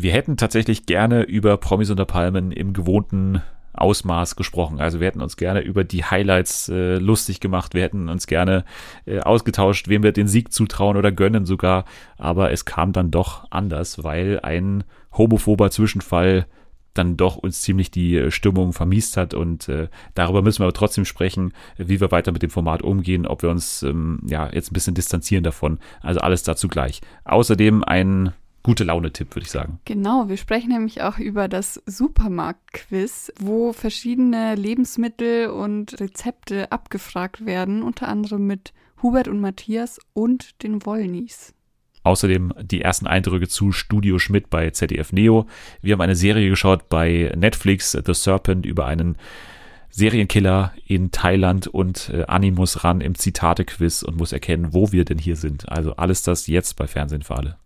Wir 0.00 0.12
hätten 0.12 0.36
tatsächlich 0.36 0.86
gerne 0.86 1.22
über 1.22 1.56
Promis 1.56 1.90
unter 1.90 2.04
Palmen 2.04 2.52
im 2.52 2.72
gewohnten 2.72 3.42
Ausmaß 3.72 4.36
gesprochen. 4.36 4.80
Also 4.80 5.00
wir 5.00 5.08
hätten 5.08 5.20
uns 5.20 5.36
gerne 5.36 5.60
über 5.60 5.82
die 5.82 6.04
Highlights 6.04 6.68
äh, 6.68 6.98
lustig 6.98 7.40
gemacht, 7.40 7.74
wir 7.74 7.82
hätten 7.82 8.08
uns 8.08 8.28
gerne 8.28 8.64
äh, 9.06 9.18
ausgetauscht, 9.18 9.88
wem 9.88 10.04
wir 10.04 10.12
den 10.12 10.28
Sieg 10.28 10.52
zutrauen 10.52 10.96
oder 10.96 11.10
gönnen 11.10 11.46
sogar, 11.46 11.84
aber 12.16 12.52
es 12.52 12.64
kam 12.64 12.92
dann 12.92 13.10
doch 13.10 13.46
anders, 13.50 14.04
weil 14.04 14.38
ein 14.40 14.84
homophober 15.12 15.70
Zwischenfall 15.70 16.46
dann 16.94 17.16
doch 17.16 17.36
uns 17.36 17.62
ziemlich 17.62 17.90
die 17.90 18.16
äh, 18.16 18.30
Stimmung 18.30 18.72
vermiest 18.72 19.16
hat 19.16 19.34
und 19.34 19.68
äh, 19.68 19.88
darüber 20.14 20.42
müssen 20.42 20.60
wir 20.60 20.66
aber 20.66 20.74
trotzdem 20.74 21.04
sprechen, 21.04 21.52
wie 21.76 22.00
wir 22.00 22.12
weiter 22.12 22.30
mit 22.30 22.42
dem 22.42 22.50
Format 22.50 22.82
umgehen, 22.82 23.26
ob 23.26 23.42
wir 23.42 23.50
uns 23.50 23.82
ähm, 23.82 24.20
ja 24.26 24.48
jetzt 24.52 24.70
ein 24.70 24.74
bisschen 24.74 24.94
distanzieren 24.94 25.42
davon. 25.42 25.78
Also 26.02 26.20
alles 26.20 26.44
dazu 26.44 26.68
gleich. 26.68 27.00
Außerdem 27.24 27.82
ein 27.82 28.32
gute 28.68 28.84
Laune-Tipp, 28.84 29.34
würde 29.34 29.46
ich 29.46 29.50
sagen. 29.50 29.80
Genau, 29.86 30.28
wir 30.28 30.36
sprechen 30.36 30.68
nämlich 30.68 31.00
auch 31.00 31.18
über 31.18 31.48
das 31.48 31.82
Supermarkt-Quiz, 31.86 33.32
wo 33.40 33.72
verschiedene 33.72 34.56
Lebensmittel 34.56 35.46
und 35.46 35.98
Rezepte 35.98 36.70
abgefragt 36.70 37.46
werden, 37.46 37.82
unter 37.82 38.08
anderem 38.08 38.46
mit 38.46 38.74
Hubert 39.02 39.26
und 39.26 39.40
Matthias 39.40 39.98
und 40.12 40.62
den 40.62 40.84
Wollnies. 40.84 41.54
Außerdem 42.02 42.52
die 42.60 42.82
ersten 42.82 43.06
Eindrücke 43.06 43.48
zu 43.48 43.72
Studio 43.72 44.18
Schmidt 44.18 44.50
bei 44.50 44.68
ZDF 44.68 45.14
Neo. 45.14 45.46
Wir 45.80 45.94
haben 45.94 46.02
eine 46.02 46.14
Serie 46.14 46.50
geschaut 46.50 46.90
bei 46.90 47.32
Netflix, 47.38 47.92
The 47.92 48.12
Serpent, 48.12 48.66
über 48.66 48.84
einen 48.84 49.16
Serienkiller 49.88 50.74
in 50.84 51.10
Thailand 51.10 51.68
und 51.68 52.10
äh, 52.10 52.24
Anni 52.28 52.50
muss 52.50 52.84
ran 52.84 53.00
im 53.00 53.14
Zitate-Quiz 53.14 54.02
und 54.02 54.18
muss 54.18 54.34
erkennen, 54.34 54.74
wo 54.74 54.92
wir 54.92 55.06
denn 55.06 55.16
hier 55.16 55.36
sind. 55.36 55.70
Also 55.70 55.96
alles 55.96 56.22
das 56.22 56.46
jetzt 56.48 56.76
bei 56.76 56.86
Fernsehen 56.86 57.22
für 57.22 57.36
alle. 57.36 57.56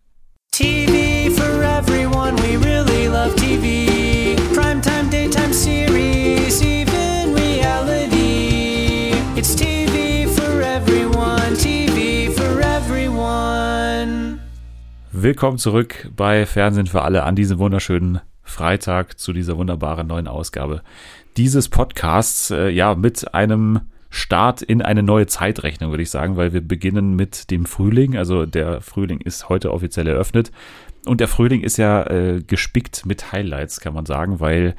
TV 0.53 1.31
for 1.31 1.63
everyone, 1.63 2.37
we 2.43 2.57
really 2.59 3.09
love 3.09 3.35
TV. 3.37 4.37
Primetime, 4.53 5.11
daytime 5.11 5.51
series, 5.51 6.63
even 6.63 7.35
reality. 7.35 9.13
It's 9.35 9.55
TV 9.55 10.29
for 10.29 10.61
everyone, 10.61 11.57
TV 11.57 12.31
for 12.31 12.61
everyone. 12.61 14.41
Willkommen 15.11 15.57
zurück 15.57 16.11
bei 16.15 16.45
Fernsehen 16.45 16.87
für 16.87 17.01
alle 17.01 17.23
an 17.23 17.35
diesem 17.35 17.59
wunderschönen 17.59 18.21
Freitag 18.43 19.19
zu 19.19 19.33
dieser 19.33 19.57
wunderbaren 19.57 20.07
neuen 20.07 20.29
Ausgabe 20.29 20.83
dieses 21.39 21.71
Podcasts. 21.71 22.51
Äh, 22.51 22.69
ja, 22.69 22.95
mit 22.95 23.33
einem 23.33 23.81
Start 24.15 24.61
in 24.61 24.83
eine 24.83 25.03
neue 25.03 25.27
Zeitrechnung, 25.27 25.91
würde 25.91 26.03
ich 26.03 26.11
sagen, 26.11 26.37
weil 26.37 26.53
wir 26.53 26.61
beginnen 26.61 27.17
mit 27.17 27.51
dem 27.51 27.65
Frühling. 27.65 28.15
Also 28.15 28.45
der 28.45 28.83
Frühling 28.83 29.23
ist 29.23 29.49
heute 29.49 29.73
offiziell 29.73 30.07
eröffnet. 30.07 30.53
Und 31.07 31.21
der 31.21 31.29
Frühling 31.29 31.63
ist 31.63 31.79
ja 31.79 32.05
äh, 32.05 32.43
gespickt 32.47 33.07
mit 33.07 33.33
Highlights, 33.33 33.81
kann 33.81 33.95
man 33.95 34.05
sagen, 34.05 34.39
weil 34.39 34.75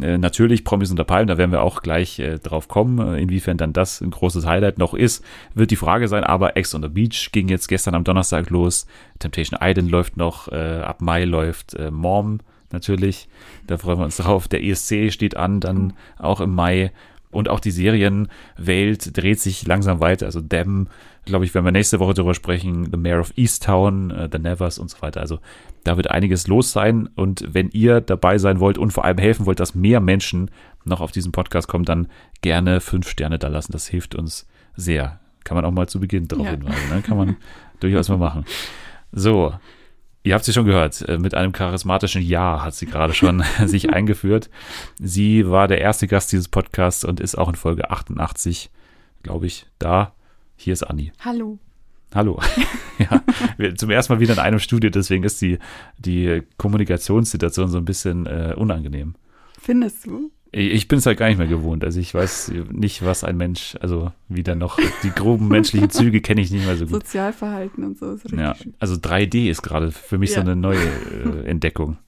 äh, 0.00 0.16
natürlich 0.16 0.64
Promis 0.64 0.90
unter 0.90 1.04
Palmen, 1.04 1.28
da 1.28 1.36
werden 1.36 1.52
wir 1.52 1.60
auch 1.60 1.82
gleich 1.82 2.18
äh, 2.18 2.38
drauf 2.38 2.68
kommen, 2.68 2.98
äh, 2.98 3.20
inwiefern 3.20 3.58
dann 3.58 3.74
das 3.74 4.00
ein 4.00 4.10
großes 4.10 4.46
Highlight 4.46 4.78
noch 4.78 4.94
ist, 4.94 5.22
wird 5.54 5.70
die 5.70 5.76
Frage 5.76 6.08
sein. 6.08 6.24
Aber 6.24 6.56
Ex 6.56 6.74
on 6.74 6.80
the 6.80 6.88
Beach 6.88 7.28
ging 7.30 7.48
jetzt 7.48 7.68
gestern 7.68 7.94
am 7.94 8.04
Donnerstag 8.04 8.48
los. 8.48 8.86
Temptation 9.18 9.60
Island 9.62 9.90
läuft 9.90 10.16
noch, 10.16 10.48
äh, 10.50 10.80
ab 10.80 11.02
Mai 11.02 11.24
läuft 11.24 11.74
äh, 11.74 11.90
Mom 11.90 12.40
natürlich. 12.72 13.28
Da 13.66 13.76
freuen 13.76 13.98
wir 13.98 14.06
uns 14.06 14.16
drauf. 14.16 14.48
Der 14.48 14.64
ESC 14.64 15.12
steht 15.12 15.36
an, 15.36 15.60
dann 15.60 15.92
auch 16.18 16.40
im 16.40 16.54
Mai. 16.54 16.90
Und 17.30 17.48
auch 17.48 17.60
die 17.60 17.70
Serienwelt 17.70 19.16
dreht 19.16 19.40
sich 19.40 19.66
langsam 19.66 20.00
weiter. 20.00 20.26
Also 20.26 20.40
Dem, 20.40 20.88
glaube 21.24 21.44
ich, 21.44 21.54
werden 21.54 21.64
wir 21.64 21.72
nächste 21.72 22.00
Woche 22.00 22.14
darüber 22.14 22.34
sprechen. 22.34 22.88
The 22.90 22.96
Mayor 22.96 23.20
of 23.20 23.32
Easttown, 23.36 24.10
uh, 24.10 24.28
The 24.30 24.38
Nevers 24.38 24.78
und 24.78 24.90
so 24.90 25.02
weiter. 25.02 25.20
Also 25.20 25.38
da 25.84 25.96
wird 25.96 26.10
einiges 26.10 26.46
los 26.46 26.72
sein. 26.72 27.08
Und 27.14 27.44
wenn 27.52 27.68
ihr 27.70 28.00
dabei 28.00 28.38
sein 28.38 28.60
wollt 28.60 28.78
und 28.78 28.92
vor 28.92 29.04
allem 29.04 29.18
helfen 29.18 29.46
wollt, 29.46 29.60
dass 29.60 29.74
mehr 29.74 30.00
Menschen 30.00 30.50
noch 30.84 31.00
auf 31.00 31.12
diesen 31.12 31.32
Podcast 31.32 31.68
kommen, 31.68 31.84
dann 31.84 32.08
gerne 32.40 32.80
fünf 32.80 33.08
Sterne 33.08 33.38
da 33.38 33.48
lassen. 33.48 33.72
Das 33.72 33.86
hilft 33.86 34.14
uns 34.14 34.46
sehr. 34.74 35.20
Kann 35.44 35.54
man 35.54 35.64
auch 35.64 35.70
mal 35.70 35.88
zu 35.88 36.00
Beginn 36.00 36.28
darauf 36.28 36.46
ja. 36.46 36.52
hinweisen. 36.52 36.88
Ne? 36.90 37.02
Kann 37.02 37.16
man 37.16 37.36
durchaus 37.80 38.08
mal 38.08 38.18
machen. 38.18 38.44
So, 39.12 39.54
Ihr 40.24 40.34
habt 40.34 40.44
sie 40.44 40.52
schon 40.52 40.66
gehört. 40.66 41.06
Äh, 41.08 41.18
mit 41.18 41.34
einem 41.34 41.52
charismatischen 41.52 42.22
Ja 42.22 42.62
hat 42.62 42.74
sie 42.74 42.86
gerade 42.86 43.14
schon 43.14 43.42
sich 43.66 43.90
eingeführt. 43.90 44.50
Sie 44.98 45.48
war 45.48 45.68
der 45.68 45.80
erste 45.80 46.06
Gast 46.06 46.32
dieses 46.32 46.48
Podcasts 46.48 47.04
und 47.04 47.20
ist 47.20 47.36
auch 47.36 47.48
in 47.48 47.54
Folge 47.54 47.90
88, 47.90 48.70
glaube 49.22 49.46
ich, 49.46 49.66
da. 49.78 50.14
Hier 50.56 50.72
ist 50.72 50.82
Anni. 50.82 51.12
Hallo. 51.20 51.58
Hallo. 52.14 52.40
ja, 52.98 53.22
wir, 53.58 53.74
zum 53.76 53.90
ersten 53.90 54.14
Mal 54.14 54.20
wieder 54.20 54.32
in 54.32 54.38
einem 54.38 54.58
Studio, 54.58 54.90
deswegen 54.90 55.24
ist 55.24 55.40
die, 55.40 55.58
die 55.98 56.42
Kommunikationssituation 56.56 57.68
so 57.68 57.78
ein 57.78 57.84
bisschen 57.84 58.26
äh, 58.26 58.54
unangenehm. 58.56 59.14
Findest 59.60 60.06
du? 60.06 60.30
Ich 60.50 60.88
bin 60.88 60.98
es 60.98 61.06
halt 61.06 61.18
gar 61.18 61.28
nicht 61.28 61.36
mehr 61.36 61.46
gewohnt. 61.46 61.84
Also 61.84 62.00
ich 62.00 62.14
weiß 62.14 62.52
nicht, 62.70 63.04
was 63.04 63.22
ein 63.22 63.36
Mensch, 63.36 63.76
also 63.80 64.12
wieder 64.28 64.54
noch 64.54 64.78
die 65.02 65.10
groben 65.10 65.48
menschlichen 65.48 65.90
Züge 65.90 66.22
kenne 66.22 66.40
ich 66.40 66.50
nicht 66.50 66.64
mehr 66.64 66.76
so 66.76 66.86
gut. 66.86 67.04
Sozialverhalten 67.04 67.84
und 67.84 67.98
so 67.98 68.12
ist 68.12 68.24
richtig. 68.24 68.40
Ja, 68.40 68.54
also 68.78 68.94
3D 68.94 69.50
ist 69.50 69.62
gerade 69.62 69.92
für 69.92 70.16
mich 70.16 70.30
ja. 70.30 70.36
so 70.36 70.40
eine 70.40 70.56
neue 70.56 70.78
äh, 70.78 71.46
Entdeckung. 71.46 71.98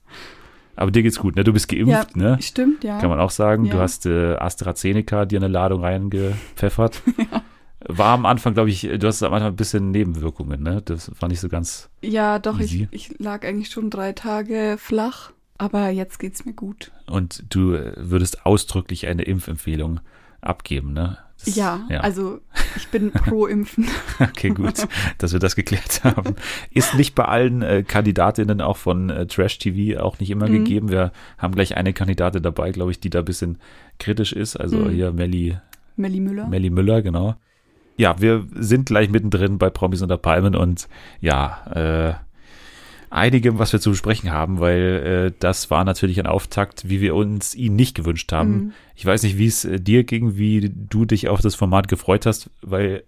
Aber 0.81 0.91
dir 0.91 1.03
geht's 1.03 1.19
gut, 1.19 1.37
ne? 1.37 1.45
Du 1.45 1.53
bist 1.53 1.69
geimpft, 1.69 2.17
ja, 2.17 2.23
ne? 2.23 2.39
Stimmt, 2.41 2.85
ja. 2.85 2.99
Kann 2.99 3.11
man 3.11 3.21
auch 3.21 3.31
sagen. 3.31 3.67
Ja. 3.67 3.75
Du 3.75 3.81
hast 3.81 4.07
äh, 4.07 4.37
AstraZeneca 4.37 5.27
dir 5.27 5.39
eine 5.39 5.49
Ladung 5.49 5.83
reingepfeffert. 5.83 7.03
ja. 7.19 7.43
War 7.87 8.15
am 8.15 8.25
Anfang, 8.25 8.55
glaube 8.55 8.71
ich, 8.71 8.83
du 8.83 9.07
hast 9.07 9.23
am 9.23 9.35
Anfang 9.35 9.53
ein 9.53 9.57
bisschen 9.57 9.91
Nebenwirkungen, 9.91 10.63
ne? 10.63 10.81
Das 10.83 11.11
war 11.21 11.29
nicht 11.29 11.41
so 11.41 11.51
ganz. 11.51 11.91
Ja, 12.01 12.39
doch, 12.39 12.61
ich, 12.61 12.89
ich 12.91 13.19
lag 13.19 13.45
eigentlich 13.45 13.69
schon 13.69 13.91
drei 13.91 14.13
Tage 14.13 14.77
flach. 14.79 15.33
Aber 15.61 15.91
jetzt 15.91 16.19
geht's 16.19 16.47
mir 16.47 16.55
gut. 16.55 16.91
Und 17.07 17.45
du 17.51 17.79
würdest 17.97 18.47
ausdrücklich 18.47 19.07
eine 19.07 19.25
Impfempfehlung 19.25 20.01
abgeben, 20.41 20.95
ne? 20.95 21.19
Das, 21.45 21.55
ja, 21.55 21.87
ja, 21.91 22.01
also 22.01 22.41
ich 22.77 22.89
bin 22.89 23.11
pro 23.13 23.47
Impfen. 23.47 23.87
okay, 24.21 24.51
gut, 24.51 24.87
dass 25.19 25.35
wir 25.35 25.39
das 25.39 25.57
geklärt 25.57 26.01
haben. 26.05 26.35
Ist 26.71 26.95
nicht 26.95 27.15
bei 27.15 27.27
allen 27.27 27.61
äh, 27.61 27.83
Kandidatinnen 27.83 28.63
auch 28.63 28.79
von 28.79 29.11
äh, 29.11 29.27
Trash 29.27 29.59
TV 29.59 30.01
auch 30.01 30.19
nicht 30.19 30.31
immer 30.31 30.49
mhm. 30.49 30.53
gegeben. 30.65 30.89
Wir 30.89 31.13
haben 31.37 31.55
gleich 31.55 31.77
eine 31.77 31.93
Kandidatin 31.93 32.43
dabei, 32.43 32.73
glaube 32.73 32.91
ich, 32.91 33.01
die 33.01 33.11
da 33.11 33.19
ein 33.19 33.27
bisschen 33.27 33.59
kritisch 33.99 34.33
ist. 34.33 34.57
Also 34.57 34.79
mhm. 34.79 34.91
hier 34.91 35.13
Melli. 35.13 35.59
Melli 35.97 36.21
Müller. 36.21 36.47
Melli 36.47 36.71
Müller, 36.71 37.03
genau. 37.03 37.35
Ja, 37.99 38.19
wir 38.19 38.47
sind 38.55 38.87
gleich 38.87 39.11
mittendrin 39.11 39.59
bei 39.59 39.69
Promis 39.69 40.01
unter 40.01 40.17
Palmen 40.17 40.57
und 40.57 40.89
ja, 41.21 41.67
äh, 41.75 42.15
einigem, 43.11 43.59
was 43.59 43.73
wir 43.73 43.81
zu 43.81 43.91
besprechen 43.91 44.31
haben, 44.31 44.61
weil 44.61 45.31
äh, 45.31 45.33
das 45.41 45.71
war 45.71 45.85
natürlich 45.85 46.21
ein 46.21 46.27
Auftakt, 46.27 46.89
wie 46.89 47.01
wir 47.01 47.17
uns 47.17 47.55
ihn 47.57 47.75
nicht 47.75 47.97
gewünscht 47.97 48.33
haben. 48.33 48.51
Mhm. 48.51 48.73
Ich 48.95 49.05
weiß 49.05 49.25
nicht, 49.25 49.37
wie 49.37 49.47
es 49.47 49.65
äh, 49.65 49.81
dir 49.81 50.05
ging, 50.05 50.37
wie 50.37 50.71
du 50.73 51.05
dich 51.05 51.29
auf 51.29 51.41
das 51.41 51.57
Format 51.57 51.89
gefreut 51.89 52.25
hast, 52.25 52.51
weil 52.63 53.03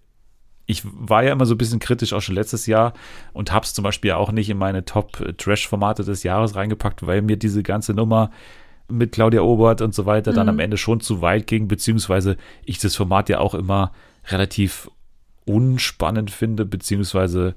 ich 0.67 0.83
war 0.85 1.23
ja 1.23 1.33
immer 1.33 1.47
so 1.47 1.55
ein 1.55 1.59
bisschen 1.59 1.79
kritisch 1.79 2.13
auch 2.13 2.21
schon 2.21 2.35
letztes 2.35 2.67
Jahr 2.67 2.95
und 3.33 3.53
habe 3.53 3.65
es 3.65 3.75
zum 3.75 3.85
Beispiel 3.85 4.13
auch 4.13 4.33
nicht 4.33 4.51
in 4.51 4.59
meine 4.59 4.85
Top-Trash-Formate 4.85 6.05
des 6.05 6.23
Jahres 6.25 6.57
reingepackt, 6.57 7.07
weil 7.07 7.23
mir 7.23 7.37
diese 7.37 7.63
ganze 7.63 7.95
Nummer 7.95 8.31
mit 8.89 9.13
Claudia 9.13 9.43
Obert 9.43 9.81
und 9.81 9.95
so 9.95 10.05
weiter 10.07 10.33
mhm. 10.33 10.37
dann 10.37 10.49
am 10.49 10.59
Ende 10.59 10.77
schon 10.77 11.01
zu 11.01 11.21
weit 11.21 11.47
ging, 11.47 11.69
beziehungsweise 11.69 12.37
ich 12.65 12.79
das 12.79 12.97
Format 12.97 13.29
ja 13.29 13.39
auch 13.39 13.55
immer 13.55 13.93
relativ 14.29 14.91
unspannend 15.45 16.31
finde, 16.31 16.65
beziehungsweise 16.65 17.55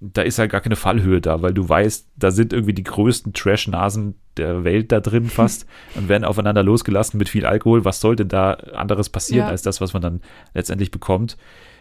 da 0.00 0.22
ist 0.22 0.38
halt 0.38 0.52
gar 0.52 0.60
keine 0.60 0.76
Fallhöhe 0.76 1.20
da, 1.20 1.42
weil 1.42 1.52
du 1.52 1.68
weißt, 1.68 2.08
da 2.16 2.30
sind 2.30 2.52
irgendwie 2.52 2.74
die 2.74 2.84
größten 2.84 3.32
Trash-Nasen 3.32 4.14
der 4.36 4.62
Welt 4.62 4.92
da 4.92 5.00
drin 5.00 5.24
fast 5.28 5.66
und 5.94 6.08
werden 6.08 6.24
aufeinander 6.24 6.62
losgelassen 6.62 7.18
mit 7.18 7.28
viel 7.28 7.44
Alkohol. 7.44 7.84
Was 7.84 8.00
sollte 8.00 8.24
da 8.24 8.52
anderes 8.52 9.08
passieren 9.08 9.46
ja. 9.46 9.50
als 9.50 9.62
das, 9.62 9.80
was 9.80 9.92
man 9.92 10.02
dann 10.02 10.20
letztendlich 10.54 10.90
bekommt? 10.90 11.36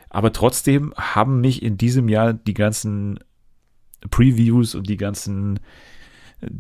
Aber 0.09 0.31
trotzdem 0.31 0.93
haben 0.95 1.41
mich 1.41 1.61
in 1.61 1.77
diesem 1.77 2.09
Jahr 2.09 2.33
die 2.33 2.53
ganzen 2.53 3.19
Previews 4.09 4.73
und 4.73 4.89
die 4.89 4.97
ganzen 4.97 5.59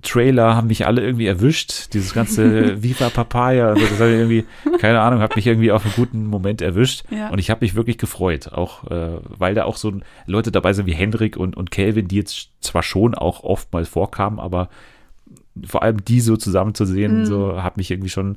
Trailer 0.01 0.55
haben 0.55 0.67
mich 0.67 0.87
alle 0.87 1.03
irgendwie 1.03 1.27
erwischt. 1.27 1.93
Dieses 1.93 2.13
ganze 2.13 2.81
Viva 2.83 3.09
Papaya, 3.09 3.69
also 3.69 3.85
das 3.85 3.99
hat 3.99 4.07
irgendwie, 4.07 4.45
keine 4.79 5.01
Ahnung, 5.01 5.19
hat 5.19 5.35
mich 5.35 5.45
irgendwie 5.45 5.71
auf 5.71 5.85
einen 5.85 5.93
guten 5.95 6.25
Moment 6.25 6.61
erwischt. 6.61 7.03
Ja. 7.11 7.29
Und 7.29 7.37
ich 7.37 7.51
habe 7.51 7.63
mich 7.63 7.75
wirklich 7.75 7.99
gefreut, 7.99 8.51
auch 8.53 8.89
äh, 8.89 9.19
weil 9.23 9.53
da 9.53 9.65
auch 9.65 9.77
so 9.77 9.93
Leute 10.25 10.51
dabei 10.51 10.73
sind 10.73 10.87
wie 10.87 10.93
Hendrik 10.93 11.37
und, 11.37 11.55
und 11.55 11.69
Kelvin, 11.69 12.07
die 12.07 12.15
jetzt 12.15 12.49
zwar 12.59 12.81
schon 12.81 13.13
auch 13.13 13.43
oftmals 13.43 13.87
vorkamen, 13.87 14.39
aber 14.39 14.69
vor 15.65 15.83
allem 15.83 16.03
die 16.03 16.21
so 16.21 16.37
zusammen 16.37 16.73
zu 16.73 16.85
sehen, 16.85 17.19
mhm. 17.19 17.25
so 17.25 17.61
hat 17.61 17.77
mich 17.77 17.91
irgendwie 17.91 18.09
schon 18.09 18.35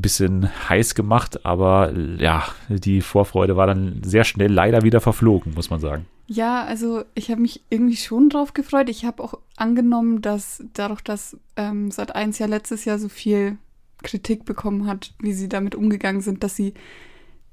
bisschen 0.00 0.50
heiß 0.68 0.94
gemacht, 0.94 1.44
aber 1.44 1.92
ja, 2.18 2.44
die 2.68 3.00
Vorfreude 3.00 3.56
war 3.56 3.66
dann 3.66 4.02
sehr 4.04 4.24
schnell 4.24 4.52
leider 4.52 4.82
wieder 4.82 5.00
verflogen, 5.00 5.54
muss 5.54 5.70
man 5.70 5.80
sagen. 5.80 6.06
Ja, 6.26 6.64
also 6.64 7.02
ich 7.14 7.30
habe 7.30 7.40
mich 7.40 7.64
irgendwie 7.70 7.96
schon 7.96 8.28
drauf 8.28 8.54
gefreut. 8.54 8.88
Ich 8.88 9.04
habe 9.04 9.22
auch 9.22 9.34
angenommen, 9.56 10.22
dass 10.22 10.62
dadurch, 10.74 11.00
dass 11.00 11.36
ähm, 11.56 11.90
seit 11.90 12.14
eins 12.14 12.38
Jahr 12.38 12.48
letztes 12.48 12.84
Jahr 12.84 12.98
so 12.98 13.08
viel 13.08 13.58
Kritik 14.02 14.44
bekommen 14.44 14.86
hat, 14.86 15.12
wie 15.18 15.32
sie 15.32 15.48
damit 15.48 15.74
umgegangen 15.74 16.20
sind, 16.20 16.44
dass 16.44 16.56
sie 16.56 16.74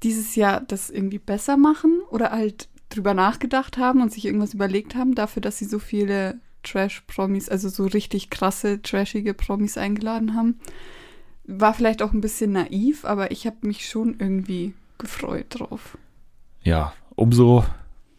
dieses 0.02 0.36
Jahr 0.36 0.60
das 0.60 0.90
irgendwie 0.90 1.18
besser 1.18 1.56
machen 1.56 2.00
oder 2.10 2.30
halt 2.30 2.68
drüber 2.88 3.14
nachgedacht 3.14 3.78
haben 3.78 4.00
und 4.00 4.12
sich 4.12 4.24
irgendwas 4.24 4.54
überlegt 4.54 4.94
haben, 4.94 5.14
dafür, 5.14 5.42
dass 5.42 5.58
sie 5.58 5.66
so 5.66 5.78
viele 5.78 6.38
Trash-Promis, 6.62 7.48
also 7.48 7.68
so 7.68 7.86
richtig 7.86 8.30
krasse, 8.30 8.80
trashige 8.82 9.34
Promis 9.34 9.76
eingeladen 9.76 10.34
haben. 10.34 10.60
War 11.50 11.72
vielleicht 11.72 12.02
auch 12.02 12.12
ein 12.12 12.20
bisschen 12.20 12.52
naiv, 12.52 13.04
aber 13.06 13.30
ich 13.30 13.46
habe 13.46 13.56
mich 13.62 13.88
schon 13.88 14.16
irgendwie 14.18 14.74
gefreut 14.98 15.46
drauf. 15.50 15.96
Ja, 16.62 16.92
umso 17.14 17.64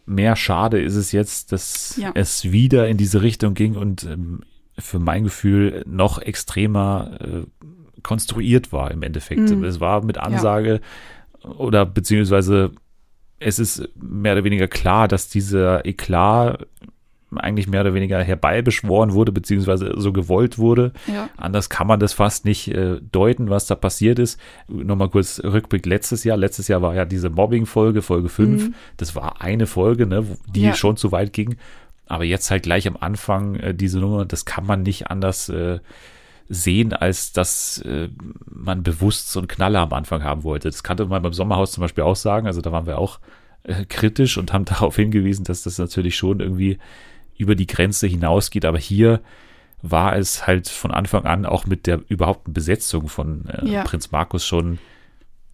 mehr 0.04 0.34
schade 0.34 0.80
ist 0.82 0.96
es 0.96 1.12
jetzt, 1.12 1.52
dass 1.52 1.96
Ja. 1.96 2.10
es 2.14 2.50
wieder 2.50 2.88
in 2.88 2.96
diese 2.96 3.22
Richtung 3.22 3.54
ging 3.54 3.76
und 3.76 4.02
ähm, 4.04 4.40
für 4.76 4.98
mein 4.98 5.24
Gefühl 5.24 5.84
noch 5.86 6.18
extremer 6.20 7.18
äh, 7.20 7.66
konstruiert 8.02 8.72
war 8.72 8.90
im 8.90 9.02
Endeffekt. 9.02 9.50
Mhm. 9.50 9.62
Es 9.62 9.78
war 9.78 10.02
mit 10.04 10.18
Ansage 10.18 10.80
oder 11.42 11.86
beziehungsweise 11.86 12.72
es 13.38 13.58
ist 13.58 13.88
mehr 13.94 14.32
oder 14.32 14.44
weniger 14.44 14.68
klar, 14.68 15.06
dass 15.06 15.28
dieser 15.28 15.86
Eklat 15.86 16.66
eigentlich 17.36 17.68
mehr 17.68 17.82
oder 17.82 17.94
weniger 17.94 18.22
herbeibeschworen 18.22 19.12
wurde, 19.12 19.32
beziehungsweise 19.32 19.92
so 19.96 20.12
gewollt 20.12 20.58
wurde. 20.58 20.92
Ja. 21.06 21.28
Anders 21.36 21.70
kann 21.70 21.86
man 21.86 22.00
das 22.00 22.12
fast 22.12 22.44
nicht 22.44 22.68
äh, 22.68 23.00
deuten, 23.12 23.50
was 23.50 23.66
da 23.66 23.74
passiert 23.74 24.18
ist. 24.18 24.40
Nochmal 24.68 25.08
kurz 25.10 25.40
Rückblick 25.42 25.86
letztes 25.86 26.24
Jahr. 26.24 26.36
Letztes 26.36 26.68
Jahr 26.68 26.82
war 26.82 26.94
ja 26.94 27.04
diese 27.04 27.30
Mobbing-Folge, 27.30 28.02
Folge 28.02 28.28
5. 28.28 28.68
Mhm. 28.68 28.74
Das 28.96 29.14
war 29.14 29.40
eine 29.40 29.66
Folge, 29.66 30.06
ne, 30.06 30.26
die 30.54 30.62
Ja. 30.62 30.74
schon 30.74 30.96
zu 30.96 31.12
weit 31.12 31.32
ging. 31.32 31.56
Aber 32.06 32.24
jetzt 32.24 32.50
halt 32.50 32.64
gleich 32.64 32.88
am 32.88 32.96
Anfang 32.98 33.54
äh, 33.56 33.74
diese 33.74 34.00
Nummer, 34.00 34.24
das 34.24 34.44
kann 34.44 34.66
man 34.66 34.82
nicht 34.82 35.10
anders 35.10 35.48
äh, 35.48 35.78
sehen, 36.48 36.92
als 36.92 37.32
dass 37.32 37.78
äh, 37.82 38.08
man 38.50 38.82
bewusst 38.82 39.30
so 39.30 39.38
einen 39.38 39.46
Knaller 39.46 39.78
am 39.80 39.92
Anfang 39.92 40.24
haben 40.24 40.42
wollte. 40.42 40.68
Das 40.68 40.82
kannte 40.82 41.06
man 41.06 41.22
beim 41.22 41.32
Sommerhaus 41.32 41.70
zum 41.70 41.82
Beispiel 41.82 42.02
auch 42.02 42.16
sagen. 42.16 42.48
Also 42.48 42.60
da 42.60 42.72
waren 42.72 42.86
wir 42.86 42.98
auch 42.98 43.20
äh, 43.62 43.84
kritisch 43.84 44.36
und 44.38 44.52
haben 44.52 44.64
darauf 44.64 44.96
hingewiesen, 44.96 45.44
dass 45.44 45.62
das 45.62 45.78
natürlich 45.78 46.16
schon 46.16 46.40
irgendwie 46.40 46.78
über 47.40 47.54
die 47.54 47.66
Grenze 47.66 48.06
hinausgeht. 48.06 48.64
Aber 48.64 48.78
hier 48.78 49.20
war 49.82 50.16
es 50.16 50.46
halt 50.46 50.68
von 50.68 50.90
Anfang 50.90 51.24
an 51.24 51.46
auch 51.46 51.66
mit 51.66 51.86
der 51.86 52.02
überhaupten 52.08 52.52
Besetzung 52.52 53.08
von 53.08 53.46
äh, 53.46 53.66
Ja. 53.66 53.82
Prinz 53.84 54.10
Markus 54.10 54.44
schon 54.46 54.78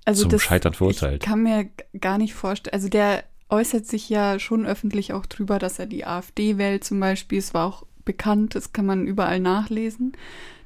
Also 0.04 0.22
zum 0.22 0.30
das, 0.32 0.42
Scheitern 0.42 0.74
verurteilt. 0.74 1.22
Ich 1.22 1.28
kann 1.28 1.42
mir 1.42 1.68
gar 2.00 2.18
nicht 2.18 2.34
vorstellen, 2.34 2.74
also 2.74 2.88
der 2.88 3.24
äußert 3.48 3.86
sich 3.86 4.08
ja 4.08 4.40
schon 4.40 4.66
öffentlich 4.66 5.12
auch 5.12 5.26
drüber, 5.26 5.60
dass 5.60 5.78
er 5.78 5.86
die 5.86 6.04
AfD 6.04 6.58
wählt 6.58 6.82
zum 6.82 6.98
Beispiel. 6.98 7.38
Es 7.38 7.54
war 7.54 7.66
auch 7.66 7.84
bekannt, 8.04 8.56
das 8.56 8.72
kann 8.72 8.86
man 8.86 9.06
überall 9.06 9.38
nachlesen, 9.38 10.12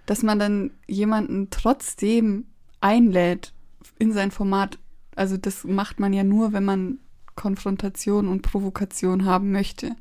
dass 0.06 0.23
man 0.23 0.38
dann 0.38 0.70
jemanden 0.87 1.49
trotzdem 1.50 2.46
einlädt 2.81 3.52
in 3.99 4.12
sein 4.12 4.31
Format. 4.31 4.78
Also 5.14 5.37
das 5.37 5.64
macht 5.64 6.00
man 6.00 6.14
ja 6.14 6.25
nur, 6.25 6.55
wenn 6.55 6.64
man 6.64 6.99
Konfrontation 7.34 8.28
und 8.28 8.40
Provokation 8.43 9.26
haben 9.26 9.52
möchte. 9.52 9.94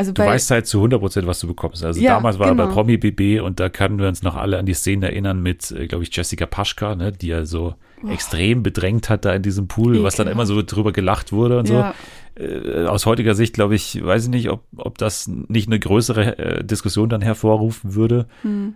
Also 0.00 0.12
Du 0.12 0.22
weißt 0.24 0.50
halt 0.50 0.66
zu 0.66 0.78
100 0.78 0.98
Prozent, 0.98 1.26
was 1.26 1.40
du 1.40 1.46
bekommst. 1.46 1.84
Also 1.84 2.00
Ja, 2.00 2.14
damals 2.14 2.38
war 2.38 2.46
er 2.48 2.54
bei 2.54 2.62
genau. 2.64 2.74
Promi 2.74 2.96
BB 2.96 3.40
und 3.44 3.60
da 3.60 3.68
können 3.68 3.98
wir 3.98 4.08
uns 4.08 4.22
noch 4.22 4.34
alle 4.34 4.58
an 4.58 4.64
die 4.64 4.72
Szenen 4.72 5.02
erinnern 5.02 5.42
mit, 5.42 5.70
äh, 5.72 5.86
glaube 5.88 6.04
ich, 6.04 6.16
Jessica 6.16 6.46
Paschka, 6.46 6.94
ne, 6.94 7.12
die 7.12 7.26
ja 7.28 7.44
so 7.44 7.74
extrem 8.08 8.62
bedrängt 8.62 9.10
hat 9.10 9.26
da 9.26 9.34
in 9.34 9.42
diesem 9.42 9.68
Pool, 9.68 10.02
was 10.02 10.16
dann 10.16 10.26
Ekelhaft. 10.26 10.34
immer 10.34 10.46
so 10.46 10.62
drüber 10.62 10.92
gelacht 10.92 11.32
wurde 11.32 11.58
und 11.58 11.68
ja, 11.68 11.92
so. 12.38 12.42
Äh, 12.42 12.86
aus 12.86 13.04
heutiger 13.04 13.34
Sicht, 13.34 13.52
glaube 13.52 13.74
ich, 13.74 14.02
weiß 14.02 14.24
ich 14.24 14.30
nicht, 14.30 14.48
ob, 14.48 14.62
ob 14.76 14.96
das 14.96 15.28
nicht 15.28 15.68
eine 15.68 15.78
größere 15.78 16.38
äh, 16.38 16.64
Diskussion 16.64 17.10
dann 17.10 17.20
hervorrufen 17.20 17.94
würde. 17.94 18.26
hm, 18.40 18.74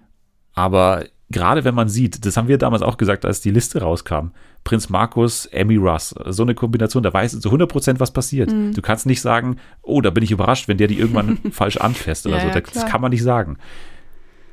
Aber 0.53 1.05
gerade 1.35 1.65
wenn 1.65 1.75
man 1.75 1.89
sieht, 1.89 2.25
das 2.25 2.37
haben 2.39 2.49
wir 2.49 2.57
damals 2.57 2.81
auch 2.83 2.97
gesagt, 2.97 3.25
als 3.27 3.41
die 3.43 3.51
Liste 3.51 3.81
rauskam, 3.83 4.29
Prinz 4.63 4.89
Markus, 4.89 5.45
Emmy 5.47 5.77
Russ, 5.77 6.15
so 6.29 6.43
eine 6.45 6.55
Kombination, 6.55 7.03
da 7.03 7.13
weißt 7.13 7.35
du 7.35 7.41
zu 7.41 7.49
100 7.49 7.69
Prozent, 7.71 8.01
was 8.01 8.13
passiert. 8.13 8.51
Mhm. 8.51 8.73
Du 8.73 8.81
kannst 8.81 9.05
nicht 9.05 9.21
sagen, 9.21 9.57
oh, 9.83 10.01
da 10.01 10.09
bin 10.11 10.25
ich 10.25 10.31
überrascht, 10.31 10.69
wenn 10.69 10.79
der 10.79 10.87
die 10.87 10.99
irgendwann 10.99 11.39
falsch 11.51 11.77
anfasst 11.77 12.27
oder 12.27 12.37
Ja, 12.37 12.43
so. 12.43 12.49
ja, 12.49 12.61
das 12.61 12.71
klar. 12.71 12.87
kann 12.87 13.01
man 13.03 13.11
nicht 13.11 13.23
sagen. 13.23 13.59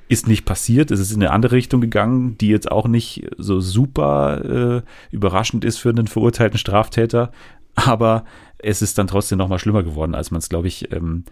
Ist 0.09 0.27
nicht 0.27 0.43
passiert, 0.43 0.91
es 0.91 0.99
ist 0.99 1.13
in 1.13 1.21
eine 1.21 1.31
andere 1.31 1.55
Richtung 1.55 1.79
gegangen, 1.79 2.37
die 2.37 2.49
jetzt 2.49 2.69
auch 2.69 2.87
nicht 2.87 3.29
so 3.37 3.61
super 3.61 4.81
äh, 4.83 5.15
überraschend 5.15 5.63
ist 5.63 5.77
für 5.77 5.89
einen 5.89 6.07
verurteilten 6.07 6.57
Straftäter, 6.59 7.31
aber 7.75 8.25
es 8.57 8.81
ist 8.81 8.97
dann 8.97 9.07
trotzdem 9.07 9.37
noch 9.37 9.47
mal 9.47 9.59
schlimmer 9.59 9.83
geworden, 9.83 10.13
als 10.15 10.29
man 10.31 10.39
es, 10.39 10.49
glaube 10.49 10.67
ich, 10.67 10.91
ähm, 10.91 11.23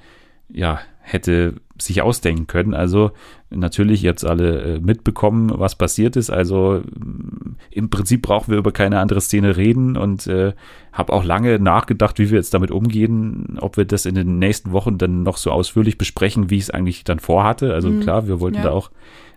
ja, 0.47 0.79
hätte 1.11 1.55
sich 1.77 2.01
ausdenken 2.01 2.45
können. 2.47 2.73
Also 2.73 3.11
natürlich 3.49 4.01
jetzt 4.01 4.25
alle 4.25 4.61
äh, 4.75 4.79
mitbekommen, 4.79 5.51
was 5.55 5.75
passiert 5.75 6.15
ist. 6.17 6.29
Also 6.29 6.81
mm, 6.83 7.55
im 7.71 7.89
Prinzip 7.89 8.21
brauchen 8.21 8.51
wir 8.51 8.57
über 8.57 8.71
keine 8.71 8.99
andere 8.99 9.21
Szene 9.21 9.57
reden 9.57 9.97
und 9.97 10.27
äh, 10.27 10.53
habe 10.93 11.13
auch 11.13 11.23
lange 11.23 11.57
nachgedacht, 11.57 12.19
wie 12.19 12.29
wir 12.29 12.37
jetzt 12.37 12.53
damit 12.53 12.69
umgehen, 12.71 13.57
ob 13.61 13.77
wir 13.77 13.85
das 13.85 14.05
in 14.05 14.15
den 14.15 14.39
nächsten 14.39 14.71
Wochen 14.71 14.97
dann 14.97 15.23
noch 15.23 15.37
so 15.37 15.51
ausführlich 15.51 15.97
besprechen, 15.97 16.49
wie 16.49 16.57
ich 16.57 16.63
es 16.63 16.69
eigentlich 16.69 17.03
dann 17.05 17.19
vorhatte. 17.19 17.73
Also 17.73 17.89
Mhm. 17.89 18.01
klar, 18.01 18.27
wir 18.27 18.39
wollten 18.39 18.57
Ja. 18.57 18.63
da 18.63 18.71
auch 18.71 18.91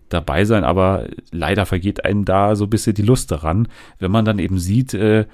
dabei 0.08 0.44
sein, 0.44 0.64
aber 0.64 1.06
leider 1.30 1.64
vergeht 1.64 2.04
einem 2.04 2.24
da 2.26 2.54
so 2.54 2.64
ein 2.64 2.70
bisschen 2.70 2.94
die 2.94 3.02
Lust 3.02 3.30
daran, 3.30 3.68
wenn 3.98 4.10
man 4.10 4.24
dann 4.26 4.38
eben 4.38 4.58
sieht, 4.58 4.92
äh, 4.94 5.24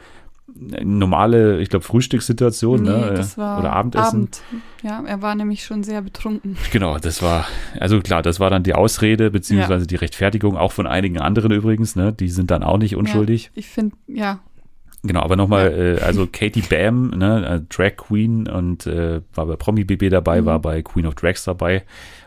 normale, 0.55 1.61
ich 1.61 1.69
glaube, 1.69 1.85
Frühstückssituation 1.85 2.83
nee, 2.83 2.89
ne, 2.91 3.15
das 3.15 3.39
war 3.39 3.59
oder 3.61 3.73
Abendessen. 3.73 4.23
Abend. 4.23 4.43
Ja, 4.83 5.03
er 5.07 5.23
war 5.23 5.35
nämlich 5.35 5.65
schon 5.65 5.83
sehr 5.83 6.03
betrunken. 6.03 6.57
Genau, 6.73 6.99
das 6.99 7.23
war, 7.23 7.47
also 7.79 8.01
klar, 8.01 8.23
das 8.23 8.41
war 8.41 8.51
dann 8.51 8.63
die 8.63 8.75
Ausrede, 8.75 9.31
beziehungsweise 9.31 9.87
die 9.87 9.97
Rechtfertigung, 9.97 10.57
auch 10.57 10.73
von 10.73 10.87
einigen 10.87 11.19
anderen 11.19 11.53
übrigens, 11.53 11.97
ne? 11.97 12.13
Die 12.13 12.29
sind 12.29 12.51
dann 12.51 12.63
auch 12.63 12.79
nicht 12.79 12.97
unschuldig. 12.97 13.45
Ja, 13.47 13.51
ich 13.55 13.69
finde, 13.69 13.97
ja, 14.07 14.41
Genau, 15.05 15.21
aber 15.23 15.37
nochmal, 15.37 15.99
äh, 16.01 16.03
also 16.03 16.27
Katie 16.27 16.63
Bam, 16.63 17.11
ne, 17.11 17.47
äh, 17.47 17.61
Drag 17.73 17.97
Queen 17.97 18.49
und 18.49 18.85
äh, 18.89 19.21
war 19.33 19.47
bei 19.47 19.55
Promi 19.55 19.85
BB 19.85 20.11
dabei, 20.11 20.41
Mhm. 20.41 20.47
war 20.47 20.59
bei 20.59 20.83
Queen 20.83 21.07
of 21.07 21.15
Drags 21.15 21.45
dabei 21.45 21.85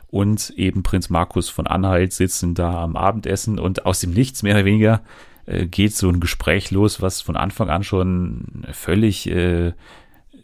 und 0.09 0.51
eben 0.55 0.81
Prinz 0.81 1.09
Markus 1.09 1.49
von 1.49 1.67
Anhalt 1.67 2.13
sitzen 2.13 2.53
da 2.55 2.81
am 2.81 2.95
Abendessen 2.95 3.59
und 3.59 3.85
aus 3.85 3.99
dem 3.99 4.11
Nichts 4.13 4.41
mehr 4.41 4.55
oder 4.55 4.63
weniger 4.65 5.01
äh, 5.45 5.65
geht 5.67 5.95
so 5.95 6.09
ein 6.09 6.19
Gespräch 6.19 6.71
los, 6.71 7.01
was 7.01 7.21
von 7.21 7.35
Anfang 7.35 7.69
an 7.69 7.83
schon 7.83 8.65
völlig 8.71 9.29
äh, 9.29 9.73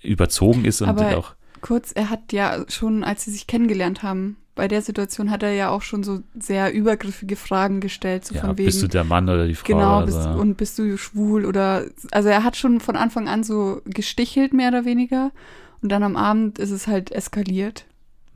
überzogen 0.01 0.65
ist 0.65 0.81
und 0.81 0.89
Aber 0.89 1.17
auch 1.17 1.35
kurz, 1.61 1.91
er 1.91 2.09
hat 2.09 2.33
ja 2.33 2.65
schon, 2.69 3.03
als 3.03 3.25
sie 3.25 3.31
sich 3.31 3.47
kennengelernt 3.47 4.03
haben, 4.03 4.37
bei 4.55 4.67
der 4.67 4.81
Situation 4.81 5.29
hat 5.29 5.43
er 5.43 5.53
ja 5.53 5.69
auch 5.69 5.83
schon 5.83 6.03
so 6.03 6.21
sehr 6.37 6.73
übergriffige 6.73 7.35
Fragen 7.35 7.79
gestellt, 7.79 8.25
so 8.25 8.35
ja, 8.35 8.41
von 8.41 8.57
wegen. 8.57 8.65
bist 8.65 8.81
du 8.81 8.87
der 8.87 9.03
Mann 9.03 9.29
oder 9.29 9.47
die 9.47 9.53
Frau 9.53 9.67
Genau, 9.67 10.03
bist, 10.03 10.23
so. 10.23 10.29
und 10.29 10.55
bist 10.55 10.79
du 10.79 10.97
schwul 10.97 11.45
oder 11.45 11.85
also 12.11 12.29
er 12.29 12.43
hat 12.43 12.57
schon 12.57 12.79
von 12.79 12.95
Anfang 12.95 13.27
an 13.27 13.43
so 13.43 13.81
gestichelt, 13.85 14.53
mehr 14.53 14.69
oder 14.69 14.83
weniger. 14.83 15.31
Und 15.81 15.91
dann 15.91 16.01
am 16.01 16.15
Abend 16.15 16.57
ist 16.57 16.71
es 16.71 16.87
halt 16.87 17.11
eskaliert. 17.11 17.85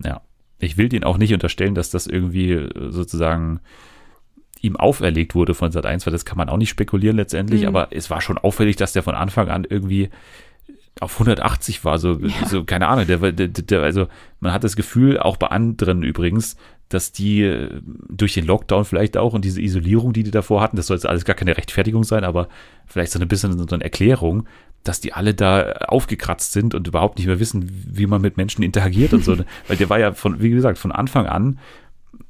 Ja. 0.04 0.22
Ich 0.60 0.78
will 0.78 0.90
den 0.90 1.04
auch 1.04 1.18
nicht 1.18 1.34
unterstellen, 1.34 1.74
dass 1.74 1.90
das 1.90 2.06
irgendwie 2.06 2.70
sozusagen 2.90 3.62
ihm 4.62 4.76
auferlegt 4.76 5.36
wurde 5.36 5.54
von 5.54 5.72
Sat 5.72 5.86
1, 5.86 6.06
weil 6.06 6.14
das 6.14 6.26
kann 6.26 6.38
man 6.38 6.50
auch 6.50 6.58
nicht 6.58 6.70
spekulieren 6.70 7.18
letztendlich, 7.18 7.62
Mhm. 7.62 7.68
aber 7.68 7.88
es 7.92 8.10
war 8.10 8.22
schon 8.22 8.38
auffällig, 8.38 8.76
dass 8.76 8.94
der 8.94 9.04
von 9.04 9.16
Anfang 9.16 9.50
an 9.50 9.66
irgendwie 9.70 10.10
auf 11.00 11.18
180 11.20 11.84
war, 11.86 11.98
so, 11.98 12.20
Ja. 12.20 12.48
so 12.48 12.64
keine 12.64 12.88
Ahnung, 12.88 13.08
der, 13.08 13.32
der, 13.32 13.48
der, 13.48 13.82
also 13.82 14.08
man 14.40 14.52
hat 14.54 14.64
das 14.64 14.76
Gefühl, 14.76 15.18
auch 15.20 15.38
bei 15.38 15.48
anderen 15.48 16.04
übrigens, 16.04 16.58
dass 16.90 17.12
die 17.14 17.42
äh, 17.44 17.82
durch 18.10 18.34
den 18.34 18.46
Lockdown 18.46 18.84
vielleicht 18.86 19.16
auch 19.18 19.34
und 19.34 19.46
diese 19.46 19.62
Isolierung, 19.62 20.12
die 20.14 20.24
die 20.24 20.32
davor 20.32 20.62
hatten, 20.62 20.76
das 20.76 20.88
soll 20.88 20.98
jetzt 20.98 21.06
alles 21.08 21.24
gar 21.26 21.36
keine 21.36 21.56
Rechtfertigung 21.58 22.04
sein, 22.04 22.24
aber 22.26 22.50
vielleicht 22.86 23.14
so 23.14 23.20
ein 23.20 23.28
bisschen 23.28 23.58
so 23.58 23.74
eine 23.74 23.84
Erklärung, 23.84 24.46
dass 24.84 25.00
die 25.00 25.14
alle 25.14 25.34
da 25.34 25.72
aufgekratzt 25.88 26.52
sind 26.52 26.76
und 26.76 26.88
überhaupt 26.88 27.18
nicht 27.18 27.28
mehr 27.28 27.40
wissen, 27.40 27.70
wie 27.88 28.08
man 28.08 28.20
mit 28.22 28.36
Menschen 28.36 28.62
interagiert 28.64 29.14
und 29.14 29.24
so. 29.24 29.38
Weil 29.68 29.78
der 29.78 29.90
war 29.90 30.00
ja 30.00 30.12
von, 30.14 30.42
wie 30.42 30.50
gesagt, 30.50 30.78
von 30.78 30.92
Anfang 30.92 31.28
an 31.28 31.60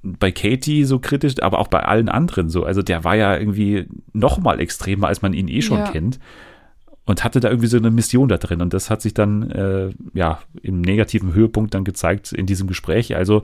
bei 0.03 0.31
Katie 0.31 0.84
so 0.84 1.00
kritisch, 1.00 1.36
aber 1.41 1.60
auch 1.60 1.67
bei 1.67 1.81
allen 1.84 2.10
anderen 2.10 2.50
so. 2.50 2.63
Also 2.63 2.81
der 2.81 3.03
war 3.03 3.15
ja 3.15 3.38
irgendwie 3.38 3.86
noch 4.13 4.39
mal 4.39 4.60
extremer, 4.60 5.08
als 5.08 5.22
man 5.22 5.34
ihn 5.34 5.48
eh 5.48 5.62
schon 5.62 5.79
Ja. 5.79 5.89
kennt. 5.91 6.20
Und 7.05 7.24
hatte 7.24 7.39
da 7.39 7.50
irgendwie 7.50 7.67
so 7.67 7.77
eine 7.77 7.91
Mission 7.91 8.29
da 8.29 8.38
drin. 8.38 8.62
Und 8.62 8.74
das 8.74 8.89
hat 8.89 9.01
sich 9.01 9.13
dann, 9.13 9.50
äh, 9.51 9.89
ja, 10.13 10.39
im 10.62 10.81
negativen 10.81 11.34
Höhepunkt 11.34 11.74
dann 11.74 11.84
gezeigt 11.84 12.31
in 12.31 12.46
diesem 12.46 12.67
Gespräch. 12.67 13.15
Also 13.15 13.43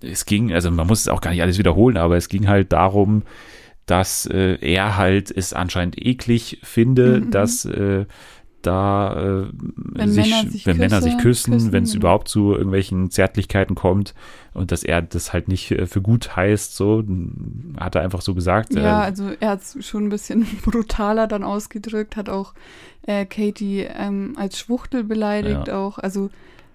es 0.00 0.24
ging, 0.24 0.52
also 0.52 0.70
man 0.70 0.86
muss 0.86 1.00
es 1.00 1.08
auch 1.08 1.20
gar 1.20 1.30
nicht 1.32 1.42
alles 1.42 1.58
wiederholen, 1.58 1.96
aber 1.98 2.16
es 2.16 2.28
ging 2.28 2.48
halt 2.48 2.72
darum, 2.72 3.22
dass 3.86 4.24
äh, 4.26 4.56
er 4.62 4.96
halt 4.96 5.30
es 5.30 5.52
anscheinend 5.52 5.98
eklig 5.98 6.58
finde, 6.62 7.20
Mhm. 7.20 7.30
dass 7.30 7.66
äh, 7.66 8.06
da 8.66 9.42
äh, 9.42 9.46
Wenn 9.76 10.10
sich, 10.10 10.28
Männer 10.30 10.50
sich 10.50 10.66
wenn 10.66 10.76
Männer 10.76 11.00
sich 11.02 11.14
küsse- 11.14 11.20
küssen, 11.22 11.52
küssen, 11.54 11.72
wenn 11.72 11.84
es 11.84 11.92
genau. 11.92 12.00
überhaupt 12.00 12.28
zu 12.28 12.52
irgendwelchen 12.52 13.10
Zärtlichkeiten 13.10 13.74
kommt 13.74 14.14
und 14.52 14.72
dass 14.72 14.82
er 14.82 15.02
das 15.02 15.32
halt 15.32 15.48
nicht 15.48 15.70
äh, 15.70 15.86
für 15.86 16.00
gut 16.02 16.36
heißt, 16.36 16.74
so 16.76 17.04
hat 17.78 17.94
er 17.94 18.02
einfach 18.02 18.20
so 18.22 18.34
gesagt. 18.34 18.74
Ja, 18.74 19.02
Äh, 19.02 19.04
also 19.04 19.30
er 19.40 19.50
hat 19.50 19.60
es 19.62 19.86
schon 19.86 20.06
ein 20.06 20.08
bisschen 20.10 20.46
brutaler 20.64 21.26
dann 21.26 21.42
ausgedrückt, 21.44 22.16
hat 22.16 22.28
auch 22.28 22.54
äh, 23.06 23.26
Katie 23.26 23.80
ähm, 23.82 24.34
als 24.36 24.58
Schwuchtel 24.58 25.04
beleidigt 25.04 25.68
Ja. 25.68 25.78
auch. 25.78 25.98
Also 25.98 26.30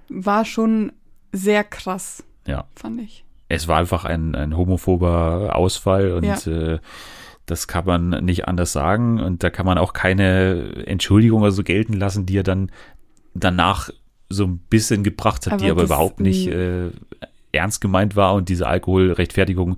war 0.10 0.46
schon 0.46 0.92
sehr 1.32 1.64
krass, 1.64 2.24
ja. 2.48 2.66
fand 2.76 3.02
ich. 3.02 3.24
es 3.48 3.68
war 3.68 3.78
einfach 3.80 4.06
ein, 4.06 4.34
ein 4.36 4.56
homophober 4.58 5.56
Ausfall 5.56 6.12
und 6.14 6.24
Ja. 6.24 6.36
äh, 6.48 6.80
das 7.50 7.68
kann 7.68 7.86
man 7.86 8.10
nicht 8.26 8.48
anders 8.48 8.72
sagen 8.72 9.20
und 9.20 9.44
da 9.44 9.50
kann 9.50 9.66
man 9.66 9.78
auch 9.78 9.94
keine 9.94 10.86
Entschuldigung 10.86 11.42
oder 11.42 11.52
so 11.52 11.64
gelten 11.64 11.94
lassen, 11.94 12.26
die 12.26 12.38
er 12.38 12.44
dann 12.44 12.72
danach 13.34 13.90
so 14.30 14.46
ein 14.46 14.60
bisschen 14.70 15.04
gebracht 15.04 15.46
hat, 15.46 15.54
Aber 15.54 15.64
die 15.64 15.72
aber 15.72 15.82
das- 15.82 15.90
überhaupt 15.90 16.20
nicht 16.20 16.48
äh, 16.48 16.90
ernst 17.52 17.82
gemeint 17.82 18.16
war 18.16 18.34
und 18.36 18.48
diese 18.50 18.68
Alkoholrechtfertigung 18.68 19.78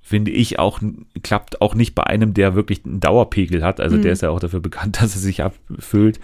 finde 0.00 0.30
ich 0.30 0.58
auch 0.58 0.80
klappt 1.22 1.60
auch 1.60 1.74
nicht 1.74 1.94
bei 1.94 2.04
einem, 2.04 2.34
der 2.34 2.54
wirklich 2.54 2.84
einen 2.84 3.00
Dauerpegel 3.00 3.62
hat. 3.64 3.80
Also 3.80 3.96
Mhm. 3.96 4.02
der 4.02 4.12
ist 4.12 4.22
ja 4.22 4.30
auch 4.30 4.40
dafür 4.40 4.60
bekannt, 4.60 4.96
dass 5.02 5.14
er 5.14 5.20
sich 5.20 5.42
abfüllt. 5.42 6.20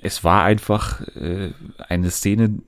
Es 0.00 0.24
war 0.24 0.42
einfach 0.44 1.00
äh, 1.16 1.52
eine 1.88 2.10
Szene, 2.10 2.58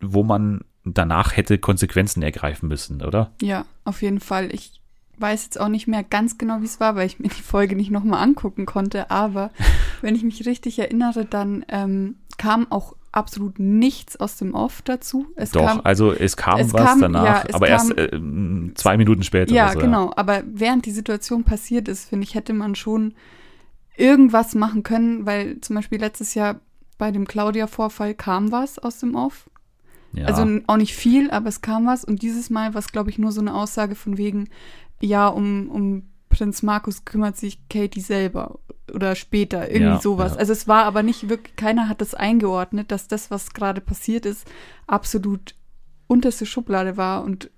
wo 0.00 0.22
man 0.22 0.60
danach 0.84 1.36
hätte 1.36 1.58
Konsequenzen 1.58 2.22
ergreifen 2.22 2.68
müssen, 2.68 3.02
oder? 3.02 3.32
Ja, 3.42 3.64
auf 3.84 4.02
jeden 4.02 4.20
Fall. 4.20 4.52
Ich 4.54 4.80
weiß 5.18 5.44
jetzt 5.44 5.60
auch 5.60 5.68
nicht 5.68 5.86
mehr 5.86 6.02
ganz 6.04 6.38
genau, 6.38 6.60
wie 6.60 6.66
es 6.66 6.80
war, 6.80 6.96
weil 6.96 7.06
ich 7.06 7.18
mir 7.18 7.28
die 7.28 7.42
Folge 7.42 7.76
nicht 7.76 7.90
nochmal 7.90 8.22
angucken 8.22 8.66
konnte. 8.66 9.10
Aber 9.10 9.50
wenn 10.02 10.14
ich 10.14 10.22
mich 10.22 10.46
richtig 10.46 10.78
erinnere, 10.78 11.24
dann 11.24 11.64
ähm, 11.68 12.16
kam 12.38 12.70
auch 12.70 12.94
absolut 13.12 13.58
nichts 13.58 14.16
aus 14.18 14.36
dem 14.36 14.54
Off 14.54 14.82
dazu. 14.82 15.26
Es 15.36 15.50
Doch, 15.50 15.64
kam, 15.64 15.80
also 15.84 16.12
es 16.12 16.36
kam 16.36 16.58
es 16.60 16.72
was 16.74 16.84
kam- 16.84 17.00
danach, 17.00 17.48
ja, 17.48 17.54
aber 17.54 17.68
erst 17.68 17.96
kam- 17.96 18.70
äh, 18.70 18.74
zwei 18.74 18.98
Minuten 18.98 19.22
später. 19.22 19.54
ja, 19.54 19.72
so, 19.72 19.78
genau. 19.78 20.12
Aber 20.16 20.42
während 20.46 20.84
die 20.84 20.90
Situation 20.90 21.44
passiert 21.44 21.88
ist, 21.88 22.08
finde 22.10 22.24
ich, 22.24 22.34
hätte 22.34 22.52
man 22.52 22.74
schon 22.74 23.14
irgendwas 23.96 24.54
machen 24.54 24.82
können, 24.82 25.24
weil 25.24 25.60
zum 25.62 25.76
Beispiel 25.76 25.98
letztes 25.98 26.34
Jahr 26.34 26.60
bei 26.98 27.10
dem 27.10 27.26
Claudia-Vorfall 27.26 28.14
kam 28.14 28.52
was 28.52 28.78
aus 28.78 28.98
dem 28.98 29.14
Off. 29.14 29.48
Ja. 30.12 30.26
Also 30.26 30.46
auch 30.66 30.76
nicht 30.76 30.94
viel, 30.94 31.30
aber 31.30 31.48
es 31.48 31.60
kam 31.60 31.86
was. 31.86 32.04
Und 32.04 32.22
dieses 32.22 32.48
Mal 32.48 32.74
war 32.74 32.78
es, 32.78 32.92
glaube 32.92 33.10
ich, 33.10 33.18
nur 33.18 33.32
so 33.32 33.40
eine 33.40 33.54
Aussage 33.54 33.94
von 33.94 34.16
wegen, 34.18 34.48
ja, 35.00 35.28
um, 35.28 35.68
um 35.70 36.02
Prinz 36.28 36.62
Markus 36.62 37.04
kümmert 37.04 37.36
sich 37.36 37.58
Katie 37.68 38.00
selber 38.00 38.58
oder 38.92 39.14
später, 39.14 39.68
irgendwie 39.70 39.94
Ja, 39.94 40.00
sowas. 40.00 40.32
ja. 40.32 40.38
Also 40.38 40.52
es 40.52 40.68
war 40.68 40.84
aber 40.84 41.02
nicht 41.02 41.28
wirklich, 41.28 41.56
keiner 41.56 41.88
hat 41.88 42.00
das 42.00 42.14
eingeordnet, 42.14 42.90
dass 42.92 43.08
das, 43.08 43.30
was 43.30 43.52
gerade 43.52 43.80
passiert 43.80 44.26
ist, 44.26 44.46
absolut 44.86 45.54
unterste 46.06 46.46
Schublade 46.46 46.96
war 46.96 47.24
und 47.24 47.50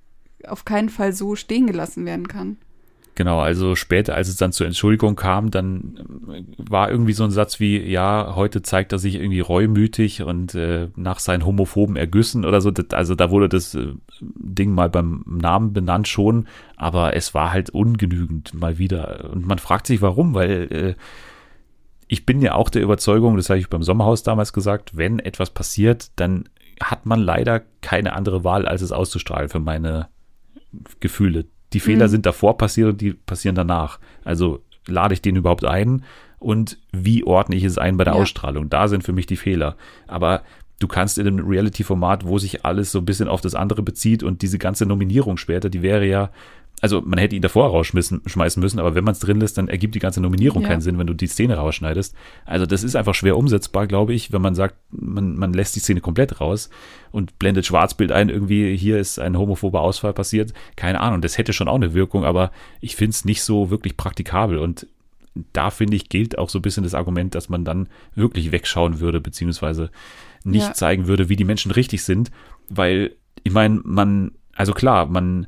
auf 0.47 0.65
keinen 0.65 0.89
Fall 0.89 1.13
so 1.13 1.35
stehen 1.37 1.67
gelassen 1.67 2.07
werden 2.07 2.29
kann. 2.29 2.57
Genau, 3.19 3.41
also 3.41 3.75
später, 3.75 4.15
als 4.15 4.29
es 4.29 4.37
dann 4.37 4.53
zur 4.53 4.69
Entschuldigung 4.69 5.17
kam, 5.17 5.51
dann 5.51 6.23
äh, 6.33 6.45
war 6.71 6.89
irgendwie 6.89 7.15
so 7.15 7.25
ein 7.25 7.33
Satz 7.33 7.59
wie, 7.59 7.77
ja, 7.77 8.35
heute 8.37 8.63
zeigt 8.63 8.93
er 8.93 9.01
sich 9.01 9.17
irgendwie 9.17 9.41
reumütig 9.41 10.23
und 10.23 10.55
äh, 10.55 10.91
nach 10.95 11.19
seinen 11.19 11.45
homophoben 11.45 11.97
Ergüssen 11.97 12.45
oder 12.45 12.61
so. 12.61 12.71
Also 12.93 13.17
da 13.17 13.33
wurde 13.33 13.49
das 13.49 13.75
äh, 13.75 13.89
Ding 14.21 14.71
mal 14.71 14.89
beim 14.89 15.25
Namen 15.27 15.73
benannt 15.73 16.07
schon, 16.07 16.47
aber 16.77 17.17
es 17.17 17.35
war 17.35 17.51
halt 17.51 17.71
ungenügend 17.71 18.55
mal 18.55 18.79
wieder. 18.79 19.31
Und 19.33 19.45
man 19.45 19.59
fragt 19.59 19.89
sich, 19.89 20.01
warum, 20.01 20.35
weil 20.35 20.69
äh, 20.71 20.95
ich 22.07 22.25
bin 22.25 22.41
ja 22.41 22.55
auch 22.55 22.71
der 22.71 22.83
Überzeugung, 22.83 23.37
das 23.37 23.51
habe 23.51 23.59
ich 23.59 23.69
beim 23.69 23.83
Sommerhaus 23.83 24.23
damals 24.23 24.53
gesagt, 24.53 24.97
wenn 24.97 25.19
etwas 25.19 25.51
passiert, 25.51 26.13
dann 26.21 26.49
hat 26.81 27.05
man 27.05 27.19
leider 27.19 27.63
keine 27.81 28.13
andere 28.13 28.45
Wahl, 28.45 28.69
als 28.69 28.81
es 28.81 28.93
auszustrahlen 28.93 29.49
für 29.49 29.59
meine 29.59 30.07
Gefühle. 31.01 31.47
Die 31.73 31.81
Fehler 31.81 32.07
Mhm. 32.07 32.11
sind 32.11 32.27
davor 32.27 32.57
passiert 32.59 32.89
und 32.91 33.01
die 33.01 33.13
passieren 33.13 33.55
danach. 33.55 33.99
Also 34.25 34.63
lade 34.87 35.15
ich 35.15 35.23
den 35.23 35.37
überhaupt 35.37 35.65
ein 35.65 36.05
und 36.39 36.79
wie 36.93 37.25
ordne 37.25 37.57
ich 37.57 37.65
es 37.65 37.79
ein 37.79 37.97
bei 37.97 38.05
der 38.05 38.15
Ja. 38.15 38.21
Ausstrahlung? 38.21 38.71
Da 38.71 38.89
sind 38.89 39.05
für 39.05 39.13
mich 39.13 39.27
die 39.27 39.37
Fehler. 39.37 39.77
Aber 40.07 40.43
du 40.79 40.87
kannst 40.89 41.19
in 41.19 41.27
einem 41.27 41.47
Reality-Format, 41.47 42.25
wo 42.27 42.39
sich 42.39 42.65
alles 42.65 42.93
so 42.93 42.99
ein 43.01 43.05
bisschen 43.05 43.29
auf 43.29 43.41
das 43.41 43.55
andere 43.55 43.83
bezieht 43.83 44.23
und 44.23 44.43
diese 44.43 44.59
ganze 44.59 44.87
Nominierung 44.87 45.37
später, 45.37 45.69
die 45.69 45.83
wäre 45.83 46.07
ja, 46.07 46.31
also 46.81 47.01
man 47.01 47.19
hätte 47.19 47.35
ihn 47.35 47.43
davor 47.43 47.69
rausschmissen 47.71 48.23
schmeißen 48.27 48.61
müssen, 48.61 48.79
aber 48.79 48.95
wenn 48.95 49.05
man 49.05 49.13
es 49.13 49.19
drin 49.19 49.41
lässt, 49.41 49.59
dann 49.59 49.69
ergibt 49.69 49.95
die 49.95 49.99
ganze 49.99 50.21
Nominierung 50.21 50.63
Ja. 50.63 50.69
keinen 50.69 50.81
Sinn, 50.81 50.99
wenn 50.99 51.07
du 51.07 51.15
die 51.15 51.27
Szene 51.27 51.57
rausschneidest. 51.57 52.15
Also 52.45 52.67
das 52.67 52.85
ist 52.85 52.95
einfach 52.95 53.15
schwer 53.15 53.37
umsetzbar, 53.37 53.87
glaube 53.87 54.15
ich, 54.15 54.33
wenn 54.33 54.43
man 54.43 54.55
sagt, 54.55 54.77
man, 54.91 55.37
man 55.37 55.53
lässt 55.53 55.75
die 55.77 55.81
Szene 55.81 56.01
komplett 56.01 56.41
raus 56.41 56.71
und 57.11 57.39
blendet 57.39 57.67
Schwarzbild 57.67 58.13
ein, 58.13 58.29
irgendwie 58.29 58.77
hier 58.77 58.99
ist 58.99 59.19
ein 59.19 59.37
homophober 59.37 59.81
Ausfall 59.81 60.13
passiert. 60.13 60.53
Keine 60.77 61.01
Ahnung, 61.01 61.21
das 61.21 61.37
hätte 61.39 61.53
schon 61.53 61.69
auch 61.69 61.75
eine 61.77 61.95
Wirkung, 61.95 62.25
aber 62.25 62.53
ich 62.81 62.95
finde 62.97 63.11
es 63.11 63.25
nicht 63.25 63.43
so 63.43 63.71
wirklich 63.71 63.97
praktikabel 63.97 64.59
und 64.59 64.87
da 65.53 65.71
finde 65.71 65.97
ich, 65.97 66.09
gilt 66.09 66.37
auch 66.39 66.49
so 66.49 66.59
ein 66.59 66.63
bisschen 66.63 66.83
das 66.85 66.95
Argument, 66.95 67.35
dass 67.35 67.49
man 67.49 67.65
dann 67.65 67.89
wirklich 68.15 68.51
wegschauen 68.51 68.99
würde, 69.01 69.21
beziehungsweise 69.21 69.91
nicht 70.45 70.67
Ja. 70.69 70.73
zeigen 70.75 71.07
würde, 71.07 71.29
wie 71.29 71.37
die 71.37 71.45
Menschen 71.45 71.71
richtig 71.71 72.03
sind, 72.03 72.31
weil 72.69 73.13
ich 73.45 73.53
meine, 73.53 73.81
man, 73.85 74.33
also 74.57 74.73
klar, 74.73 75.07
man 75.07 75.47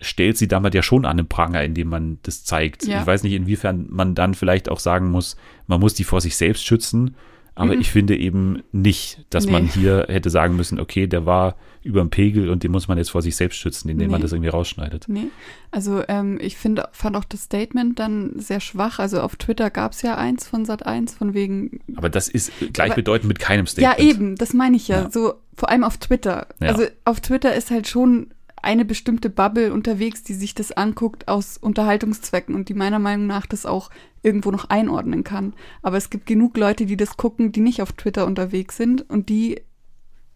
stellt 0.00 0.36
sie 0.38 0.48
damit 0.48 0.74
ja 0.74 0.82
schon 0.82 1.04
an 1.04 1.16
den 1.16 1.26
Pranger, 1.28 1.62
indem 1.64 1.88
man 1.88 2.18
das 2.22 2.44
zeigt. 2.44 2.86
Ja. 2.86 3.00
Ich 3.00 3.06
weiß 3.06 3.22
nicht, 3.24 3.32
inwiefern 3.32 3.86
man 3.90 4.14
dann 4.14 4.34
vielleicht 4.34 4.68
auch 4.68 4.78
sagen 4.80 5.10
muss, 5.10 5.36
man 5.66 5.80
muss 5.80 5.94
die 5.94 6.04
vor 6.04 6.20
sich 6.20 6.36
selbst 6.36 6.64
schützen, 6.64 7.16
aber 7.56 7.74
Mhm. 7.74 7.80
ich 7.80 7.90
finde 7.90 8.16
eben 8.16 8.62
nicht, 8.70 9.24
dass 9.30 9.46
Nee. 9.46 9.52
man 9.52 9.66
hier 9.66 10.06
hätte 10.08 10.30
sagen 10.30 10.54
müssen, 10.54 10.78
okay, 10.78 11.08
der 11.08 11.26
war 11.26 11.56
über 11.82 12.00
dem 12.00 12.10
Pegel 12.10 12.48
und 12.50 12.62
den 12.62 12.70
muss 12.70 12.86
man 12.86 12.98
jetzt 12.98 13.10
vor 13.10 13.22
sich 13.22 13.34
selbst 13.34 13.56
schützen, 13.56 13.88
indem 13.88 14.10
man 14.12 14.20
Nee. 14.20 14.22
das 14.22 14.32
irgendwie 14.32 14.50
rausschneidet. 14.50 15.06
Nee, 15.08 15.28
also 15.72 16.02
ähm, 16.06 16.38
ich 16.40 16.56
finde, 16.56 16.88
fand 16.92 17.16
auch 17.16 17.24
das 17.24 17.42
Statement 17.44 17.98
dann 17.98 18.32
sehr 18.36 18.60
schwach. 18.60 19.00
Also 19.00 19.20
auf 19.20 19.34
Twitter 19.36 19.70
gab 19.70 19.92
es 19.92 20.02
ja 20.02 20.16
eins 20.16 20.46
von 20.46 20.64
Sat 20.64 20.86
1 20.86 21.14
von 21.14 21.34
wegen. 21.34 21.80
Aber 21.96 22.08
das 22.10 22.28
ist 22.28 22.52
gleichbedeutend 22.72 23.24
Aber- 23.24 23.28
mit 23.28 23.38
keinem 23.40 23.64
Ja, 23.66 23.70
Statement. 23.92 24.00
eben, 24.00 24.36
das 24.36 24.52
meine 24.54 24.76
ich 24.76 24.86
ja. 24.86 25.02
Ja. 25.02 25.10
So, 25.10 25.34
vor 25.56 25.70
allem 25.70 25.82
auf 25.82 25.96
Twitter. 25.98 26.46
Ja. 26.60 26.68
Also 26.68 26.84
auf 27.04 27.20
Twitter 27.20 27.54
ist 27.56 27.70
halt 27.72 27.88
schon 27.88 28.28
eine 28.62 28.84
bestimmte 28.84 29.30
Bubble 29.30 29.72
unterwegs, 29.72 30.22
die 30.22 30.34
sich 30.34 30.54
das 30.54 30.72
anguckt 30.72 31.28
aus 31.28 31.56
Unterhaltungszwecken 31.58 32.54
und 32.54 32.68
die 32.68 32.74
meiner 32.74 32.98
Meinung 32.98 33.26
nach 33.26 33.46
das 33.46 33.66
auch 33.66 33.90
irgendwo 34.22 34.50
noch 34.50 34.68
einordnen 34.70 35.24
kann. 35.24 35.54
Aber 35.82 35.96
es 35.96 36.10
gibt 36.10 36.26
genug 36.26 36.56
Leute, 36.56 36.86
die 36.86 36.96
das 36.96 37.16
gucken, 37.16 37.52
die 37.52 37.60
nicht 37.60 37.82
auf 37.82 37.92
Twitter 37.92 38.26
unterwegs 38.26 38.76
sind 38.76 39.08
und 39.08 39.28
die 39.28 39.60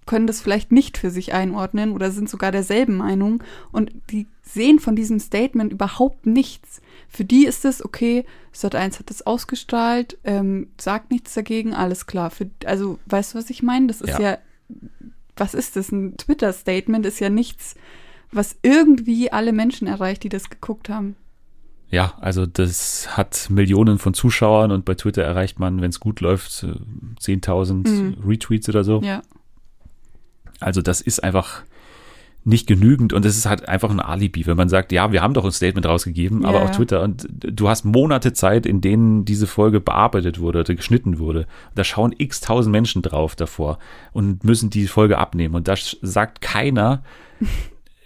können 0.06 0.26
das 0.26 0.40
vielleicht 0.40 0.72
nicht 0.72 0.98
für 0.98 1.10
sich 1.10 1.32
einordnen 1.32 1.92
oder 1.92 2.10
sind 2.10 2.28
sogar 2.28 2.50
derselben 2.50 2.96
Meinung 2.96 3.42
und 3.70 3.92
die 4.10 4.26
sehen 4.42 4.80
von 4.80 4.96
diesem 4.96 5.20
Statement 5.20 5.72
überhaupt 5.72 6.26
nichts. 6.26 6.80
Für 7.08 7.24
die 7.24 7.46
ist 7.46 7.64
es 7.64 7.84
okay, 7.84 8.24
Sat1 8.54 8.98
hat 8.98 9.10
das 9.10 9.22
ausgestrahlt, 9.24 10.18
ähm, 10.24 10.68
sagt 10.78 11.10
nichts 11.10 11.34
dagegen, 11.34 11.74
alles 11.74 12.06
klar. 12.06 12.30
Für, 12.30 12.50
also, 12.64 12.98
weißt 13.06 13.34
du, 13.34 13.38
was 13.38 13.50
ich 13.50 13.62
meine? 13.62 13.86
Das 13.86 14.00
ist 14.00 14.18
Ja. 14.18 14.20
ja, 14.20 14.38
was 15.36 15.54
ist 15.54 15.76
das? 15.76 15.92
Ein 15.92 16.16
Twitter-Statement 16.16 17.06
ist 17.06 17.20
ja 17.20 17.30
nichts, 17.30 17.76
was 18.32 18.56
irgendwie 18.62 19.30
alle 19.32 19.52
Menschen 19.52 19.86
erreicht, 19.86 20.22
die 20.24 20.28
das 20.28 20.50
geguckt 20.50 20.88
haben. 20.88 21.16
Ja, 21.90 22.14
also 22.20 22.46
das 22.46 23.16
hat 23.18 23.48
Millionen 23.50 23.98
von 23.98 24.14
Zuschauern 24.14 24.70
und 24.72 24.86
bei 24.86 24.94
Twitter 24.94 25.22
erreicht 25.22 25.58
man, 25.60 25.82
wenn 25.82 25.90
es 25.90 26.00
gut 26.00 26.20
läuft, 26.20 26.62
äh, 26.62 26.72
10.000 27.20 27.86
Mhm. 27.88 28.16
Retweets 28.26 28.68
oder 28.70 28.82
so. 28.84 29.02
Ja, 29.02 29.20
Also 30.60 30.80
das 30.80 31.00
ist 31.00 31.22
einfach 31.22 31.62
nicht 32.44 32.66
genügend 32.66 33.12
und 33.12 33.24
es 33.24 33.36
ist 33.36 33.46
halt 33.46 33.68
einfach 33.68 33.90
ein 33.90 34.00
Alibi, 34.00 34.46
wenn 34.46 34.56
man 34.56 34.68
sagt, 34.68 34.90
ja, 34.90 35.12
wir 35.12 35.22
haben 35.22 35.34
doch 35.34 35.44
ein 35.44 35.52
Statement 35.52 35.86
rausgegeben, 35.86 36.42
Ja, 36.42 36.48
aber 36.48 36.62
auf. 36.62 36.70
Twitter 36.72 37.02
und 37.02 37.28
du 37.30 37.68
hast 37.68 37.84
Monate 37.84 38.32
Zeit, 38.32 38.64
in 38.66 38.80
denen 38.80 39.24
diese 39.24 39.46
Folge 39.46 39.80
bearbeitet 39.80 40.40
wurde 40.40 40.60
oder 40.60 40.74
geschnitten 40.74 41.18
wurde. 41.18 41.46
Da 41.74 41.84
schauen 41.84 42.14
x 42.16 42.40
tausend 42.40 42.72
Menschen 42.72 43.02
drauf 43.02 43.36
davor 43.36 43.78
und 44.12 44.42
müssen 44.44 44.70
die 44.70 44.86
Folge 44.88 45.18
abnehmen 45.18 45.54
und 45.54 45.68
da 45.68 45.74
sagt 46.00 46.40
keiner, 46.40 47.04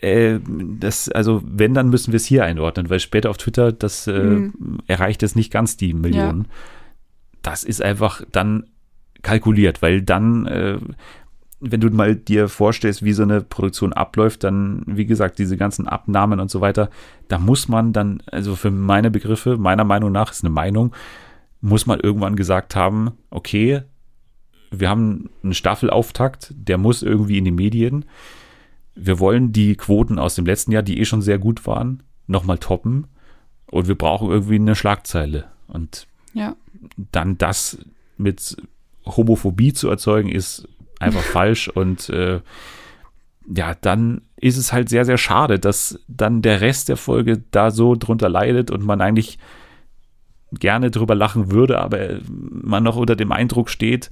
äh, 0.00 0.38
das, 0.78 1.08
also 1.08 1.42
wenn, 1.44 1.74
dann 1.74 1.90
müssen 1.90 2.12
wir 2.12 2.16
es 2.16 2.26
hier 2.26 2.44
einordnen, 2.44 2.90
weil 2.90 3.00
später 3.00 3.30
auf 3.30 3.38
Twitter, 3.38 3.72
das 3.72 4.06
äh, 4.06 4.12
Mhm. 4.12 4.78
erreicht 4.86 5.22
es 5.22 5.34
nicht 5.34 5.52
ganz 5.52 5.76
die 5.76 5.94
Millionen. 5.94 6.46
Das 7.42 7.64
ist 7.64 7.82
einfach 7.82 8.22
dann 8.32 8.64
kalkuliert, 9.22 9.82
weil 9.82 10.02
dann, 10.02 10.46
äh, 10.46 10.78
wenn 11.60 11.80
du 11.80 11.88
mal 11.90 12.14
dir 12.14 12.48
vorstellst, 12.48 13.02
wie 13.02 13.12
so 13.12 13.22
eine 13.22 13.40
Produktion 13.40 13.92
abläuft, 13.92 14.44
dann, 14.44 14.82
wie 14.86 15.06
gesagt, 15.06 15.38
diese 15.38 15.56
ganzen 15.56 15.88
Abnahmen 15.88 16.38
und 16.38 16.50
so 16.50 16.60
weiter, 16.60 16.90
da 17.28 17.38
muss 17.38 17.66
man 17.68 17.92
dann, 17.92 18.22
also 18.30 18.56
für 18.56 18.70
meine 18.70 19.10
Begriffe, 19.10 19.56
meiner 19.56 19.84
Meinung 19.84 20.12
nach, 20.12 20.30
ist 20.30 20.44
eine 20.44 20.52
Meinung, 20.52 20.94
muss 21.62 21.86
man 21.86 21.98
irgendwann 22.00 22.36
gesagt 22.36 22.76
haben, 22.76 23.12
okay, 23.30 23.82
wir 24.70 24.90
haben 24.90 25.30
einen 25.42 25.54
Staffelauftakt, 25.54 26.52
der 26.54 26.76
muss 26.76 27.02
irgendwie 27.02 27.38
in 27.38 27.44
die 27.46 27.50
Medien. 27.52 28.04
Wir 28.96 29.20
wollen 29.20 29.52
die 29.52 29.76
Quoten 29.76 30.18
aus 30.18 30.34
dem 30.34 30.46
letzten 30.46 30.72
Jahr, 30.72 30.82
die 30.82 30.98
eh 30.98 31.04
schon 31.04 31.22
sehr 31.22 31.38
gut 31.38 31.66
waren, 31.66 32.02
nochmal 32.26 32.58
toppen. 32.58 33.06
Und 33.70 33.88
wir 33.88 33.94
brauchen 33.96 34.30
irgendwie 34.30 34.54
eine 34.56 34.74
Schlagzeile. 34.74 35.44
Und 35.68 36.06
ja, 36.32 36.56
dann 37.12 37.36
das 37.38 37.78
mit 38.16 38.56
Homophobie 39.04 39.72
zu 39.72 39.88
erzeugen, 39.88 40.28
ist 40.30 40.66
einfach 40.98 41.20
falsch. 41.32 41.68
Und 41.68 42.08
äh, 42.08 42.40
ja, 43.54 43.74
dann 43.80 44.22
ist 44.36 44.56
es 44.56 44.72
halt 44.72 44.88
sehr, 44.88 45.04
sehr 45.04 45.18
schade, 45.18 45.58
dass 45.58 46.00
dann 46.08 46.42
der 46.42 46.60
Rest 46.60 46.88
der 46.88 46.96
Folge 46.96 47.42
da 47.50 47.70
so 47.70 47.94
drunter 47.94 48.28
leidet 48.28 48.70
und 48.70 48.82
man 48.84 49.00
eigentlich 49.00 49.38
gerne 50.52 50.90
drüber 50.90 51.14
lachen 51.14 51.50
würde, 51.50 51.80
aber 51.80 52.18
man 52.28 52.82
noch 52.82 52.96
unter 52.96 53.16
dem 53.16 53.32
Eindruck 53.32 53.68
steht, 53.68 54.10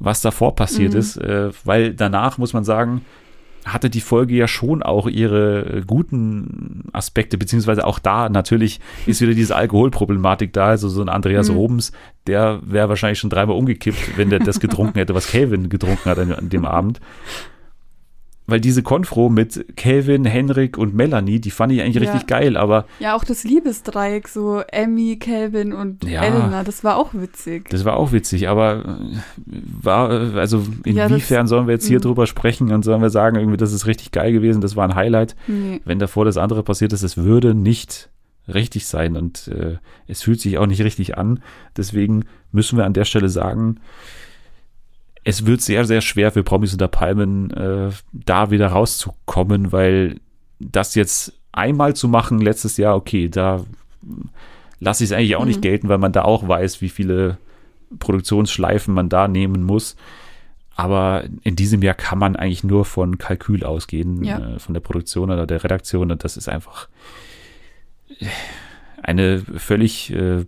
was 0.00 0.20
davor 0.20 0.54
passiert 0.54 0.92
Mhm. 0.92 0.98
ist. 0.98 1.16
Äh, 1.16 1.50
weil 1.64 1.94
danach 1.94 2.36
muss 2.38 2.52
man 2.52 2.64
sagen, 2.64 3.04
hatte 3.64 3.90
die 3.90 4.00
Folge 4.00 4.34
ja 4.34 4.48
schon 4.48 4.82
auch 4.82 5.06
ihre 5.06 5.82
guten 5.86 6.84
Aspekte, 6.92 7.38
beziehungsweise 7.38 7.86
auch 7.86 7.98
da 7.98 8.28
natürlich 8.28 8.80
ist 9.06 9.20
wieder 9.20 9.34
diese 9.34 9.56
Alkoholproblematik 9.56 10.52
da. 10.52 10.66
Also 10.66 10.88
so 10.88 11.02
ein 11.02 11.08
Andreas 11.08 11.50
mhm. 11.50 11.56
Robens, 11.56 11.92
der 12.26 12.60
wäre 12.64 12.88
wahrscheinlich 12.88 13.18
schon 13.18 13.30
dreimal 13.30 13.56
umgekippt, 13.56 14.16
wenn 14.16 14.30
der 14.30 14.40
das 14.40 14.60
getrunken 14.60 14.98
hätte, 14.98 15.14
was 15.14 15.28
Calvin 15.30 15.68
getrunken 15.68 16.10
hat 16.10 16.18
an, 16.18 16.32
an 16.32 16.48
dem 16.48 16.64
Abend 16.64 17.00
weil 18.48 18.60
diese 18.60 18.82
Konfro 18.82 19.28
mit 19.28 19.76
Calvin, 19.76 20.24
Henrik 20.24 20.78
und 20.78 20.94
Melanie, 20.94 21.38
die 21.38 21.50
fand 21.50 21.70
ich 21.70 21.82
eigentlich 21.82 22.02
ja. 22.02 22.10
richtig 22.10 22.26
geil, 22.26 22.56
aber. 22.56 22.86
Ja, 22.98 23.14
auch 23.14 23.22
das 23.22 23.44
Liebesdreieck, 23.44 24.26
so 24.26 24.62
Emmy, 24.72 25.18
Calvin 25.18 25.74
und 25.74 26.02
ja, 26.04 26.22
Elena, 26.22 26.64
das 26.64 26.82
war 26.82 26.96
auch 26.96 27.12
witzig. 27.12 27.68
Das 27.68 27.84
war 27.84 27.98
auch 27.98 28.10
witzig, 28.10 28.48
aber 28.48 28.98
äh, 29.46 29.52
war, 29.82 30.08
also 30.36 30.64
inwiefern 30.84 31.44
ja, 31.44 31.46
sollen 31.46 31.66
wir 31.66 31.74
jetzt 31.74 31.86
hier 31.86 32.00
drüber 32.00 32.26
sprechen 32.26 32.72
und 32.72 32.84
sollen 32.84 33.02
wir 33.02 33.10
sagen, 33.10 33.36
irgendwie, 33.36 33.58
das 33.58 33.74
ist 33.74 33.86
richtig 33.86 34.12
geil 34.12 34.32
gewesen, 34.32 34.62
das 34.62 34.76
war 34.76 34.88
ein 34.88 34.94
Highlight. 34.94 35.36
Nee. 35.46 35.82
Wenn 35.84 35.98
davor 35.98 36.24
das 36.24 36.38
andere 36.38 36.62
passiert 36.62 36.94
ist, 36.94 37.02
es 37.02 37.18
würde 37.18 37.54
nicht 37.54 38.08
richtig 38.48 38.86
sein 38.86 39.18
und 39.18 39.48
äh, 39.48 39.76
es 40.06 40.22
fühlt 40.22 40.40
sich 40.40 40.56
auch 40.56 40.66
nicht 40.66 40.82
richtig 40.82 41.18
an. 41.18 41.40
Deswegen 41.76 42.24
müssen 42.50 42.78
wir 42.78 42.86
an 42.86 42.94
der 42.94 43.04
Stelle 43.04 43.28
sagen, 43.28 43.78
es 45.28 45.44
wird 45.44 45.60
sehr, 45.60 45.84
sehr 45.84 46.00
schwer 46.00 46.32
für 46.32 46.42
Promis 46.42 46.72
unter 46.72 46.88
Palmen, 46.88 47.50
äh, 47.50 47.90
da 48.12 48.50
wieder 48.50 48.68
rauszukommen, 48.68 49.72
weil 49.72 50.20
das 50.58 50.94
jetzt 50.94 51.34
einmal 51.52 51.94
zu 51.94 52.08
machen 52.08 52.40
letztes 52.40 52.78
Jahr, 52.78 52.96
okay, 52.96 53.28
da 53.28 53.62
lasse 54.80 55.04
ich 55.04 55.10
es 55.10 55.12
eigentlich 55.14 55.36
auch 55.36 55.42
mhm. 55.42 55.48
nicht 55.48 55.60
gelten, 55.60 55.90
weil 55.90 55.98
man 55.98 56.12
da 56.12 56.22
auch 56.22 56.48
weiß, 56.48 56.80
wie 56.80 56.88
viele 56.88 57.36
Produktionsschleifen 57.98 58.94
man 58.94 59.10
da 59.10 59.28
nehmen 59.28 59.64
muss. 59.64 59.96
Aber 60.76 61.24
in 61.42 61.56
diesem 61.56 61.82
Jahr 61.82 61.94
kann 61.94 62.18
man 62.18 62.34
eigentlich 62.34 62.64
nur 62.64 62.86
von 62.86 63.18
Kalkül 63.18 63.64
ausgehen, 63.64 64.24
ja. 64.24 64.54
äh, 64.54 64.58
von 64.58 64.72
der 64.72 64.80
Produktion 64.80 65.30
oder 65.30 65.46
der 65.46 65.62
Redaktion. 65.62 66.10
Und 66.10 66.24
das 66.24 66.38
ist 66.38 66.48
einfach 66.48 66.88
eine 69.02 69.40
völlig 69.40 70.10
äh, 70.10 70.46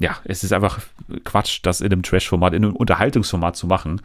ja, 0.00 0.16
es 0.24 0.42
ist 0.42 0.52
einfach 0.52 0.80
Quatsch, 1.24 1.60
das 1.62 1.82
in 1.82 1.92
einem 1.92 2.02
Trash-Format, 2.02 2.54
in 2.54 2.64
einem 2.64 2.74
Unterhaltungsformat 2.74 3.54
zu 3.54 3.66
machen. 3.66 4.00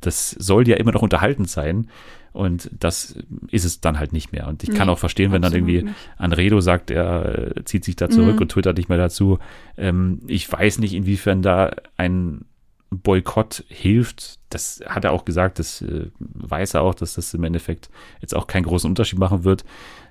Das 0.00 0.30
soll 0.30 0.66
ja 0.68 0.76
immer 0.76 0.92
noch 0.92 1.02
unterhaltend 1.02 1.50
sein. 1.50 1.88
Und 2.32 2.70
das 2.78 3.16
ist 3.50 3.64
es 3.64 3.80
dann 3.80 3.98
halt 3.98 4.12
nicht 4.12 4.30
mehr. 4.30 4.46
Und 4.46 4.62
ich 4.62 4.70
kann 4.70 4.86
nee, 4.86 4.92
auch 4.92 4.98
verstehen, 5.00 5.32
wenn 5.32 5.42
dann 5.42 5.52
irgendwie 5.52 5.82
nicht. 5.82 5.94
Anredo 6.16 6.60
sagt, 6.60 6.92
er 6.92 7.56
äh, 7.56 7.64
zieht 7.64 7.84
sich 7.84 7.96
da 7.96 8.08
zurück 8.08 8.36
mhm. 8.36 8.42
und 8.42 8.52
twittert 8.52 8.76
nicht 8.76 8.88
mehr 8.88 8.98
dazu. 8.98 9.40
Ähm, 9.76 10.20
ich 10.28 10.50
weiß 10.50 10.78
nicht, 10.78 10.94
inwiefern 10.94 11.42
da 11.42 11.74
ein 11.96 12.44
Boykott 12.90 13.64
hilft. 13.66 14.38
Das 14.50 14.80
hat 14.86 15.04
er 15.04 15.10
auch 15.10 15.24
gesagt, 15.24 15.58
das 15.58 15.82
äh, 15.82 16.06
weiß 16.18 16.74
er 16.74 16.82
auch, 16.82 16.94
dass 16.94 17.14
das 17.14 17.34
im 17.34 17.42
Endeffekt 17.42 17.90
jetzt 18.20 18.36
auch 18.36 18.46
keinen 18.46 18.62
großen 18.62 18.88
Unterschied 18.88 19.18
machen 19.18 19.42
wird. 19.42 19.64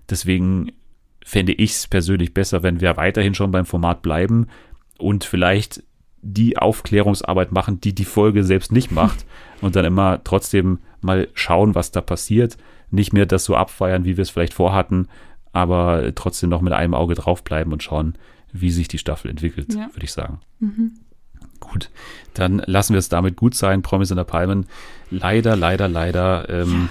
Deswegen 0.09 0.73
fände 1.23 1.53
ich 1.53 1.71
es 1.71 1.87
persönlich 1.87 2.33
besser, 2.33 2.63
wenn 2.63 2.81
wir 2.81 2.97
weiterhin 2.97 3.35
schon 3.35 3.51
beim 3.51 3.65
Format 3.65 4.01
bleiben, 4.01 4.47
und 4.99 5.23
vielleicht 5.23 5.83
die 6.21 6.57
Aufklärungsarbeit 6.57 7.51
machen, 7.51 7.79
die 7.81 7.93
die 7.93 8.05
Folge 8.05 8.43
selbst 8.43 8.71
nicht 8.71 8.91
macht 8.91 9.25
und 9.61 9.75
dann 9.75 9.85
immer 9.85 10.23
trotzdem 10.23 10.79
mal 11.01 11.27
schauen, 11.33 11.75
was 11.75 11.91
da 11.91 12.01
passiert. 12.01 12.57
Nicht 12.91 13.13
mehr 13.13 13.25
das 13.25 13.45
so 13.45 13.55
abfeiern, 13.55 14.05
wie 14.05 14.17
wir 14.17 14.21
es 14.21 14.29
vielleicht 14.29 14.53
vorhatten, 14.53 15.07
aber 15.53 16.13
trotzdem 16.15 16.49
noch 16.49 16.61
mit 16.61 16.73
einem 16.73 16.93
Auge 16.93 17.15
draufbleiben 17.15 17.71
und 17.71 17.83
schauen, 17.83 18.15
wie 18.51 18.71
sich 18.71 18.87
die 18.87 18.97
Staffel 18.97 19.29
entwickelt, 19.29 19.73
ja. 19.73 19.89
würde 19.93 20.03
ich 20.03 20.11
sagen. 20.11 20.39
Mhm. 20.59 20.93
Gut, 21.59 21.89
dann 22.33 22.61
lassen 22.65 22.93
wir 22.93 22.99
es 22.99 23.09
damit 23.09 23.35
gut 23.35 23.53
sein. 23.53 23.81
Promise 23.81 24.13
in 24.13 24.17
der 24.17 24.23
Palmen. 24.23 24.65
Leider, 25.11 25.55
leider, 25.55 25.87
leider 25.87 26.49
ähm, 26.49 26.89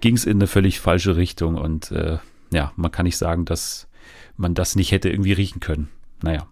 ging 0.00 0.14
es 0.14 0.24
in 0.24 0.38
eine 0.38 0.46
völlig 0.46 0.80
falsche 0.80 1.16
Richtung 1.16 1.56
und 1.56 1.90
äh, 1.90 2.18
ja, 2.50 2.72
man 2.76 2.90
kann 2.90 3.04
nicht 3.04 3.16
sagen, 3.16 3.44
dass 3.44 3.88
man 4.36 4.54
das 4.54 4.76
nicht 4.76 4.92
hätte 4.92 5.10
irgendwie 5.10 5.32
riechen 5.32 5.60
können. 5.60 5.88
Naja. 6.22 6.46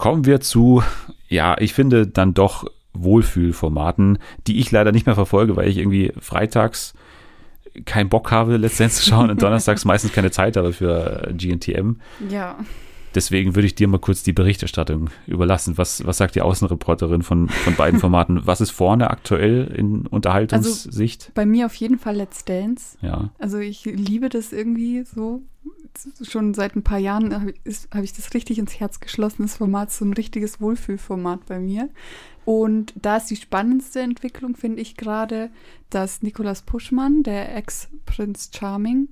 Kommen 0.00 0.24
wir 0.24 0.40
zu, 0.40 0.82
ja, 1.28 1.58
ich 1.58 1.74
finde 1.74 2.06
dann 2.06 2.32
doch 2.32 2.64
Wohlfühlformaten, 2.94 4.18
die 4.46 4.58
ich 4.58 4.70
leider 4.70 4.92
nicht 4.92 5.04
mehr 5.04 5.14
verfolge, 5.14 5.56
weil 5.56 5.68
ich 5.68 5.76
irgendwie 5.76 6.10
freitags 6.18 6.94
keinen 7.84 8.08
Bock 8.08 8.30
habe, 8.30 8.56
letztendlich 8.56 9.02
zu 9.02 9.10
schauen 9.10 9.28
und 9.28 9.42
donnerstags 9.42 9.84
meistens 9.84 10.14
keine 10.14 10.30
Zeit 10.30 10.56
habe 10.56 10.72
für 10.72 11.30
GNTM. 11.36 11.96
Ja. 12.30 12.56
Deswegen 13.14 13.54
würde 13.54 13.66
ich 13.66 13.74
dir 13.74 13.88
mal 13.88 13.98
kurz 13.98 14.22
die 14.22 14.32
Berichterstattung 14.32 15.10
überlassen. 15.26 15.76
Was, 15.76 16.06
was 16.06 16.16
sagt 16.16 16.34
die 16.34 16.40
Außenreporterin 16.40 17.20
von, 17.20 17.50
von 17.50 17.74
beiden 17.74 18.00
Formaten? 18.00 18.40
Was 18.46 18.62
ist 18.62 18.70
vorne 18.70 19.10
aktuell 19.10 19.66
in 19.66 20.06
Unterhaltungssicht? 20.06 21.22
Also 21.24 21.32
bei 21.34 21.44
mir 21.44 21.66
auf 21.66 21.74
jeden 21.74 21.98
Fall 21.98 22.16
Let's 22.16 22.46
Dance. 22.46 22.96
Ja. 23.02 23.30
Also 23.38 23.58
ich 23.58 23.84
liebe 23.84 24.30
das 24.30 24.54
irgendwie 24.54 25.02
so. 25.02 25.42
Schon 26.22 26.54
seit 26.54 26.76
ein 26.76 26.82
paar 26.82 26.98
Jahren 26.98 27.34
habe 27.34 27.54
ich, 27.64 27.88
hab 27.92 28.02
ich 28.02 28.12
das 28.12 28.32
richtig 28.34 28.58
ins 28.58 28.78
Herz 28.78 29.00
geschlossen, 29.00 29.42
das 29.42 29.56
Format, 29.56 29.90
so 29.90 30.04
ein 30.04 30.12
richtiges 30.12 30.60
Wohlfühlformat 30.60 31.46
bei 31.46 31.58
mir. 31.58 31.88
Und 32.44 32.92
da 32.96 33.18
ist 33.18 33.26
die 33.26 33.36
spannendste 33.36 34.00
Entwicklung, 34.00 34.56
finde 34.56 34.80
ich 34.80 34.96
gerade, 34.96 35.50
dass 35.90 36.22
Nicolas 36.22 36.62
Puschmann, 36.62 37.22
der 37.22 37.54
Ex-Prinz 37.56 38.50
Charming, 38.54 39.08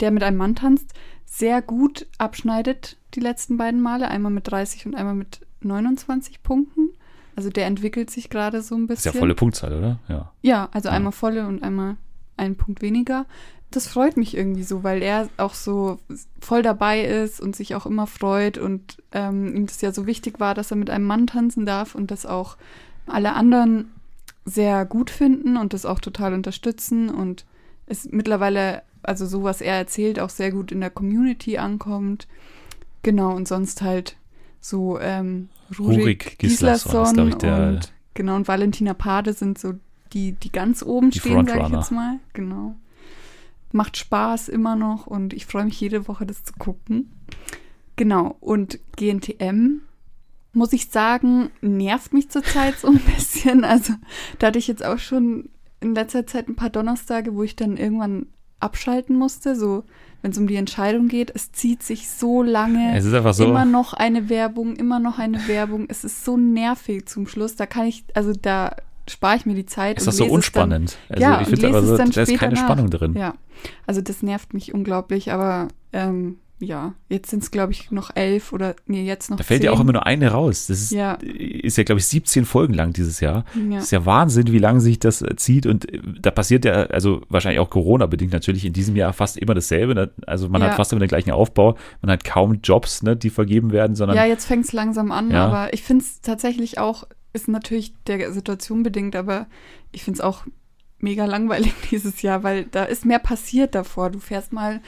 der 0.00 0.10
mit 0.10 0.22
einem 0.22 0.36
Mann 0.36 0.54
tanzt, 0.54 0.92
sehr 1.26 1.60
gut 1.60 2.06
abschneidet 2.18 2.96
die 3.14 3.20
letzten 3.20 3.56
beiden 3.56 3.80
Male. 3.80 4.08
Einmal 4.08 4.32
mit 4.32 4.50
30 4.50 4.86
und 4.86 4.94
einmal 4.94 5.14
mit 5.14 5.40
29 5.60 6.42
Punkten. 6.42 6.90
Also 7.36 7.50
der 7.50 7.66
entwickelt 7.66 8.10
sich 8.10 8.30
gerade 8.30 8.62
so 8.62 8.74
ein 8.74 8.86
bisschen. 8.86 9.04
Das 9.04 9.06
ist 9.06 9.14
ja 9.14 9.20
volle 9.20 9.34
Punktzahl, 9.34 9.72
oder? 9.72 9.98
Ja. 10.08 10.32
Ja, 10.42 10.68
also 10.72 10.88
ja. 10.88 10.94
einmal 10.94 11.12
volle 11.12 11.46
und 11.46 11.62
einmal 11.62 11.96
einen 12.36 12.56
Punkt 12.56 12.82
weniger. 12.82 13.26
Das 13.70 13.86
freut 13.86 14.16
mich 14.16 14.36
irgendwie 14.36 14.62
so, 14.62 14.82
weil 14.82 15.02
er 15.02 15.28
auch 15.36 15.54
so 15.54 15.98
voll 16.40 16.62
dabei 16.62 17.04
ist 17.04 17.40
und 17.40 17.54
sich 17.54 17.74
auch 17.74 17.84
immer 17.84 18.06
freut 18.06 18.56
und 18.56 19.02
ähm, 19.12 19.54
ihm 19.54 19.66
das 19.66 19.80
ja 19.82 19.92
so 19.92 20.06
wichtig 20.06 20.40
war, 20.40 20.54
dass 20.54 20.70
er 20.70 20.78
mit 20.78 20.88
einem 20.88 21.04
Mann 21.04 21.26
tanzen 21.26 21.66
darf 21.66 21.94
und 21.94 22.10
das 22.10 22.24
auch 22.24 22.56
alle 23.06 23.34
anderen 23.34 23.90
sehr 24.46 24.86
gut 24.86 25.10
finden 25.10 25.58
und 25.58 25.74
das 25.74 25.84
auch 25.84 26.00
total 26.00 26.32
unterstützen 26.32 27.10
und 27.10 27.44
es 27.86 28.08
mittlerweile 28.10 28.82
also 29.02 29.26
so 29.26 29.42
was 29.42 29.60
er 29.60 29.74
erzählt, 29.74 30.20
auch 30.20 30.30
sehr 30.30 30.50
gut 30.50 30.72
in 30.72 30.80
der 30.80 30.90
Community 30.90 31.58
ankommt. 31.58 32.26
Genau, 33.02 33.34
und 33.34 33.48
sonst 33.48 33.82
halt 33.82 34.16
so 34.60 34.98
ähm, 35.00 35.48
Rurik, 35.78 35.98
Rurik 35.98 36.38
Gislason, 36.38 37.28
ich, 37.28 37.34
und 37.42 37.92
genau 38.14 38.36
und 38.36 38.48
Valentina 38.48 38.94
Pade 38.94 39.32
sind 39.32 39.58
so 39.58 39.74
die, 40.12 40.32
die 40.32 40.50
ganz 40.50 40.82
oben 40.82 41.10
die 41.10 41.20
stehen, 41.20 41.46
sage 41.46 41.66
ich 41.66 41.72
jetzt 41.72 41.92
mal. 41.92 42.18
Genau. 42.32 42.74
Macht 43.72 43.96
Spaß 43.96 44.48
immer 44.48 44.76
noch 44.76 45.06
und 45.06 45.32
ich 45.34 45.46
freue 45.46 45.64
mich 45.64 45.80
jede 45.80 46.08
Woche, 46.08 46.26
das 46.26 46.44
zu 46.44 46.52
gucken. 46.54 47.12
Genau, 47.96 48.36
und 48.40 48.78
GNTM, 48.96 49.80
muss 50.52 50.72
ich 50.72 50.88
sagen, 50.88 51.50
nervt 51.60 52.12
mich 52.12 52.30
zurzeit 52.30 52.78
so 52.78 52.88
ein 52.88 53.00
bisschen. 53.16 53.64
Also 53.64 53.94
da 54.38 54.48
hatte 54.48 54.58
ich 54.58 54.68
jetzt 54.68 54.84
auch 54.84 54.98
schon 54.98 55.50
in 55.80 55.94
letzter 55.94 56.26
Zeit 56.26 56.48
ein 56.48 56.56
paar 56.56 56.70
Donnerstage, 56.70 57.34
wo 57.34 57.42
ich 57.42 57.56
dann 57.56 57.76
irgendwann 57.76 58.26
abschalten 58.60 59.16
musste, 59.16 59.54
so 59.54 59.84
wenn 60.20 60.32
es 60.32 60.38
um 60.38 60.48
die 60.48 60.56
Entscheidung 60.56 61.08
geht. 61.08 61.30
Es 61.34 61.52
zieht 61.52 61.82
sich 61.82 62.10
so 62.10 62.42
lange. 62.42 62.96
Es 62.96 63.04
ist 63.04 63.14
einfach 63.14 63.34
so. 63.34 63.44
Immer 63.44 63.64
noch 63.64 63.92
eine 63.94 64.28
Werbung, 64.28 64.74
immer 64.74 64.98
noch 64.98 65.18
eine 65.18 65.46
Werbung. 65.46 65.86
Es 65.88 66.04
ist 66.04 66.24
so 66.24 66.36
nervig 66.36 67.06
zum 67.06 67.28
Schluss. 67.28 67.54
Da 67.54 67.66
kann 67.66 67.86
ich, 67.86 68.04
also 68.14 68.32
da 68.32 68.74
spare 69.08 69.36
ich 69.36 69.46
mir 69.46 69.54
die 69.54 69.66
Zeit. 69.66 69.98
Ist 69.98 70.06
das 70.06 70.16
so 70.16 70.26
unspannend? 70.26 70.96
Dann, 71.08 71.22
also 71.22 71.22
ja, 71.22 71.40
ich 71.40 71.48
finde 71.48 71.68
aber 71.68 71.82
so, 71.82 71.96
da 71.96 72.04
ist 72.22 72.36
keine 72.36 72.54
nach. 72.54 72.64
Spannung 72.64 72.90
drin. 72.90 73.14
Ja, 73.14 73.34
also 73.86 74.00
das 74.00 74.22
nervt 74.22 74.54
mich 74.54 74.74
unglaublich, 74.74 75.32
aber 75.32 75.68
ähm, 75.92 76.38
ja, 76.60 76.94
jetzt 77.08 77.30
sind 77.30 77.42
es, 77.42 77.50
glaube 77.52 77.72
ich, 77.72 77.92
noch 77.92 78.10
elf 78.16 78.52
oder 78.52 78.74
nee, 78.86 79.04
jetzt 79.04 79.30
noch. 79.30 79.36
Da 79.36 79.44
fällt 79.44 79.60
zehn. 79.60 79.66
ja 79.66 79.72
auch 79.72 79.80
immer 79.80 79.92
nur 79.92 80.06
eine 80.06 80.32
raus. 80.32 80.66
Das 80.66 80.80
ist 80.80 80.90
ja, 80.90 81.12
ist 81.14 81.78
ja 81.78 81.84
glaube 81.84 82.00
ich, 82.00 82.06
17 82.06 82.44
Folgen 82.44 82.74
lang 82.74 82.92
dieses 82.92 83.20
Jahr. 83.20 83.44
Ja. 83.54 83.76
Das 83.76 83.84
ist 83.84 83.90
ja 83.92 84.04
Wahnsinn, 84.04 84.48
wie 84.48 84.58
lange 84.58 84.80
sich 84.80 84.98
das 84.98 85.22
äh, 85.22 85.36
zieht. 85.36 85.66
Und 85.66 85.92
äh, 85.92 86.00
da 86.20 86.32
passiert 86.32 86.64
ja, 86.64 86.72
also 86.72 87.22
wahrscheinlich 87.28 87.60
auch 87.60 87.70
Corona-bedingt 87.70 88.32
natürlich 88.32 88.64
in 88.64 88.72
diesem 88.72 88.96
Jahr 88.96 89.12
fast 89.12 89.36
immer 89.36 89.54
dasselbe. 89.54 89.94
Ne? 89.94 90.10
Also 90.26 90.48
man 90.48 90.60
ja. 90.60 90.68
hat 90.68 90.76
fast 90.76 90.92
immer 90.92 91.00
den 91.00 91.08
gleichen 91.08 91.30
Aufbau. 91.30 91.76
Man 92.02 92.10
hat 92.10 92.24
kaum 92.24 92.58
Jobs, 92.62 93.02
ne, 93.04 93.16
die 93.16 93.30
vergeben 93.30 93.70
werden, 93.70 93.94
sondern. 93.94 94.16
Ja, 94.16 94.24
jetzt 94.24 94.46
fängt 94.46 94.64
es 94.64 94.72
langsam 94.72 95.12
an, 95.12 95.30
ja. 95.30 95.46
aber 95.46 95.72
ich 95.72 95.84
finde 95.84 96.04
es 96.04 96.20
tatsächlich 96.22 96.78
auch, 96.78 97.04
ist 97.42 97.48
natürlich 97.48 97.94
der 98.06 98.32
Situation 98.32 98.82
bedingt, 98.82 99.16
aber 99.16 99.46
ich 99.92 100.04
finde 100.04 100.18
es 100.18 100.24
auch 100.24 100.44
mega 100.98 101.24
langweilig 101.24 101.72
dieses 101.90 102.22
Jahr, 102.22 102.42
weil 102.42 102.64
da 102.64 102.84
ist 102.84 103.04
mehr 103.04 103.18
passiert 103.18 103.74
davor. 103.74 104.10
Du 104.10 104.18
fährst 104.18 104.52
mal 104.52 104.80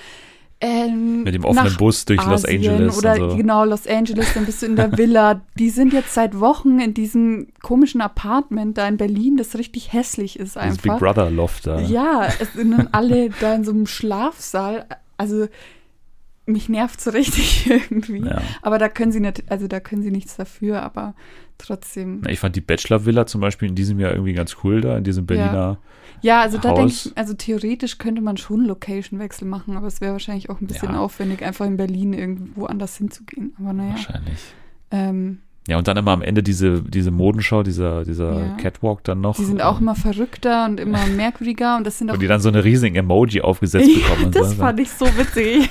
ähm, 0.63 1.23
Mit 1.23 1.35
dem 1.35 1.45
offenen 1.45 1.75
Bus 1.77 2.05
durch 2.05 2.21
Asien 2.21 2.33
Los 2.33 2.45
Angeles. 2.45 2.99
Oder 2.99 3.17
so. 3.17 3.37
genau, 3.37 3.65
Los 3.65 3.87
Angeles, 3.87 4.35
dann 4.35 4.45
bist 4.45 4.61
du 4.61 4.67
in 4.67 4.77
der 4.77 4.97
Villa. 4.99 5.41
Die 5.59 5.71
sind 5.71 5.93
jetzt 5.95 6.13
seit 6.13 6.39
Wochen 6.39 6.81
in 6.81 6.93
diesem 6.93 7.49
komischen 7.63 8.03
Apartment 8.03 8.77
da 8.77 8.87
in 8.87 8.99
Berlin, 8.99 9.39
das 9.39 9.57
richtig 9.57 9.93
hässlich 9.93 10.39
ist 10.39 10.59
einfach. 10.59 10.83
Das 10.83 10.83
Big 10.83 10.99
Brother 10.99 11.31
Loft 11.31 11.67
da. 11.67 11.81
Ja, 11.81 12.29
es 12.41 12.53
sind 12.53 12.73
dann 12.73 12.89
alle 12.93 13.31
da 13.41 13.55
in 13.55 13.65
so 13.65 13.71
einem 13.71 13.87
Schlafsaal. 13.87 14.85
Also 15.17 15.47
mich 16.45 16.69
nervt 16.69 17.01
so 17.01 17.11
richtig 17.13 17.71
irgendwie. 17.71 18.27
Ja. 18.27 18.43
Aber 18.61 18.79
da 18.79 18.91
können 18.91 19.13
sie 19.13 19.21
nicht, 19.21 19.45
also 19.51 19.67
da 19.67 19.81
können 19.81 20.03
sie 20.03 20.11
nichts 20.11 20.37
dafür, 20.37 20.83
aber 20.83 21.15
trotzdem. 21.61 22.20
Na, 22.23 22.31
ich 22.31 22.38
fand 22.38 22.57
die 22.57 22.61
Bachelor-Villa 22.61 23.27
zum 23.27 23.40
Beispiel 23.40 23.68
in 23.68 23.75
diesem 23.75 23.99
Jahr 24.01 24.12
irgendwie 24.12 24.33
ganz 24.33 24.57
cool 24.64 24.81
da, 24.81 24.96
in 24.99 25.05
diesem 25.05 25.27
Berliner. 25.27 25.79
Ja, 26.23 26.40
also 26.42 26.59
da 26.59 26.75
denke 26.75 26.83
Haus. 26.92 27.07
ich, 27.07 27.16
also 27.16 27.35
theoretisch 27.35 27.99
könnte 27.99 28.20
man 28.20 28.37
schon 28.37 28.64
Location-Wechsel 28.66 29.46
machen, 29.49 29.77
aber 29.77 29.87
es 29.87 30.01
wäre 30.01 30.12
wahrscheinlich 30.12 30.51
auch 30.51 30.61
ein 30.61 30.66
bisschen 30.66 30.92
Ja. 30.92 31.01
aufwendig, 31.01 31.42
einfach 31.42 31.66
in 31.66 31.77
Berlin 31.77 32.12
irgendwo 32.12 32.66
anders 32.66 32.96
hinzugehen. 32.96 33.55
Aber 33.59 33.73
naja. 33.73 33.92
Wahrscheinlich. 33.92 34.38
Ähm, 34.90 35.38
Ja, 35.71 35.79
und 35.79 35.87
dann 35.87 35.97
immer 35.97 36.11
am 36.11 36.23
Ende 36.23 36.43
diese, 36.43 36.83
diese 36.83 37.13
Modenschau, 37.13 37.63
dieser, 37.63 38.05
dieser 38.05 38.41
Ja. 38.41 38.57
Catwalk 38.57 39.05
dann 39.05 39.21
noch. 39.21 39.37
die 39.37 39.45
sind 39.45 39.63
auch 39.63 39.81
immer 39.81 39.95
verrückter 39.95 40.65
und 40.65 40.81
immer 40.81 41.07
merkwürdiger 41.17 41.77
und 41.77 41.87
das 41.87 41.99
sind 41.99 42.11
auch 42.11 42.15
Und 42.15 42.21
die 42.23 42.27
dann 42.27 42.41
so 42.41 42.49
eine 42.49 42.65
riesigen 42.65 42.97
Emoji 42.97 43.41
aufgesetzt 43.41 43.89
bekommen. 43.95 44.25
und 44.25 44.35
das 44.35 44.51
so. 44.51 44.57
fand 44.57 44.81
ich 44.81 44.91
so 44.91 45.07
witzig. 45.17 45.71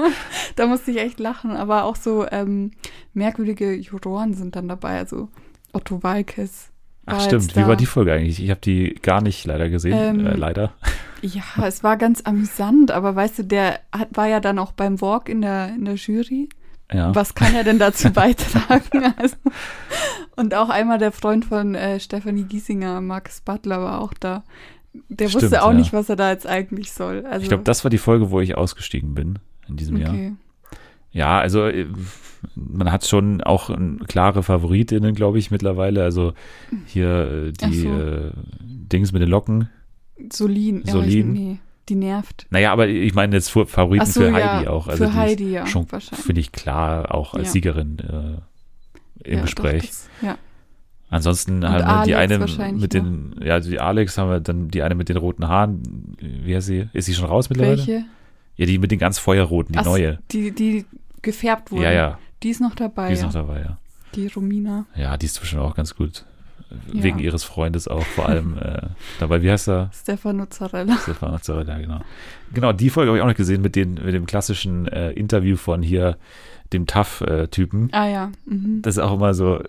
da 0.56 0.66
musste 0.66 0.90
ich 0.90 0.96
echt 0.98 1.20
lachen. 1.20 1.52
Aber 1.52 1.84
auch 1.84 1.94
so 1.94 2.26
ähm, 2.28 2.72
merkwürdige 3.14 3.72
Juroren 3.72 4.34
sind 4.34 4.56
dann 4.56 4.66
dabei. 4.66 4.98
Also 4.98 5.28
Otto 5.72 6.02
Walkes. 6.02 6.72
Ach 7.06 7.20
stimmt, 7.20 7.54
wie 7.54 7.68
war 7.68 7.76
die 7.76 7.86
Folge 7.86 8.12
eigentlich? 8.12 8.42
Ich 8.42 8.50
habe 8.50 8.60
die 8.60 8.96
gar 9.00 9.22
nicht 9.22 9.44
leider 9.44 9.68
gesehen. 9.68 9.96
Ähm, 9.96 10.26
äh, 10.26 10.34
leider. 10.34 10.72
Ja, 11.22 11.44
es 11.64 11.84
war 11.84 11.96
ganz 11.96 12.22
amüsant. 12.22 12.90
Aber 12.90 13.14
weißt 13.14 13.38
du, 13.38 13.42
der 13.44 13.78
hat, 13.92 14.08
war 14.14 14.26
ja 14.26 14.40
dann 14.40 14.58
auch 14.58 14.72
beim 14.72 15.00
Walk 15.00 15.28
in 15.28 15.40
der, 15.40 15.68
in 15.68 15.84
der 15.84 15.94
Jury. 15.94 16.48
Ja. 16.92 17.14
Was 17.14 17.34
kann 17.34 17.54
er 17.54 17.64
denn 17.64 17.78
dazu 17.78 18.10
beitragen? 18.12 19.14
Also, 19.16 19.36
und 20.36 20.54
auch 20.54 20.68
einmal 20.68 20.98
der 20.98 21.12
Freund 21.12 21.44
von 21.44 21.74
äh, 21.74 21.98
Stefanie 22.00 22.44
Giesinger, 22.44 23.00
Max 23.00 23.40
Butler, 23.40 23.80
war 23.80 24.00
auch 24.00 24.12
da. 24.14 24.44
Der 25.08 25.28
Stimmt, 25.28 25.44
wusste 25.44 25.62
auch 25.62 25.72
ja. 25.72 25.76
nicht, 25.76 25.92
was 25.92 26.08
er 26.08 26.16
da 26.16 26.30
jetzt 26.30 26.46
eigentlich 26.46 26.92
soll. 26.92 27.26
Also, 27.26 27.42
ich 27.42 27.48
glaube, 27.48 27.64
das 27.64 27.84
war 27.84 27.90
die 27.90 27.98
Folge, 27.98 28.30
wo 28.30 28.40
ich 28.40 28.56
ausgestiegen 28.56 29.14
bin 29.14 29.38
in 29.68 29.76
diesem 29.76 29.96
Jahr. 29.96 30.10
okay. 30.10 30.34
Ja, 31.12 31.38
also 31.38 31.66
äh, 31.66 31.86
man 32.54 32.92
hat 32.92 33.06
schon 33.06 33.40
auch 33.40 33.70
ein, 33.70 34.00
klare 34.06 34.42
Favoritinnen, 34.42 35.14
glaube 35.14 35.38
ich, 35.38 35.50
mittlerweile. 35.50 36.04
Also 36.04 36.34
hier 36.84 37.48
äh, 37.48 37.52
die 37.52 37.80
so. 37.80 37.88
äh, 37.88 38.30
Dings 38.60 39.12
mit 39.12 39.22
den 39.22 39.30
Locken. 39.30 39.70
Solin. 40.30 40.82
Ja, 40.84 40.92
Solin. 40.92 41.34
Ich, 41.34 41.40
nee, 41.40 41.58
die 41.88 41.94
nervt. 41.94 42.46
Naja, 42.50 42.72
aber 42.72 42.88
ich 42.88 43.14
meine 43.14 43.36
jetzt 43.36 43.50
für 43.50 43.66
Favoriten 43.66 44.06
so, 44.06 44.20
für 44.20 44.28
ja, 44.28 44.34
Heidi 44.34 44.68
auch. 44.68 44.88
Also 44.88 45.04
für 45.04 45.14
Heidi, 45.14 45.50
ja, 45.52 45.66
schon, 45.66 45.90
wahrscheinlich. 45.90 46.24
finde 46.26 46.40
ich, 46.40 46.52
klar 46.52 47.14
auch 47.14 47.34
als 47.34 47.48
Ja. 47.48 47.52
Siegerin 47.52 47.98
äh, 48.00 49.28
im 49.28 49.36
ja, 49.38 49.42
Gespräch. 49.42 49.82
Doch, 49.82 49.88
das, 49.88 50.08
ja. 50.22 50.38
Ansonsten 51.08 51.66
haben 51.68 51.86
wir 51.86 52.04
die 52.04 52.14
eine 52.16 52.38
mit 52.72 52.92
den, 52.92 53.36
ja, 53.42 53.60
die 53.60 53.78
Alex 53.78 54.18
haben 54.18 54.28
wir 54.28 54.40
dann 54.40 54.68
die 54.68 54.82
eine 54.82 54.96
mit 54.96 55.08
den 55.08 55.16
roten 55.16 55.46
Haaren. 55.46 56.16
Wie 56.20 56.54
heißt 56.54 56.66
sie? 56.66 56.88
Ist 56.92 57.06
sie 57.06 57.14
schon 57.14 57.26
raus 57.26 57.48
mittlerweile? 57.48 57.78
Welche? 57.78 58.04
Ja, 58.56 58.66
die 58.66 58.78
mit 58.78 58.90
den 58.90 58.98
ganz 58.98 59.18
feuerroten, 59.18 59.74
die 59.74 59.78
Ach, 59.78 59.84
neue. 59.84 60.18
Die, 60.32 60.50
die 60.50 60.84
gefärbt 61.22 61.70
wurde. 61.70 61.84
Ja, 61.84 61.92
ja, 61.92 62.18
Die 62.42 62.48
ist 62.48 62.60
noch 62.60 62.74
dabei. 62.74 63.08
die 63.08 63.14
ist 63.14 63.20
ja. 63.20 63.26
noch 63.26 63.34
dabei, 63.34 63.60
ja. 63.60 63.78
Die 64.14 64.26
Romina. 64.28 64.86
Ja, 64.96 65.16
die 65.16 65.26
ist 65.26 65.34
zwischen 65.34 65.58
auch 65.58 65.74
ganz 65.74 65.94
gut. 65.94 66.24
Ja. 66.92 67.02
Wegen 67.02 67.18
ihres 67.18 67.44
Freundes 67.44 67.86
auch 67.86 68.04
vor 68.04 68.28
allem 68.28 68.58
äh, 68.60 68.82
dabei. 69.20 69.42
Wie 69.42 69.50
heißt 69.50 69.68
er? 69.68 69.90
Stefano 69.92 70.46
Zarella. 70.46 70.96
Stefan 70.98 71.30
Mazzarella, 71.32 71.78
genau. 71.78 72.00
Genau, 72.52 72.72
die 72.72 72.90
Folge 72.90 73.10
habe 73.10 73.18
ich 73.18 73.22
auch 73.22 73.28
noch 73.28 73.36
gesehen 73.36 73.62
mit, 73.62 73.76
den, 73.76 73.94
mit 73.94 74.14
dem 74.14 74.26
klassischen 74.26 74.88
äh, 74.88 75.12
Interview 75.12 75.56
von 75.56 75.82
hier, 75.82 76.16
dem 76.72 76.86
Tough-Typen. 76.86 77.90
Ah 77.92 78.08
ja. 78.08 78.32
Mhm. 78.46 78.82
das 78.82 78.98
auch 78.98 79.14
immer 79.14 79.34
so 79.34 79.62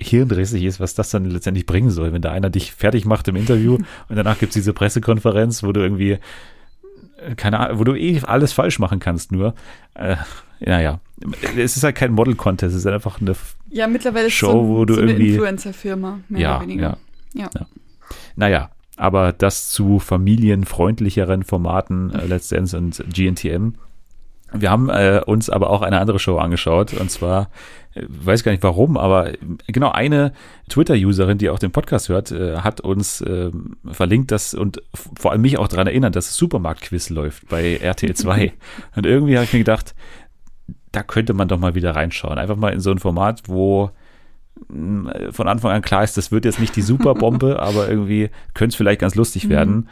hirnrissig 0.00 0.64
ist, 0.64 0.80
was 0.80 0.94
das 0.94 1.10
dann 1.10 1.26
letztendlich 1.26 1.66
bringen 1.66 1.90
soll, 1.90 2.12
wenn 2.12 2.22
da 2.22 2.32
einer 2.32 2.48
dich 2.48 2.72
fertig 2.72 3.04
macht 3.04 3.28
im 3.28 3.36
Interview 3.36 3.74
und 4.08 4.16
danach 4.16 4.38
gibt 4.38 4.50
es 4.50 4.54
diese 4.54 4.72
Pressekonferenz, 4.72 5.62
wo 5.62 5.72
du 5.72 5.80
irgendwie, 5.80 6.18
keine 7.36 7.60
Ahnung, 7.60 7.78
wo 7.78 7.84
du 7.84 7.94
eh 7.94 8.20
alles 8.24 8.52
falsch 8.52 8.78
machen 8.78 8.98
kannst 9.00 9.32
nur. 9.32 9.54
Äh, 9.94 10.16
naja, 10.60 11.00
es 11.56 11.76
ist 11.76 11.84
halt 11.84 11.96
kein 11.96 12.12
Model-Contest, 12.12 12.74
es 12.74 12.80
ist 12.84 12.86
einfach 12.86 13.20
eine, 13.20 13.34
Ja, 13.70 13.86
mittlerweile 13.86 14.30
Show, 14.30 14.52
so, 14.52 14.68
wo 14.68 14.84
du 14.84 14.94
so 14.94 15.00
eine 15.00 15.12
irgendwie- 15.12 15.30
Influencer-Firma, 15.32 16.20
mehr 16.28 16.40
ja, 16.40 16.56
oder 16.56 16.62
weniger. 16.66 16.96
ja, 17.34 17.48
Ja. 17.54 17.66
naja, 18.36 18.70
aber 18.96 19.32
das 19.32 19.70
zu 19.70 19.98
familienfreundlicheren 19.98 21.42
Formaten 21.44 22.10
äh, 22.14 22.26
Let's 22.26 22.48
Dance 22.48 22.76
und 22.76 23.02
GNTM. 23.12 23.74
Wir 24.52 24.70
haben 24.70 24.88
äh, 24.90 25.20
uns 25.24 25.48
aber 25.50 25.70
auch 25.70 25.82
eine 25.82 26.00
andere 26.00 26.18
Show 26.18 26.38
angeschaut 26.38 26.92
und 26.94 27.10
zwar, 27.10 27.50
äh, 27.94 28.02
weiß 28.08 28.42
gar 28.42 28.52
nicht 28.52 28.62
warum, 28.62 28.96
aber 28.96 29.32
äh, 29.34 29.38
genau 29.68 29.90
eine 29.90 30.32
Twitter-Userin, 30.68 31.38
die 31.38 31.50
auch 31.50 31.58
den 31.58 31.70
Podcast 31.72 32.08
hört, 32.08 32.32
äh, 32.32 32.56
hat 32.58 32.80
uns 32.80 33.20
äh, 33.20 33.50
verlinkt 33.90 34.30
das 34.32 34.54
und 34.54 34.82
vor 34.94 35.30
allem 35.32 35.42
mich 35.42 35.58
auch 35.58 35.68
daran 35.68 35.86
erinnert, 35.86 36.16
dass 36.16 36.26
das 36.26 36.36
Supermarkt-Quiz 36.36 37.10
läuft 37.10 37.48
bei 37.48 37.76
RTL 37.76 38.14
2. 38.14 38.52
und 38.96 39.06
irgendwie 39.06 39.36
habe 39.36 39.44
ich 39.44 39.52
mir 39.52 39.60
gedacht, 39.60 39.94
da 40.92 41.02
könnte 41.04 41.32
man 41.34 41.46
doch 41.48 41.58
mal 41.58 41.74
wieder 41.76 41.94
reinschauen. 41.94 42.38
Einfach 42.38 42.56
mal 42.56 42.72
in 42.72 42.80
so 42.80 42.90
ein 42.90 42.98
Format, 42.98 43.42
wo 43.46 43.90
mh, 44.68 45.30
von 45.32 45.46
Anfang 45.46 45.70
an 45.70 45.82
klar 45.82 46.02
ist, 46.02 46.16
das 46.16 46.32
wird 46.32 46.44
jetzt 46.44 46.58
nicht 46.58 46.74
die 46.74 46.82
Superbombe, 46.82 47.58
aber 47.62 47.88
irgendwie 47.88 48.30
könnte 48.54 48.70
es 48.72 48.76
vielleicht 48.76 49.00
ganz 49.00 49.14
lustig 49.14 49.44
Mhm. 49.44 49.50
werden. 49.50 49.88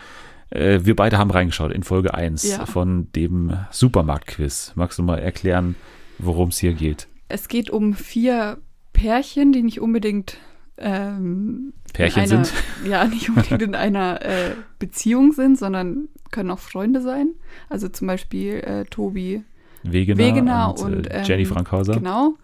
Äh, 0.51 0.81
wir 0.85 0.97
beide 0.97 1.19
haben 1.19 1.31
reingeschaut 1.31 1.73
in 1.73 1.83
Folge 1.83 2.15
1 2.15 2.43
Ja. 2.49 2.67
von 2.67 3.11
dem 3.13 3.53
Supermarkt-Quiz. 3.71 4.73
Magst 4.77 4.99
du 4.99 5.03
mal 5.03 5.19
erklären, 5.19 5.75
worum 6.19 6.49
es 6.49 6.59
hier 6.59 6.73
geht? 6.73 7.09
Es 7.29 7.49
geht 7.49 7.71
um 7.71 7.95
vier 7.95 8.59
Pärchen, 8.93 9.53
die 9.53 9.63
nicht 9.63 9.81
unbedingt 9.81 10.39
ähm, 10.79 11.73
Pärchen 11.93 12.25
in 12.25 12.33
einer, 12.33 12.45
sind? 12.45 12.63
Ja, 12.89 13.05
nicht 13.05 13.29
unbedingt 13.29 13.63
in 13.63 13.75
einer 13.75 14.23
äh, 14.25 14.51
Beziehung 14.79 15.33
sind, 15.33 15.59
sondern 15.59 16.09
können 16.31 16.51
auch 16.51 16.59
Freunde 16.59 17.01
sein. 17.03 17.35
Also 17.69 17.89
zum 17.89 18.07
Beispiel 18.07 18.55
äh, 18.61 18.85
Tobi 18.85 19.43
Wegener, 19.83 20.19
Wegener 20.19 20.75
und, 20.79 20.95
und, 20.95 21.11
äh, 21.11 21.23
Jenny 21.25 21.45
Frankhauser, 21.45 21.95
Genau. 21.95 22.35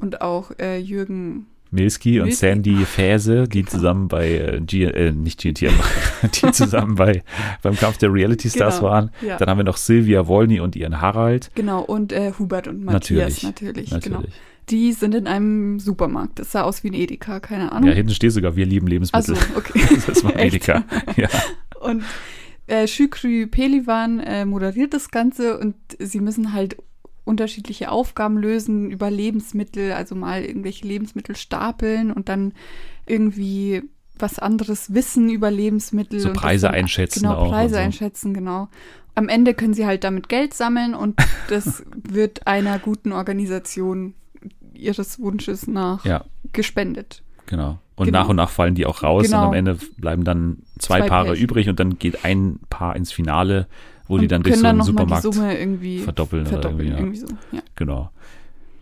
Und 0.00 0.22
auch 0.22 0.50
äh, 0.58 0.78
Jürgen. 0.78 1.46
Milski 1.70 2.20
und 2.20 2.26
Milski. 2.26 2.46
Sandy 2.46 2.84
Fäse, 2.84 3.44
die 3.48 3.64
zusammen 3.64 4.08
bei 4.08 4.30
äh, 4.32 4.60
G 4.60 4.84
äh, 4.84 5.12
nicht 5.12 5.40
GNTM, 5.40 5.74
die 6.34 6.52
zusammen 6.52 6.96
bei 6.96 7.22
beim 7.62 7.76
Kampf 7.76 7.98
der 7.98 8.12
Reality 8.12 8.48
Stars 8.50 8.78
Genau, 8.78 8.90
waren. 8.90 9.10
ja. 9.20 9.36
Dann 9.36 9.48
haben 9.48 9.58
wir 9.58 9.64
noch 9.64 9.76
Silvia 9.76 10.26
Wolny 10.26 10.60
und 10.60 10.76
ihren 10.76 11.00
Harald. 11.00 11.50
Genau, 11.54 11.82
und 11.82 12.12
äh, 12.12 12.32
Hubert 12.38 12.68
und 12.68 12.84
Matthias 12.84 13.42
Natürlich, 13.42 13.90
natürlich. 13.90 14.04
Genau. 14.04 14.16
Natürlich. 14.18 14.34
Die 14.68 14.92
sind 14.92 15.14
in 15.16 15.26
einem 15.26 15.80
Supermarkt. 15.80 16.38
Das 16.38 16.52
sah 16.52 16.62
aus 16.62 16.84
wie 16.84 16.90
ein 16.90 16.94
Edeka, 16.94 17.40
keine 17.40 17.72
Ahnung. 17.72 17.88
Ja, 17.88 17.94
hinten 17.94 18.14
steht 18.14 18.32
sogar, 18.32 18.54
wir 18.54 18.66
lieben 18.66 18.86
Lebensmittel. 18.86 19.34
Also, 19.34 19.46
okay. 19.56 19.80
Das 20.06 20.22
war? 20.22 20.36
Edeka. 20.38 20.84
Ja. 21.16 21.28
Und 21.80 22.04
äh, 22.68 22.86
Shukri 22.86 23.46
Pelivan 23.46 24.20
äh, 24.20 24.44
moderiert 24.44 24.94
das 24.94 25.10
Ganze 25.10 25.58
und 25.58 25.74
sie 25.98 26.20
müssen 26.20 26.52
halt 26.52 26.76
unterschiedliche 27.24 27.90
Aufgaben 27.90 28.38
lösen 28.38 28.90
über 28.90 29.10
Lebensmittel, 29.10 29.92
also 29.92 30.14
mal 30.14 30.42
irgendwelche 30.44 30.86
Lebensmittel 30.86 31.36
stapeln 31.36 32.10
und 32.12 32.28
dann 32.28 32.52
irgendwie 33.06 33.82
was 34.18 34.38
anderes 34.38 34.92
wissen 34.94 35.30
über 35.30 35.50
Lebensmittel. 35.50 36.20
So 36.20 36.32
Preise 36.32 36.66
dann- 36.66 36.74
einschätzen 36.76 37.22
Genau, 37.22 37.48
Preise 37.48 37.74
so. 37.74 37.80
einschätzen, 37.80 38.34
genau. 38.34 38.68
Am 39.14 39.28
Ende 39.28 39.54
können 39.54 39.74
sie 39.74 39.86
halt 39.86 40.04
damit 40.04 40.28
Geld 40.28 40.54
sammeln 40.54 40.94
und 40.94 41.16
das 41.48 41.82
wird 41.94 42.46
einer 42.46 42.78
guten 42.78 43.12
Organisation 43.12 44.14
ihres 44.74 45.20
Wunsches 45.20 45.66
nach 45.66 46.04
ja, 46.04 46.24
gespendet. 46.52 47.22
genau. 47.46 47.78
Und 47.96 48.06
Genau. 48.06 48.20
nach 48.20 48.28
und 48.30 48.36
nach 48.36 48.48
fallen 48.50 48.74
die 48.74 48.86
auch 48.86 49.02
raus 49.02 49.24
Genau. 49.26 49.40
und 49.42 49.46
am 49.48 49.52
Ende 49.52 49.78
bleiben 49.98 50.24
dann 50.24 50.58
zwei, 50.78 51.00
Zwei 51.00 51.08
Paare 51.08 51.26
Pärchen. 51.28 51.44
übrig 51.44 51.68
und 51.68 51.78
dann 51.80 51.98
geht 51.98 52.24
ein 52.24 52.60
Paar 52.70 52.96
ins 52.96 53.12
Finale, 53.12 53.66
wo 54.10 54.18
die 54.18 54.24
Und 54.24 54.32
dann 54.32 54.42
durch 54.42 54.56
so 54.56 54.62
dann 54.62 54.76
mal 54.76 54.84
Supermarkt 54.84 55.24
die 55.24 55.32
Summe 55.32 55.58
irgendwie 55.58 55.98
verdoppeln, 56.00 56.44
verdoppeln. 56.46 56.74
oder 56.74 56.84
irgendwie. 56.84 56.92
Ja. 56.92 56.98
irgendwie 56.98 57.18
so, 57.20 57.56
ja. 57.56 57.62
Genau. 57.76 58.10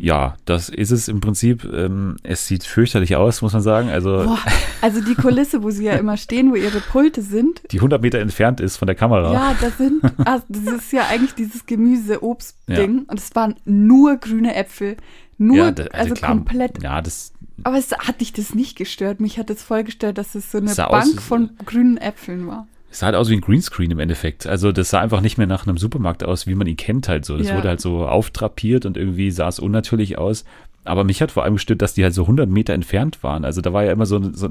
Ja, 0.00 0.36
das 0.44 0.68
ist 0.68 0.92
es 0.92 1.08
im 1.08 1.20
Prinzip. 1.20 1.64
Ähm, 1.64 2.18
es 2.22 2.46
sieht 2.46 2.62
fürchterlich 2.62 3.16
aus, 3.16 3.42
muss 3.42 3.52
man 3.52 3.62
sagen. 3.62 3.88
Also 3.88 4.10
Boah, 4.24 4.38
also 4.80 5.00
die 5.00 5.16
Kulisse, 5.16 5.64
wo 5.64 5.70
sie 5.70 5.86
ja 5.86 5.94
immer 5.94 6.16
stehen, 6.16 6.52
wo 6.52 6.54
ihre 6.54 6.78
Pulte 6.78 7.20
sind. 7.20 7.62
die 7.72 7.78
100 7.78 8.00
Meter 8.00 8.20
entfernt 8.20 8.60
ist 8.60 8.76
von 8.76 8.86
der 8.86 8.94
Kamera. 8.94 9.32
Ja, 9.32 9.56
das 9.60 9.76
sind, 9.76 10.00
ah, 10.24 10.40
das 10.48 10.72
ist 10.72 10.92
ja 10.92 11.06
eigentlich 11.10 11.34
dieses 11.34 11.66
Gemüse-Obst-Ding. 11.66 12.94
Ja. 12.98 13.02
Und 13.08 13.18
es 13.18 13.34
waren 13.34 13.56
nur 13.64 14.16
grüne 14.18 14.54
Äpfel. 14.54 14.96
Nur, 15.36 15.56
Ja, 15.56 15.70
da- 15.72 15.84
also, 15.86 16.14
klar, 16.14 16.30
komplett. 16.32 16.82
Ja, 16.82 17.00
das 17.02 17.32
Aber 17.64 17.76
es 17.78 17.90
hat 17.92 18.20
dich 18.20 18.32
das 18.32 18.54
nicht 18.54 18.76
gestört. 18.76 19.20
Mich 19.20 19.38
hat 19.38 19.50
es 19.50 19.62
voll 19.64 19.84
gestört, 19.84 20.16
dass 20.18 20.34
es 20.36 20.50
so 20.52 20.58
eine 20.58 20.72
Bank 20.74 20.90
aus- 20.90 21.14
von 21.24 21.50
grünen 21.64 21.96
Äpfeln 21.96 22.46
war. 22.46 22.66
Es 22.90 23.00
sah 23.00 23.06
halt 23.06 23.16
aus 23.16 23.28
wie 23.28 23.34
ein 23.34 23.40
Greenscreen 23.42 23.90
im 23.90 23.98
Endeffekt. 23.98 24.46
Also 24.46 24.72
das 24.72 24.90
sah 24.90 25.00
einfach 25.00 25.20
nicht 25.20 25.36
mehr 25.38 25.46
nach 25.46 25.66
einem 25.66 25.76
Supermarkt 25.76 26.24
aus, 26.24 26.46
wie 26.46 26.54
man 26.54 26.66
ihn 26.66 26.76
kennt 26.76 27.08
halt 27.08 27.24
so. 27.24 27.36
Das 27.36 27.48
Ja. 27.48 27.56
wurde 27.56 27.68
halt 27.68 27.80
so 27.80 28.06
auftrapiert 28.06 28.86
und 28.86 28.96
irgendwie 28.96 29.30
sah 29.30 29.48
es 29.48 29.58
unnatürlich 29.58 30.16
aus. 30.18 30.44
Aber 30.84 31.04
mich 31.04 31.20
hat 31.20 31.30
vor 31.30 31.44
allem 31.44 31.54
gestört, 31.54 31.82
dass 31.82 31.92
die 31.92 32.02
halt 32.02 32.14
so 32.14 32.22
100 32.22 32.48
Meter 32.48 32.72
entfernt 32.72 33.22
waren. 33.22 33.44
Also 33.44 33.60
da 33.60 33.74
war 33.74 33.84
ja 33.84 33.92
immer 33.92 34.06
so, 34.06 34.32
so, 34.32 34.48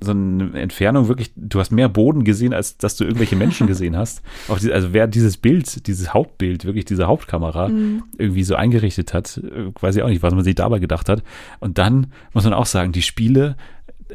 so 0.00 0.10
eine 0.10 0.50
Entfernung 0.54 1.06
wirklich, 1.06 1.30
du 1.36 1.60
hast 1.60 1.70
mehr 1.70 1.88
Boden 1.88 2.24
gesehen, 2.24 2.52
als 2.52 2.78
dass 2.78 2.96
du 2.96 3.04
irgendwelche 3.04 3.36
Menschen 3.36 3.66
gesehen 3.68 3.96
hast. 3.96 4.22
Die, 4.60 4.72
also 4.72 4.92
wer 4.92 5.06
dieses 5.06 5.36
Bild, 5.36 5.86
dieses 5.86 6.12
Hauptbild, 6.12 6.64
wirklich 6.64 6.84
diese 6.84 7.06
Hauptkamera 7.06 7.68
Mhm. 7.68 8.02
irgendwie 8.16 8.42
so 8.42 8.56
eingerichtet 8.56 9.14
hat, 9.14 9.36
äh, 9.38 9.70
weiß 9.80 9.94
ich 9.94 10.02
auch 10.02 10.08
nicht, 10.08 10.22
was 10.22 10.34
man 10.34 10.42
sich 10.42 10.56
dabei 10.56 10.80
gedacht 10.80 11.08
hat. 11.08 11.22
Und 11.60 11.78
dann 11.78 12.08
muss 12.32 12.42
man 12.42 12.54
auch 12.54 12.66
sagen, 12.66 12.90
die 12.90 13.02
Spiele, 13.02 13.56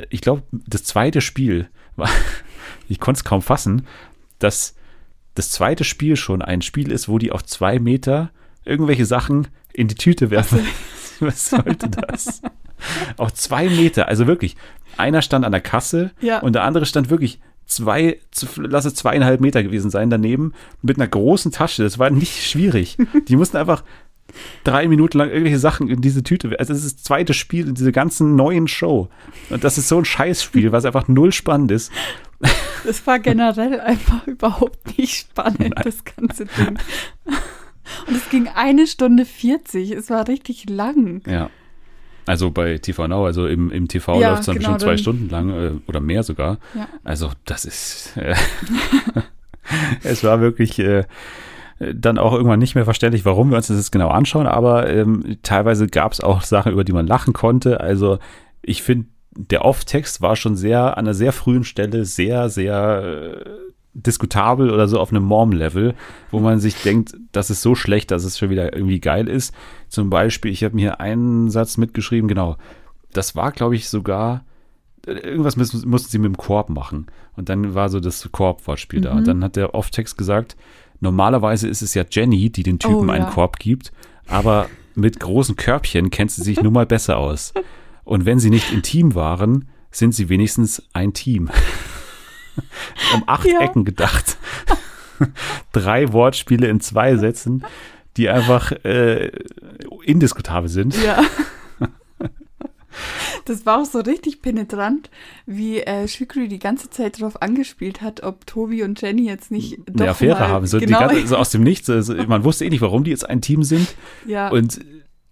ich 0.10 0.20
glaube, 0.20 0.44
das 0.68 0.84
zweite 0.84 1.22
Spiel 1.22 1.68
war, 1.96 2.10
ich 2.88 3.00
konnte 3.00 3.20
es 3.20 3.24
kaum 3.24 3.42
fassen, 3.42 3.86
dass 4.40 4.76
das 5.36 5.50
zweite 5.50 5.84
Spiel 5.84 6.16
schon 6.16 6.42
ein 6.42 6.62
Spiel 6.62 6.92
ist, 6.92 7.10
wo 7.10 7.18
die 7.18 7.32
auf 7.32 7.44
zwei 7.44 7.80
Meter 7.80 8.30
irgendwelche 8.66 9.06
Sachen 9.06 9.48
in 9.74 9.88
die 9.88 9.96
Tüte 9.96 10.30
werfen. 10.30 10.60
Was 11.20 11.50
sollte 11.50 11.90
das? 11.90 12.42
Auch 13.18 13.32
zwei 13.32 13.70
Meter, 13.70 14.08
also 14.08 14.28
wirklich. 14.28 14.56
Einer 14.98 15.22
stand 15.22 15.46
an 15.46 15.52
der 15.52 15.62
Kasse 15.62 16.12
Ja. 16.22 16.40
und 16.40 16.54
der 16.54 16.64
andere 16.64 16.86
stand 16.86 17.10
wirklich 17.10 17.40
zwei, 17.66 18.20
lass 18.58 18.86
es 18.86 18.94
zweieinhalb 18.96 19.42
Meter 19.42 19.64
gewesen 19.64 19.90
sein 19.90 20.10
daneben 20.10 20.54
mit 20.82 20.98
einer 20.98 21.08
großen 21.08 21.52
Tasche. 21.52 21.84
Das 21.84 21.98
war 21.98 22.10
nicht 22.10 22.44
schwierig. 22.48 22.98
Die 23.28 23.36
mussten 23.36 23.58
einfach 23.58 23.84
drei 24.64 24.88
Minuten 24.88 25.18
lang 25.18 25.30
irgendwelche 25.30 25.60
Sachen 25.60 25.90
in 25.90 26.02
diese 26.02 26.24
Tüte. 26.24 26.58
Also 26.60 26.74
es 26.74 26.84
ist 26.84 26.98
das 26.98 27.04
zweite 27.04 27.34
Spiel 27.34 27.68
in 27.70 27.76
dieser 27.76 27.92
ganzen 27.92 28.36
neuen 28.36 28.68
Show. 28.68 29.10
Und 29.50 29.64
das 29.64 29.78
ist 29.78 29.88
so 29.88 29.98
ein 29.98 30.06
Scheißspiel, 30.06 30.72
was 30.72 30.86
einfach 30.86 31.08
null 31.08 31.32
spannend 31.32 31.72
ist. 31.72 31.92
Das 32.86 33.08
war 33.08 33.18
generell 33.20 33.80
einfach 33.80 34.28
überhaupt 34.28 34.98
nicht 34.98 35.16
spannend, 35.16 35.60
Nein. 35.60 35.84
das 35.86 36.04
ganze 36.04 36.46
Ding. 36.46 36.78
Und 38.08 38.16
es 38.16 38.30
ging 38.30 38.50
eine 38.54 38.88
Stunde 38.88 39.24
40. 39.24 39.92
Es 39.92 40.10
war 40.10 40.28
richtig 40.28 40.70
lang. 40.70 41.22
Ja. 41.26 41.50
Also 42.26 42.52
bei 42.52 42.78
TV 42.78 43.08
Now, 43.08 43.26
also 43.26 43.48
im, 43.48 43.72
im 43.72 43.88
TV 43.88 44.20
Ja, 44.20 44.32
läuft 44.32 44.42
es 44.42 44.46
dann 44.48 44.56
genau, 44.56 44.74
bestimmt 44.74 44.82
zwei 44.82 44.90
dann- 44.92 44.98
Stunden 44.98 45.30
lang 45.30 45.50
äh, 45.50 45.72
oder 45.88 46.02
mehr 46.02 46.24
sogar. 46.24 46.58
Ja. 46.74 46.88
Also 47.06 47.32
das 47.46 47.64
ist, 47.64 48.18
äh, 48.18 48.36
es 50.04 50.24
war 50.24 50.42
wirklich 50.42 50.80
äh, 50.80 51.04
dann 51.80 52.18
auch 52.18 52.34
irgendwann 52.34 52.60
nicht 52.60 52.76
mehr 52.76 52.86
verständlich, 52.86 53.26
warum 53.26 53.50
wir 53.50 53.58
uns 53.58 53.68
das 53.68 53.78
jetzt 53.78 53.92
genau 53.92 54.10
anschauen, 54.10 54.48
aber 54.48 54.90
ähm, 54.90 55.38
teilweise 55.44 55.88
gab 55.88 56.12
es 56.14 56.22
auch 56.22 56.42
Sachen, 56.42 56.72
über 56.72 56.84
die 56.84 56.94
man 56.94 57.08
lachen 57.08 57.34
konnte. 57.34 57.80
Also 57.82 58.20
ich 58.62 58.84
finde, 58.84 59.08
der 59.36 59.66
Off-Text 59.66 60.22
war 60.22 60.36
schon 60.36 60.56
sehr 60.56 60.98
an 60.98 61.06
einer 61.06 61.14
sehr 61.14 61.32
frühen 61.32 61.64
Stelle 61.64 62.06
sehr, 62.06 62.50
sehr 62.50 63.36
äh, 63.44 63.50
diskutabel 63.94 64.72
oder 64.72 64.88
so 64.88 65.00
auf 65.00 65.12
einem 65.12 65.24
Mom-Level, 65.24 65.94
wo 66.32 66.40
man 66.40 66.60
sich 66.60 66.82
denkt, 66.82 67.16
das 67.32 67.50
ist 67.50 67.62
so 67.62 67.76
schlecht, 67.76 68.12
dass 68.12 68.24
es 68.24 68.38
schon 68.38 68.50
wieder 68.50 68.74
irgendwie 68.74 69.00
geil 69.00 69.28
ist. 69.28 69.54
Zum 69.88 70.10
Beispiel, 70.10 70.52
ich 70.52 70.64
habe 70.64 70.76
mir 70.76 71.00
einen 71.00 71.50
Satz 71.50 71.78
mitgeschrieben, 71.78 72.28
genau, 72.28 72.58
das 73.12 73.36
war, 73.36 73.52
glaube 73.52 73.76
ich, 73.76 73.90
sogar 73.90 74.44
irgendwas 75.06 75.58
müssen, 75.58 75.88
mussten 75.88 76.10
sie 76.10 76.18
mit 76.18 76.32
dem 76.32 76.38
Korb 76.38 76.70
machen. 76.70 77.08
Und 77.36 77.50
dann 77.50 77.76
war 77.76 77.90
so 77.90 78.00
das 78.00 78.28
Korb-Wortspiel 78.32 79.02
da. 79.02 79.12
Und 79.14 79.28
dann 79.28 79.44
hat 79.44 79.56
der 79.56 79.76
Off-Text 79.76 80.18
gesagt, 80.18 80.56
normalerweise 81.00 81.68
ist 81.68 81.82
es 81.82 81.94
ja 81.94 82.04
Jenny, 82.10 82.50
die 82.50 82.64
den 82.64 82.80
Typen 82.80 83.10
Oh, 83.10 83.12
einen 83.12 83.26
ja. 83.26 83.30
Korb 83.30 83.60
gibt, 83.60 83.92
aber 84.28 84.70
mit 84.96 85.20
großen 85.20 85.56
Körbchen 85.56 86.10
kennt 86.10 86.32
sie 86.32 86.44
sich 86.44 86.62
nun 86.62 86.74
mal 86.74 86.86
besser 86.86 87.18
aus. 87.18 87.54
Und 88.04 88.26
wenn 88.26 88.40
sie 88.40 88.50
nicht 88.50 88.72
intim 88.72 89.16
waren, 89.16 89.70
sind 89.92 90.14
sie 90.14 90.30
wenigstens 90.30 90.84
ein 90.94 91.14
Team. 91.14 91.50
um 93.14 93.24
acht 93.28 93.48
Ja. 93.48 93.62
Ecken 93.62 93.86
gedacht. 93.86 94.38
Drei 95.72 96.12
Wortspiele 96.12 96.68
in 96.68 96.80
zwei 96.82 97.16
Sätzen, 97.16 97.64
die 98.18 98.30
einfach 98.30 98.72
äh, 98.84 99.32
indiskutabel 100.04 100.70
sind. 100.70 100.96
Ja. 101.04 101.22
Das 103.46 103.66
war 103.66 103.82
auch 103.82 103.86
so 103.86 104.00
richtig 104.00 104.42
penetrant, 104.42 105.10
wie 105.46 105.80
äh, 105.80 106.08
Shukri 106.08 106.48
die 106.48 106.60
ganze 106.60 106.90
Zeit 106.90 107.20
darauf 107.20 107.42
angespielt 107.42 108.02
hat, 108.02 108.24
ob 108.24 108.46
Tobi 108.46 108.84
und 108.84 109.02
Jenny 109.02 109.26
jetzt 109.26 109.52
nicht 109.52 109.80
eine 109.88 110.10
Affäre 110.10 110.48
haben. 110.48 110.66
So, 110.66 110.80
genau, 110.80 111.00
ganze, 111.00 111.28
so 111.28 111.36
aus 111.36 111.50
dem 111.50 111.64
Nichts. 111.64 111.90
Also, 111.90 112.14
man 112.28 112.44
wusste 112.46 112.66
eh 112.66 112.70
nicht, 112.70 112.82
warum 112.82 113.04
die 113.04 113.12
jetzt 113.12 113.28
ein 113.30 113.42
Team 113.42 113.64
sind. 113.64 113.96
ja, 114.26 114.48
Und 114.50 114.80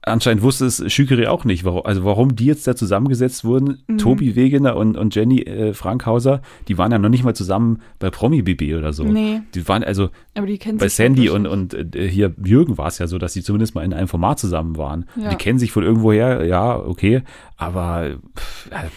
anscheinend 0.04 0.42
wusste 0.42 0.66
es 0.66 0.84
Schükeri 0.92 1.28
auch 1.28 1.46
nicht, 1.46 1.64
warum, 1.64 1.86
also 1.86 2.04
warum 2.04 2.36
die 2.36 2.46
jetzt 2.46 2.66
da 2.68 2.76
zusammengesetzt 2.76 3.44
wurden. 3.44 3.84
Mhm. 3.88 3.98
Tobi 3.98 4.36
Wegener 4.36 4.76
und, 4.76 4.98
und 4.98 5.14
Jenny 5.14 5.42
äh, 5.42 5.74
Frankhauser, 5.74 6.42
die 6.68 6.78
waren 6.78 6.92
ja 6.92 6.98
noch 6.98 7.10
nicht 7.10 7.24
mal 7.24 7.36
zusammen 7.36 7.82
bei 8.00 8.10
Promi 8.10 8.42
BB 8.42 8.76
oder 8.76 8.94
so. 8.94 9.04
nee, 9.04 9.42
Die 9.54 9.68
waren 9.68 9.84
also 9.84 10.10
aber 10.36 10.48
die 10.48 10.58
kennen 10.58 10.78
bei 10.78 10.90
Sandy 10.90 11.30
und, 11.30 11.46
und 11.46 11.96
äh, 11.96 12.08
hier 12.08 12.34
Jürgen 12.44 12.78
war 12.78 12.88
es 12.88 12.98
ja 12.98 13.08
so, 13.08 13.18
dass 13.18 13.34
sie 13.34 13.44
zumindest 13.44 13.76
mal 13.76 13.84
in 13.84 13.94
einem 13.94 14.08
Format 14.08 14.40
zusammen 14.40 14.78
waren. 14.78 15.06
Ja. 15.16 15.30
Die 15.30 15.36
kennen 15.36 15.60
sich 15.60 15.72
von 15.72 15.84
irgendwoher, 15.84 16.46
ja, 16.46 16.78
okay, 16.78 17.22
aber 17.58 18.16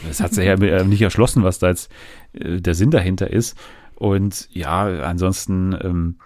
es 0.08 0.20
hat 0.20 0.32
sich 0.32 0.46
ja 0.46 0.54
äh, 0.54 0.84
nicht 0.84 1.02
erschlossen, 1.02 1.42
was 1.42 1.58
da 1.58 1.68
jetzt 1.68 1.90
äh, 2.32 2.60
der 2.60 2.74
Sinn 2.74 2.90
dahinter 2.90 3.30
ist. 3.30 3.58
Und 3.96 4.48
ja, 4.52 4.84
ansonsten 5.02 5.76
ähm, 5.82 6.16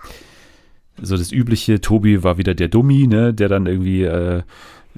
so 1.03 1.17
das 1.17 1.33
übliche, 1.33 1.81
Tobi 1.81 2.23
war 2.23 2.39
wieder 2.39 2.55
der 2.55 2.69
Dummi, 2.69 3.07
ne, 3.07 3.33
der 3.35 3.49
dann 3.49 3.67
irgendwie 3.67 4.03
äh, 4.03 4.43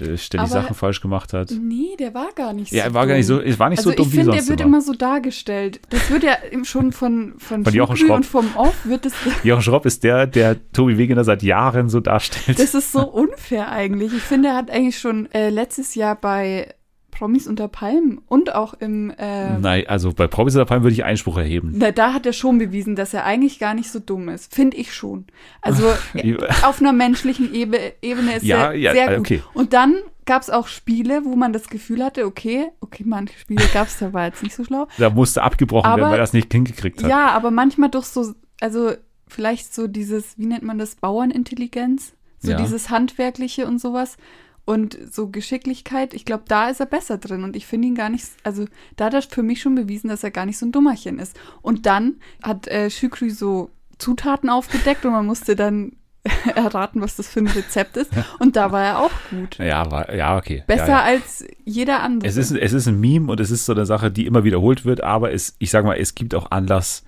äh, 0.00 0.16
ständig 0.16 0.50
Sachen 0.50 0.74
falsch 0.74 1.00
gemacht 1.00 1.32
hat. 1.32 1.50
Nee, 1.50 1.96
der 1.98 2.14
war 2.14 2.28
gar 2.34 2.52
nicht 2.52 2.72
Ja, 2.72 2.84
so 2.84 2.88
er 2.88 2.94
war 2.94 3.06
gar 3.06 3.16
nicht 3.16 3.26
so, 3.26 3.40
es 3.40 3.58
war 3.58 3.68
nicht 3.68 3.80
Also 3.80 3.90
so 3.90 3.96
dumm 3.96 4.06
ich 4.06 4.12
wie 4.12 4.16
finde, 4.18 4.32
sonst 4.32 4.44
der 4.46 4.48
wird 4.52 4.60
immer. 4.60 4.68
immer 4.68 4.80
so 4.80 4.92
dargestellt. 4.94 5.80
Das 5.90 6.10
wird 6.10 6.22
ja 6.22 6.36
schon 6.64 6.92
von, 6.92 7.34
von, 7.38 7.64
Von 7.64 7.74
Jochen 7.74 7.96
Schropp. 7.96 8.16
und 8.16 8.26
vom 8.26 8.46
Off 8.56 8.86
wird 8.86 9.04
es 9.06 9.12
Jochen 9.44 9.62
Schropp 9.62 9.84
ist 9.86 10.02
der, 10.04 10.26
der 10.26 10.56
Tobi 10.72 10.96
Wegener 10.96 11.24
seit 11.24 11.42
Jahren 11.42 11.88
so 11.88 12.00
darstellt. 12.00 12.58
Das 12.58 12.74
ist 12.74 12.92
so 12.92 13.06
unfair 13.06 13.70
eigentlich. 13.70 14.12
Ich 14.14 14.22
finde, 14.22 14.48
er 14.48 14.56
hat 14.56 14.70
eigentlich 14.70 14.98
schon 14.98 15.30
äh, 15.32 15.50
letztes 15.50 15.94
Jahr 15.94 16.14
bei 16.14 16.72
Promis 17.20 17.46
unter 17.46 17.68
Palmen 17.68 18.18
und 18.28 18.54
auch 18.54 18.72
im, 18.72 19.10
äh, 19.18 19.58
Nein, 19.58 19.84
also 19.88 20.14
bei 20.14 20.26
Promis 20.26 20.56
oder 20.56 20.64
Palm 20.64 20.82
würde 20.82 20.94
ich 20.94 21.04
Einspruch 21.04 21.36
erheben. 21.36 21.74
na, 21.76 21.90
da 21.92 22.14
hat 22.14 22.24
er 22.24 22.32
schon 22.32 22.56
bewiesen, 22.56 22.96
dass 22.96 23.12
er 23.12 23.26
eigentlich 23.26 23.58
gar 23.58 23.74
nicht 23.74 23.90
so 23.90 23.98
dumm 24.00 24.30
ist. 24.30 24.54
Finde 24.54 24.78
ich 24.78 24.94
schon. 24.94 25.26
Also 25.60 25.84
äh, 26.14 26.36
auf 26.62 26.80
einer 26.80 26.94
menschlichen 26.94 27.54
Ebe 27.54 27.78
Ebene 28.00 28.36
ist 28.36 28.42
Ja, 28.46 28.68
er 28.68 28.74
ja, 28.74 28.92
sehr 28.92 29.08
gut. 29.08 29.18
okay. 29.18 29.42
Und 29.52 29.74
dann 29.74 29.96
gab 30.24 30.40
es 30.40 30.48
auch 30.48 30.66
Spiele, 30.66 31.26
wo 31.26 31.36
man 31.36 31.52
das 31.52 31.68
Gefühl 31.68 32.02
hatte, 32.02 32.24
okay, 32.24 32.68
okay, 32.80 33.02
manche 33.06 33.38
Spiele 33.38 33.64
gab 33.74 33.88
es, 33.88 33.98
da 33.98 34.14
war 34.14 34.24
jetzt 34.24 34.42
nicht 34.42 34.54
so 34.54 34.64
schlau. 34.64 34.88
Da 34.96 35.10
musste 35.10 35.42
abgebrochen 35.42 35.90
werden, 35.90 36.00
Aber- 36.00 36.12
weil 36.12 36.18
er 36.18 36.22
das 36.22 36.32
nicht 36.32 36.50
hingekriegt 36.50 37.02
hat. 37.02 37.10
Ja, 37.10 37.28
aber 37.32 37.50
manchmal 37.50 37.90
doch 37.90 38.04
so, 38.04 38.32
also 38.60 38.92
vielleicht 39.28 39.74
so 39.74 39.88
dieses, 39.88 40.38
wie 40.38 40.46
nennt 40.46 40.62
man 40.62 40.78
das, 40.78 40.94
Bauernintelligenz? 40.94 42.14
So 42.38 42.52
Ja. 42.52 42.56
dieses 42.56 42.88
Handwerkliche 42.88 43.66
und 43.66 43.78
sowas. 43.78 44.16
Und 44.64 44.96
so 45.10 45.28
Geschicklichkeit, 45.28 46.14
ich 46.14 46.24
glaube, 46.24 46.44
da 46.46 46.68
ist 46.68 46.80
er 46.80 46.86
besser 46.86 47.18
drin. 47.18 47.44
Und 47.44 47.56
ich 47.56 47.66
finde 47.66 47.88
ihn 47.88 47.94
gar 47.94 48.08
nicht, 48.08 48.26
also 48.44 48.66
da 48.96 49.06
hat 49.06 49.14
er 49.14 49.22
für 49.22 49.42
mich 49.42 49.60
schon 49.60 49.74
bewiesen, 49.74 50.08
dass 50.08 50.22
er 50.22 50.30
gar 50.30 50.46
nicht 50.46 50.58
so 50.58 50.66
ein 50.66 50.72
Dummerchen 50.72 51.18
ist. 51.18 51.38
Und 51.62 51.86
dann 51.86 52.16
hat 52.42 52.68
äh, 52.68 52.90
Shukri 52.90 53.30
so 53.30 53.70
Zutaten 53.98 54.48
aufgedeckt 54.48 55.04
und 55.04 55.12
man 55.12 55.26
musste 55.26 55.56
dann 55.56 55.92
erraten, 56.54 57.00
was 57.00 57.16
das 57.16 57.28
für 57.28 57.40
ein 57.40 57.46
Rezept 57.46 57.96
ist. 57.96 58.10
Und 58.38 58.56
da 58.56 58.72
war 58.72 58.84
er 58.84 58.98
auch 58.98 59.10
gut. 59.30 59.58
Ja, 59.58 59.90
war, 59.90 60.14
ja, 60.14 60.36
okay. 60.36 60.62
Besser 60.66 60.88
ja, 60.88 60.98
ja. 60.98 61.02
als 61.04 61.44
jeder 61.64 62.02
andere. 62.02 62.28
Es 62.28 62.36
ist, 62.36 62.52
es 62.52 62.72
ist 62.72 62.86
ein 62.86 63.00
Meme 63.00 63.30
und 63.30 63.40
es 63.40 63.50
ist 63.50 63.64
so 63.66 63.72
eine 63.72 63.86
Sache, 63.86 64.10
die 64.10 64.26
immer 64.26 64.44
wiederholt 64.44 64.84
wird, 64.84 65.02
aber 65.02 65.32
es, 65.32 65.56
ich 65.58 65.70
sag 65.70 65.84
mal, 65.84 65.96
es 65.96 66.14
gibt 66.14 66.34
auch 66.34 66.50
Anlass, 66.50 67.04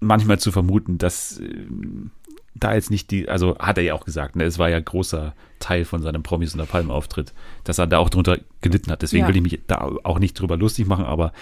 manchmal 0.00 0.38
zu 0.38 0.50
vermuten, 0.50 0.98
dass 0.98 1.38
ähm, 1.38 2.10
da 2.54 2.74
jetzt 2.74 2.90
nicht 2.90 3.10
die, 3.10 3.28
also 3.28 3.56
hat 3.58 3.78
er 3.78 3.84
ja 3.84 3.94
auch 3.94 4.04
gesagt, 4.04 4.36
ne, 4.36 4.44
es 4.44 4.58
war 4.58 4.68
ja 4.68 4.80
großer 4.80 5.34
Teil 5.60 5.84
von 5.84 6.02
seinem 6.02 6.22
Promis 6.24 6.52
unter 6.54 6.66
Palmen 6.66 6.90
Auftritt, 6.90 7.32
dass 7.64 7.78
er 7.78 7.86
da 7.86 7.98
auch 7.98 8.10
drunter 8.10 8.38
gelitten 8.60 8.90
hat. 8.90 9.02
Deswegen 9.02 9.22
Ja. 9.22 9.28
will 9.28 9.36
ich 9.36 9.42
mich 9.42 9.60
da 9.68 9.88
auch 10.02 10.18
nicht 10.18 10.34
drüber 10.34 10.56
lustig 10.56 10.86
machen, 10.86 11.04
aber 11.04 11.32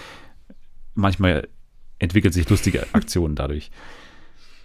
manchmal 0.94 1.48
entwickelt 1.98 2.34
sich 2.34 2.48
lustige 2.48 2.86
Aktionen 2.92 3.34
dadurch. 3.34 3.70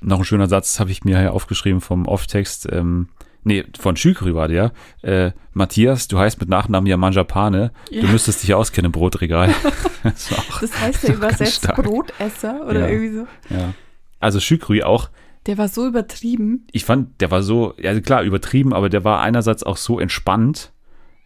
Noch 0.01 0.19
ein 0.19 0.25
schöner 0.25 0.47
Satz 0.47 0.79
habe 0.79 0.91
ich 0.91 1.03
mir 1.05 1.17
hier 1.19 1.33
aufgeschrieben 1.33 1.79
vom 1.81 2.07
Off-Text. 2.07 2.67
Ähm, 2.71 3.07
nee, 3.43 3.63
von 3.79 3.95
Schükri 3.95 4.35
war 4.35 4.47
der. 4.49 4.73
Äh, 5.01 5.31
Matthias, 5.53 6.07
du 6.09 6.19
heißt 6.19 6.39
mit 6.41 6.49
Nachnamen 6.49 6.87
ja 6.87 6.97
Manjapane. 6.97 7.71
Du 7.89 7.95
Ja. 7.95 8.07
müsstest 8.07 8.43
dich 8.43 8.53
auskennen 8.53 8.87
im 8.87 8.91
Brotregal. 8.91 9.53
das 10.03 10.29
das 10.59 10.81
heißt 10.81 11.03
ja 11.07 11.13
übersetzt. 11.13 11.67
Brotesser 11.75 12.65
oder 12.67 12.81
Ja. 12.81 12.87
irgendwie 12.87 13.15
so. 13.15 13.27
ja. 13.55 13.73
Also 14.19 14.39
Schükri 14.39 14.83
auch. 14.83 15.09
Der 15.45 15.58
war 15.58 15.67
so 15.67 15.88
übertrieben. 15.88 16.65
Ich 16.71 16.86
fand, 16.86 17.19
der 17.21 17.32
war 17.32 17.43
so, 17.43 17.73
ja 17.77 17.99
klar, 17.99 18.23
übertrieben, 18.23 18.73
aber 18.73 18.89
der 18.89 19.03
war 19.03 19.21
einerseits 19.21 19.63
auch 19.63 19.77
so 19.77 19.99
entspannt. 19.99 20.71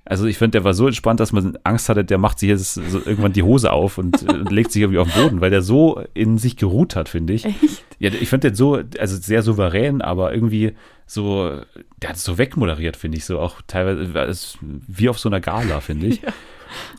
Also 0.05 0.25
ich 0.25 0.37
finde, 0.37 0.51
der 0.51 0.63
war 0.63 0.73
so 0.73 0.87
entspannt, 0.87 1.19
dass 1.19 1.33
man 1.33 1.57
Angst 1.63 1.89
hatte, 1.89 2.05
der 2.05 2.17
macht 2.17 2.39
sich 2.39 2.49
jetzt 2.49 2.75
so 2.75 2.99
irgendwann 3.05 3.33
die 3.33 3.43
Hose 3.43 3.71
auf 3.71 3.97
und 3.97 4.21
äh, 4.29 4.37
legt 4.49 4.71
sich 4.71 4.81
irgendwie 4.81 4.99
auf 4.99 5.11
den 5.11 5.21
Boden, 5.21 5.41
weil 5.41 5.51
der 5.51 5.61
so 5.61 6.01
in 6.13 6.37
sich 6.37 6.55
geruht 6.55 6.95
hat, 6.95 7.09
finde 7.09 7.33
ich. 7.33 7.45
Echt? 7.45 7.85
Ja, 7.99 8.09
ich 8.09 8.29
finde 8.29 8.49
den 8.49 8.55
so, 8.55 8.81
also 8.99 9.17
sehr 9.17 9.43
souverän, 9.43 10.01
aber 10.01 10.33
irgendwie 10.33 10.73
so, 11.05 11.61
der 12.01 12.09
hat 12.09 12.15
es 12.15 12.23
so 12.23 12.37
wegmoderiert, 12.37 12.95
finde 12.95 13.17
ich, 13.17 13.25
so 13.25 13.39
auch 13.39 13.61
teilweise, 13.67 14.57
wie 14.59 15.09
auf 15.09 15.19
so 15.19 15.29
einer 15.29 15.41
Gala, 15.41 15.79
finde 15.81 16.07
ich. 16.07 16.21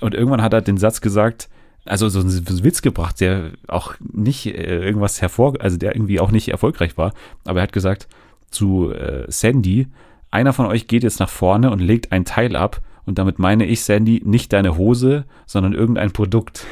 Ja. 0.00 0.07
Und 0.07 0.14
irgendwann 0.14 0.40
hat 0.40 0.54
er 0.54 0.62
den 0.62 0.78
Satz 0.78 1.02
gesagt, 1.02 1.50
also 1.88 2.09
so 2.09 2.20
einen 2.20 2.64
Witz 2.64 2.83
gebracht, 2.83 3.20
der 3.20 3.53
auch 3.66 3.94
nicht 4.01 4.46
äh, 4.46 4.85
irgendwas 4.85 5.20
hervor, 5.20 5.55
also 5.61 5.77
der 5.77 5.94
irgendwie 5.94 6.20
auch 6.20 6.31
nicht 6.31 6.48
erfolgreich 6.48 6.96
war, 6.96 7.12
aber 7.44 7.61
er 7.61 7.64
hat 7.64 7.72
gesagt 7.72 8.09
zu 8.51 8.92
äh, 8.92 9.24
Sandy, 9.29 9.88
einer 10.31 10.53
von 10.53 10.66
euch 10.66 10.87
geht 10.87 11.03
jetzt 11.03 11.20
nach 11.20 11.29
vorne 11.29 11.70
und 11.70 11.81
legt 11.81 12.12
ein 12.12 12.24
Teil 12.24 12.57
ab 12.57 12.81
und 13.07 13.18
damit 13.18 13.38
meine 13.38 13.64
ich, 13.64 13.83
Sandy, 13.83 14.22
nicht 14.24 14.53
deine 14.53 14.77
Hose, 14.77 15.24
sondern 15.46 15.72
irgendein 15.72 16.12
Produkt. 16.12 16.66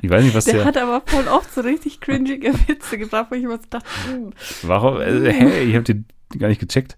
Ich 0.00 0.10
weiß 0.10 0.22
nicht, 0.22 0.36
was 0.36 0.44
der, 0.44 0.54
Der 0.54 0.64
hat 0.64 0.76
aber 0.76 1.02
voll 1.04 1.26
oft 1.26 1.52
so 1.52 1.62
richtig 1.62 2.00
cringige 2.00 2.52
Witze 2.68 2.98
gebracht, 2.98 3.26
wo 3.30 3.34
ich 3.34 3.42
immer 3.42 3.56
so 3.56 3.64
dachte, 3.68 3.88
hm. 4.08 4.32
Warum? 4.62 5.00
Äh, 5.00 5.32
hä, 5.32 5.62
ich 5.64 5.74
habe 5.74 5.82
den 5.82 6.04
gar 6.38 6.48
nicht 6.48 6.60
gecheckt. 6.60 6.96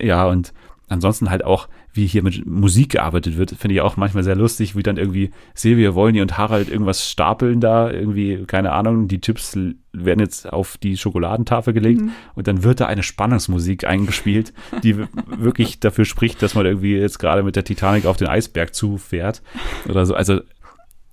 Ja, 0.00 0.26
und 0.26 0.54
ansonsten 0.88 1.28
halt 1.30 1.44
auch, 1.44 1.68
wie 1.94 2.06
hier 2.06 2.22
mit 2.22 2.44
Musik 2.44 2.90
gearbeitet 2.90 3.38
wird, 3.38 3.52
finde 3.52 3.74
ich 3.74 3.80
auch 3.80 3.96
manchmal 3.96 4.24
sehr 4.24 4.34
lustig, 4.34 4.76
wie 4.76 4.82
dann 4.82 4.96
irgendwie 4.96 5.30
Silvia 5.54 5.94
Wolny 5.94 6.20
und 6.20 6.36
Harald 6.36 6.68
irgendwas 6.68 7.08
stapeln 7.08 7.60
da, 7.60 7.90
irgendwie, 7.90 8.44
keine 8.46 8.72
Ahnung, 8.72 9.06
die 9.08 9.20
Chips 9.20 9.56
werden 9.92 10.20
jetzt 10.20 10.52
auf 10.52 10.76
die 10.76 10.96
Schokoladentafel 10.96 11.72
gelegt 11.72 12.02
mhm. 12.02 12.10
und 12.34 12.48
dann 12.48 12.64
wird 12.64 12.80
da 12.80 12.86
eine 12.86 13.04
Spannungsmusik 13.04 13.84
eingespielt, 13.84 14.52
die 14.82 14.96
wirklich 15.26 15.78
dafür 15.78 16.04
spricht, 16.04 16.42
dass 16.42 16.54
man 16.54 16.66
irgendwie 16.66 16.96
jetzt 16.96 17.18
gerade 17.18 17.44
mit 17.44 17.54
der 17.54 17.64
Titanic 17.64 18.06
auf 18.06 18.16
den 18.16 18.26
Eisberg 18.26 18.74
zufährt 18.74 19.42
oder 19.88 20.04
so. 20.04 20.14
Also 20.14 20.40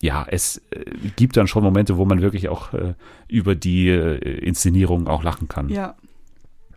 ja, 0.01 0.25
es 0.27 0.57
äh, 0.71 0.83
gibt 1.15 1.37
dann 1.37 1.47
schon 1.47 1.63
Momente, 1.63 1.97
wo 1.97 2.05
man 2.05 2.21
wirklich 2.21 2.49
auch 2.49 2.73
äh, 2.73 2.95
über 3.27 3.53
die 3.53 3.89
äh, 3.89 4.17
Inszenierung 4.39 5.07
auch 5.07 5.23
lachen 5.23 5.47
kann. 5.47 5.69
Ja, 5.69 5.95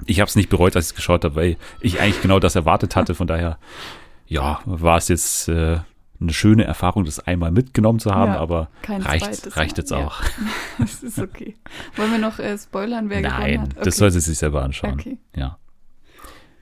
ich 0.06 0.20
habe 0.20 0.28
es 0.28 0.36
nicht 0.36 0.48
bereut, 0.48 0.76
als 0.76 0.86
ich 0.86 0.90
es 0.92 0.96
geschaut 0.96 1.24
habe, 1.24 1.36
weil 1.36 1.56
ich 1.80 2.00
eigentlich 2.00 2.22
genau 2.22 2.38
das 2.38 2.54
erwartet 2.54 2.96
hatte. 2.96 3.14
Von 3.14 3.26
daher, 3.26 3.58
ja, 4.26 4.60
war 4.64 4.98
es 4.98 5.08
jetzt 5.08 5.48
äh, 5.48 5.78
eine 6.20 6.32
schöne 6.32 6.64
Erfahrung, 6.64 7.04
das 7.04 7.20
einmal 7.20 7.50
mitgenommen 7.50 7.98
zu 7.98 8.14
haben, 8.14 8.32
ja, 8.32 8.40
aber 8.40 8.68
reicht, 8.88 9.56
reicht 9.56 9.78
jetzt 9.78 9.92
auch. 9.92 10.22
Ja. 10.22 10.28
das 10.78 11.02
ist 11.02 11.18
okay. 11.18 11.56
Wollen 11.96 12.12
wir 12.12 12.18
noch 12.18 12.38
äh, 12.38 12.56
spoilern, 12.56 13.10
wer 13.10 13.20
Nein, 13.20 13.32
gewonnen 13.32 13.60
hat? 13.62 13.72
Okay. 13.72 13.84
das 13.84 13.96
sollte 13.96 14.20
sich 14.20 14.38
selber 14.38 14.62
anschauen. 14.62 14.94
Okay. 14.94 15.18
Ja. 15.36 15.58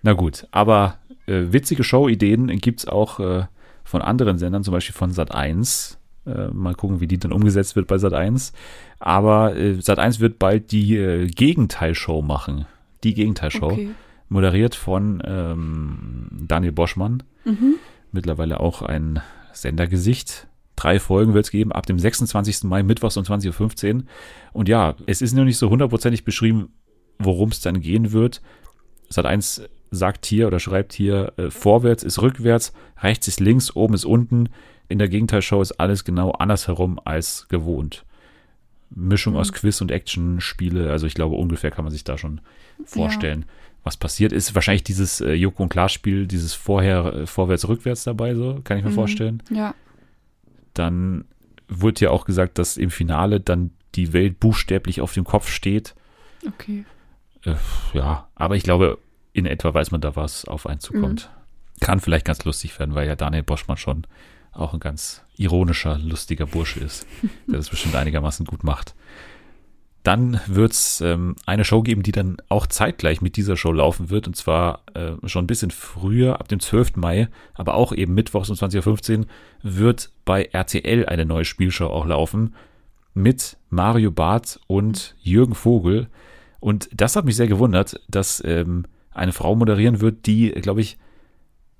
Na 0.03 0.15
gut, 0.15 0.49
aber 0.51 0.99
äh, 1.27 1.53
witzige 1.53 1.85
Show-Ideen 1.85 2.49
gibt 2.61 2.81
es 2.81 2.89
auch 2.89 3.21
äh, 3.21 3.45
von 3.85 4.03
anderen 4.03 4.39
Sendern, 4.39 4.65
zum 4.65 4.73
Beispiel 4.73 4.95
von 4.95 5.13
Sat 5.13 5.35
1. 5.35 5.99
Äh, 6.27 6.49
mal 6.49 6.75
gucken, 6.75 7.01
wie 7.01 7.07
die 7.07 7.19
dann 7.19 7.33
umgesetzt 7.33 7.77
wird 7.77 7.87
bei 7.87 7.99
Sat 7.99 8.15
1. 8.15 8.53
Aber 8.99 9.57
äh, 9.57 9.81
Sat 9.81 9.99
1 9.99 10.21
wird 10.21 10.39
bald 10.39 10.73
die 10.73 10.97
äh, 10.97 11.27
Gegenteilshow 11.27 12.23
machen 12.23 12.67
die 13.05 13.15
Gegenteilshow, 13.15 13.73
okay. 13.73 13.91
moderiert 14.29 14.75
von 14.75 15.23
ähm, 15.25 16.29
Daniel 16.49 16.73
Boschmann, 16.73 17.23
mhm. 17.45 17.77
mittlerweile 18.13 18.61
auch 18.61 18.83
ein 18.83 19.21
Sendergesicht. 19.53 20.49
Drei 20.77 20.99
Folgen 20.99 21.35
wird 21.35 21.45
es 21.45 21.51
geben, 21.51 21.73
ab 21.73 21.87
dem 21.87 21.99
26. 21.99 22.65
Mai, 22.65 22.83
mittwochs 22.83 23.17
um 23.17 23.25
20.15 23.25 23.95
Uhr. 23.95 24.03
Und 24.53 24.69
ja, 24.69 24.97
es 25.07 25.23
ist 25.23 25.35
noch 25.35 25.45
nicht 25.45 25.59
so 25.59 25.71
hundertprozentig 25.71 26.25
beschrieben, 26.25 26.71
worum 27.19 27.51
es 27.51 27.61
dann 27.61 27.81
gehen 27.81 28.13
wird. 28.13 28.41
Sat 29.09 29.27
1 29.27 29.63
sagt 29.91 30.25
hier 30.25 30.47
oder 30.47 30.59
schreibt 30.59 30.95
hier, 30.95 31.35
äh, 31.37 31.51
vorwärts 31.51 32.03
ist 32.03 32.21
rückwärts, 32.21 32.73
rechts 33.01 33.29
ist 33.29 33.41
links, 33.41 33.77
oben 33.77 33.95
ist 33.95 34.07
unten. 34.07 34.49
In 34.89 34.99
der 34.99 35.09
Gegenteilshow 35.09 35.61
ist 35.61 35.73
alles 35.73 36.05
genau 36.05 36.33
andersherum 36.33 36.99
als 37.05 37.47
gewohnt. 37.49 38.05
Mischung 38.91 39.35
mhm. 39.35 39.41
aus 39.41 39.53
Quiz 39.53 39.81
und 39.81 39.91
Action-Spiele. 39.91 40.91
Also 40.91 41.07
ich 41.07 41.15
glaube, 41.15 41.37
ungefähr 41.37 41.71
kann 41.71 41.85
man 41.85 41.93
sich 41.93 42.05
da 42.05 42.19
schon 42.19 42.41
vorstellen, 42.87 43.47
ja. 43.47 43.55
was 43.85 43.97
passiert 43.97 44.33
ist. 44.33 44.55
Wahrscheinlich 44.55 44.85
dieses 44.85 45.21
äh, 45.21 45.33
Joko 45.33 45.63
und 45.63 45.69
Klaas-Spiel, 45.69 46.27
dieses 46.27 46.55
vorher, 46.55 47.05
äh, 47.15 47.27
vorwärts, 47.27 47.69
rückwärts 47.69 48.05
dabei, 48.05 48.35
so, 48.35 48.61
kann 48.65 48.79
ich 48.79 48.85
mir 48.85 48.91
mhm. 48.91 48.95
vorstellen. 48.95 49.43
Ja. 49.51 49.75
Dann 50.75 51.25
wurde 51.69 52.05
ja 52.05 52.11
auch 52.11 52.25
gesagt, 52.25 52.59
dass 52.59 52.77
im 52.77 52.91
Finale 52.91 53.41
dann 53.41 53.71
die 53.95 54.13
Welt 54.13 54.41
buchstäblich 54.41 55.01
auf 55.01 55.13
dem 55.13 55.25
Kopf 55.25 55.49
steht. 55.49 55.95
Okay. 56.47 56.85
Äh, 57.45 57.55
ja, 57.93 58.29
aber 58.35 58.57
ich 58.57 58.63
glaube, 58.63 58.99
in 59.33 59.47
etwa 59.47 59.73
weiß 59.73 59.91
man 59.91 60.01
da, 60.01 60.17
was 60.17 60.45
auf 60.45 60.67
einen 60.67 60.81
zukommt. 60.81 61.31
Mhm. 61.33 61.81
Kann 61.81 62.01
vielleicht 62.01 62.27
ganz 62.27 62.45
lustig 62.45 62.79
werden, 62.79 62.95
weil 62.95 63.09
ja 63.09 63.17
Daniel 63.17 63.43
Boschmann 63.43 63.77
schon 63.77 64.07
auch 64.53 64.75
ein 64.75 64.81
ganz 64.81 65.23
ironischer, 65.37 65.99
lustiger 65.99 66.47
Bursche 66.47 66.81
ist, 66.81 67.07
der 67.47 67.57
das 67.57 67.71
bestimmt 67.71 67.95
einigermaßen 67.95 68.47
gut 68.47 68.65
macht. 68.65 68.95
Dann 70.03 70.41
wird 70.47 70.73
es 70.73 71.01
ähm, 71.01 71.37
eine 71.47 71.65
Show 71.65 71.83
geben, 71.83 72.03
die 72.03 72.11
dann 72.11 72.39
auch 72.49 72.67
zeitgleich 72.67 73.21
mit 73.21 73.37
dieser 73.37 73.57
Show 73.57 73.73
laufen 73.73 74.11
wird. 74.11 74.27
Und 74.27 74.35
zwar 74.35 74.83
äh, 74.95 75.13
schon 75.29 75.45
ein 75.45 75.49
bisschen 75.49 75.71
früher, 75.71 76.41
ab 76.41 76.49
dem 76.49 76.59
12. 76.59 76.97
Mai, 76.97 77.29
aber 77.55 77.75
auch 77.75 77.93
eben 77.93 78.15
mittwochs 78.15 78.51
um 78.51 78.57
20.15 78.57 79.19
Uhr, 79.19 79.27
wird 79.63 80.11
bei 80.25 80.45
RTL 80.45 81.07
eine 81.07 81.25
neue 81.25 81.45
Spielshow 81.45 81.87
auch 81.87 82.07
laufen. 82.07 82.55
Mit 83.15 83.59
Mario 83.71 84.11
Barth 84.11 84.59
und 84.67 85.15
Jürgen 85.21 85.55
Vogel. 85.55 86.09
Und 86.59 86.89
das 86.93 87.15
hat 87.15 87.25
mich 87.25 87.37
sehr 87.37 87.47
gewundert, 87.47 88.01
dass 88.09 88.43
ähm, 88.45 88.87
eine 89.13 89.33
Frau 89.33 89.55
moderieren 89.55 90.01
wird, 90.01 90.27
die, 90.27 90.51
glaube 90.51 90.81
ich, 90.81 90.99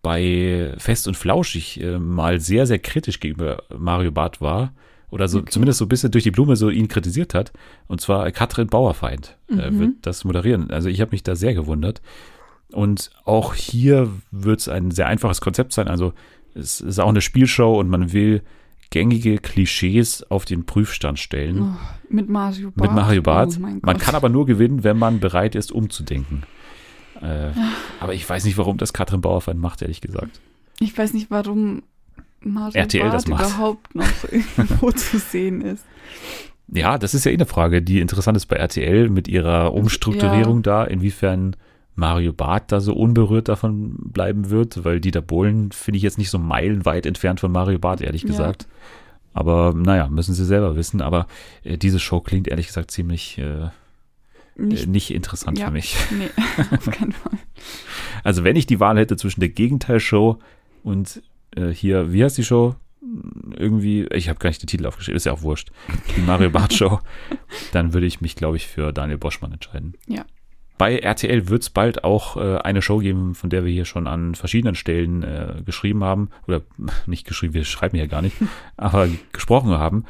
bei 0.03 0.75
Fest 0.79 1.09
und 1.09 1.17
Flauschig 1.17 1.81
äh, 1.81 1.99
mal 1.99 2.39
sehr, 2.39 2.67
sehr 2.67 2.79
kritisch 2.79 3.19
gegenüber 3.19 3.63
Mario 3.77 4.13
Barth 4.13 4.41
war 4.41 4.73
oder 5.13 5.29
so 5.29 5.41
okay. 5.41 5.51
zumindest 5.51 5.79
so 5.79 5.85
ein 5.85 5.89
bisschen 5.89 6.11
durch 6.11 6.25
die 6.25 6.31
Blume 6.31 6.57
so 6.57 6.71
ihn 6.71 6.89
kritisiert 6.89 7.35
hat. 7.35 7.53
Und 7.87 8.01
zwar 8.01 8.31
Katrin 8.33 8.69
Bauerfeind 8.69 9.37
äh, 9.51 9.71
mhm. 9.71 9.79
wird 9.79 9.91
das 10.03 10.25
moderieren. 10.25 10.71
Also 10.71 10.89
ich 10.89 11.03
habe 11.03 11.11
mich 11.11 11.23
da 11.23 11.37
sehr 11.37 11.53
gewundert. 11.53 12.01
Und 12.73 13.11
auch 13.27 13.53
hier 13.53 14.09
wird 14.31 14.61
es 14.61 14.69
ein 14.69 14.91
sehr 14.91 15.09
einfaches 15.09 15.43
Konzept 15.43 15.75
sein. 15.75 15.87
Also 15.87 16.15
es 16.55 16.81
ist 16.81 16.99
auch 16.99 17.11
eine 17.11 17.21
Spielshow 17.21 17.79
und 17.79 17.91
man 17.91 18.15
will 18.15 18.41
gängige 18.89 19.37
Klischees 19.37 20.23
auf 20.31 20.47
den 20.47 20.65
Prüfstand 20.65 21.19
stellen. 21.19 21.61
Oh, 21.61 21.77
mit 22.09 22.31
Mario 22.31 22.71
Barth. 22.71 22.89
Mit 22.89 22.97
Mario 22.97 23.23
Barth. 23.23 23.59
Oh 23.59 23.67
man 23.83 23.99
kann 23.99 24.15
aber 24.15 24.31
nur 24.31 24.47
gewinnen, 24.47 24.83
wenn 24.83 24.99
man 24.99 25.21
bereit 25.21 25.55
ist, 25.55 25.73
umzudenken. 25.73 26.45
Äh, 27.21 27.51
aber 28.01 28.15
ich 28.15 28.29
weiß 28.29 28.47
nicht, 28.47 28.57
warum 28.57 28.79
das 28.79 28.95
Katrin 28.95 29.21
Bauerfeind 29.21 29.61
macht, 29.61 29.83
ehrlich 29.83 30.01
gesagt. 30.01 30.41
Ich 30.81 30.97
weiß 30.97 31.13
nicht, 31.13 31.31
warum 31.31 31.83
Mario 32.45 32.81
RTL 32.81 33.03
Barth 33.03 33.15
das 33.15 33.27
macht. 33.27 33.47
überhaupt 33.47 33.95
noch 33.95 34.07
irgendwo 34.31 34.91
zu 34.93 35.19
sehen 35.19 35.63
ist. 35.63 35.85
Ja, 36.69 36.99
das 36.99 37.15
ist 37.15 37.25
ja 37.25 37.31
eh 37.31 37.35
eine 37.35 37.47
Frage, 37.47 37.83
die 37.83 38.01
interessant 38.01 38.37
ist 38.37 38.47
bei 38.47 38.57
RTL 38.57 39.11
mit 39.11 39.29
ihrer 39.29 39.75
Umstrukturierung 39.75 40.59
ja. 40.59 40.63
da, 40.63 40.85
inwiefern 40.85 41.57
Mario 41.95 42.33
Barth 42.33 42.73
da 42.73 42.81
so 42.81 42.95
unberührt 42.95 43.49
davon 43.49 43.97
bleiben 43.99 44.49
wird, 44.49 44.85
weil 44.85 45.01
Dieter 45.01 45.21
Bohlen 45.21 45.73
finde 45.73 45.99
ich 45.99 46.03
jetzt 46.03 46.19
nicht 46.19 46.31
so 46.31 46.39
meilenweit 46.39 47.05
entfernt 47.05 47.41
von 47.41 47.53
Mario 47.53 47.79
Barth, 47.79 48.01
ehrlich 48.01 48.25
gesagt. 48.25 48.63
Ja. 48.63 48.69
Aber 49.35 49.75
naja, 49.75 50.09
müssen 50.09 50.35
sie 50.35 50.45
selber 50.45 50.77
wissen. 50.77 51.01
Aber 51.01 51.27
äh, 51.65 51.77
diese 51.77 51.99
Show 51.99 52.21
klingt 52.21 52.49
ehrlich 52.49 52.67
gesagt 52.67 52.91
ziemlich 52.91 53.39
äh, 53.39 53.69
nicht, 54.57 54.87
äh, 54.87 54.89
nicht, 54.89 55.11
interessant 55.11 55.59
ja, 55.59 55.67
für 55.67 55.73
mich. 55.73 55.97
Nee, 56.11 56.29
auf 56.71 56.91
keinen 56.91 57.13
Fall. 57.13 57.39
Also 58.25 58.45
wenn 58.45 58.57
ich 58.57 58.67
die 58.67 58.81
Wahl 58.81 58.99
hätte 58.99 59.17
zwischen 59.17 59.41
der 59.41 59.49
Gegenteilshow 59.49 60.39
und 60.83 61.23
äh, 61.57 61.69
hier, 61.69 62.13
wie 62.13 62.25
heißt 62.25 62.39
die 62.39 62.45
Show? 62.45 62.75
Irgendwie, 63.57 64.07
ich 64.07 64.29
habe 64.29 64.39
gar 64.39 64.51
nicht 64.51 64.63
den 64.63 64.69
Titel 64.69 64.87
aufgeschrieben, 64.87 65.17
ist 65.17 65.27
ja 65.27 65.33
auch 65.33 65.43
wurscht. 65.43 65.71
Die 66.17 66.21
Mario 66.21 66.51
Bart 66.51 66.73
Show. 66.75 67.01
Dann 67.73 67.93
würde 67.93 68.07
ich 68.07 68.21
mich, 68.21 68.37
glaube 68.37 68.57
ich, 68.57 68.67
für 68.67 68.93
Daniel 68.93 69.19
Boschmann 69.19 69.53
entscheiden. 69.53 69.95
Ja. 70.07 70.25
Bei 70.79 70.99
RTL 70.99 71.49
wird 71.49 71.63
es 71.63 71.71
bald 71.71 72.03
auch 72.05 72.37
äh, 72.37 72.59
eine 72.59 72.83
Show 72.83 72.99
geben, 72.99 73.35
von 73.35 73.51
der 73.51 73.65
wir 73.65 73.73
hier 73.73 73.85
schon 73.85 74.07
an 74.07 74.35
verschiedenen 74.35 74.75
Stellen 74.75 75.23
äh, 75.23 75.63
geschrieben 75.65 76.03
haben. 76.03 76.31
Oder 76.49 76.63
nicht 77.07 77.27
geschrieben, 77.27 77.55
wir 77.55 77.65
schreiben 77.65 77.97
hier 77.97 78.09
gar 78.09 78.23
nicht, 78.23 78.37
aber 78.77 79.09
gesprochen 79.33 79.71
haben. 79.71 80.05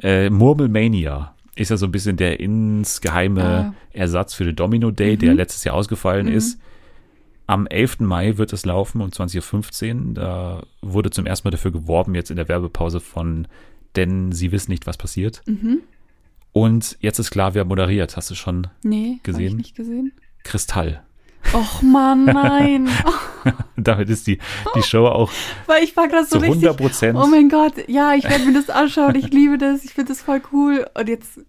Äh, 0.00 0.30
Murmelmania 0.30 1.34
ist 1.54 1.70
ja 1.70 1.76
so 1.76 1.86
ein 1.86 1.92
bisschen 1.92 2.16
der 2.16 2.40
insgeheime 2.40 3.44
ah. 3.44 3.74
Ersatz 3.92 4.34
für 4.34 4.44
den 4.44 4.56
Domino 4.56 4.90
Day, 4.90 5.16
mhm. 5.16 5.20
der 5.20 5.34
letztes 5.34 5.64
Jahr 5.64 5.74
ausgefallen 5.74 6.26
mhm. 6.26 6.32
ist. 6.32 6.60
Am 7.48 7.66
11. 7.66 8.00
Mai 8.00 8.36
wird 8.36 8.52
es 8.52 8.66
laufen 8.66 9.00
um 9.00 9.08
20.15 9.08 10.08
Uhr. 10.08 10.14
Da 10.14 10.62
wurde 10.82 11.10
zum 11.10 11.24
ersten 11.24 11.48
Mal 11.48 11.50
dafür 11.50 11.72
geworben, 11.72 12.14
jetzt 12.14 12.30
in 12.30 12.36
der 12.36 12.46
Werbepause 12.46 13.00
von 13.00 13.48
Denn 13.96 14.32
sie 14.32 14.52
wissen 14.52 14.70
nicht, 14.70 14.86
was 14.86 14.98
passiert. 14.98 15.42
Mhm. 15.46 15.80
Und 16.52 16.98
jetzt 17.00 17.18
ist 17.18 17.30
klar, 17.30 17.54
wer 17.54 17.64
moderiert. 17.64 18.18
Hast 18.18 18.30
du 18.30 18.34
schon 18.34 18.66
nee, 18.82 19.18
gesehen? 19.22 19.52
Nee, 19.52 19.62
nicht 19.62 19.74
gesehen. 19.74 20.12
Kristall. 20.44 21.02
Och 21.54 21.80
man, 21.80 22.26
nein. 22.26 22.90
Damit 23.76 24.10
ist 24.10 24.26
die, 24.26 24.38
die 24.74 24.82
Show 24.82 25.06
auch 25.06 25.32
Weil 25.64 25.84
ich 25.84 25.96
war 25.96 26.06
gerade 26.06 26.26
so 26.26 26.38
zu 26.38 26.44
100 26.44 26.76
Prozent. 26.76 27.18
Oh 27.18 27.26
mein 27.26 27.48
Gott, 27.48 27.72
ja, 27.88 28.12
ich 28.12 28.24
werde 28.24 28.44
mir 28.44 28.52
das 28.52 28.68
anschauen. 28.68 29.14
Ich 29.14 29.30
liebe 29.30 29.56
das. 29.56 29.84
Ich 29.84 29.94
finde 29.94 30.12
das 30.12 30.20
voll 30.20 30.42
cool. 30.52 30.86
Und 30.92 31.08
jetzt 31.08 31.40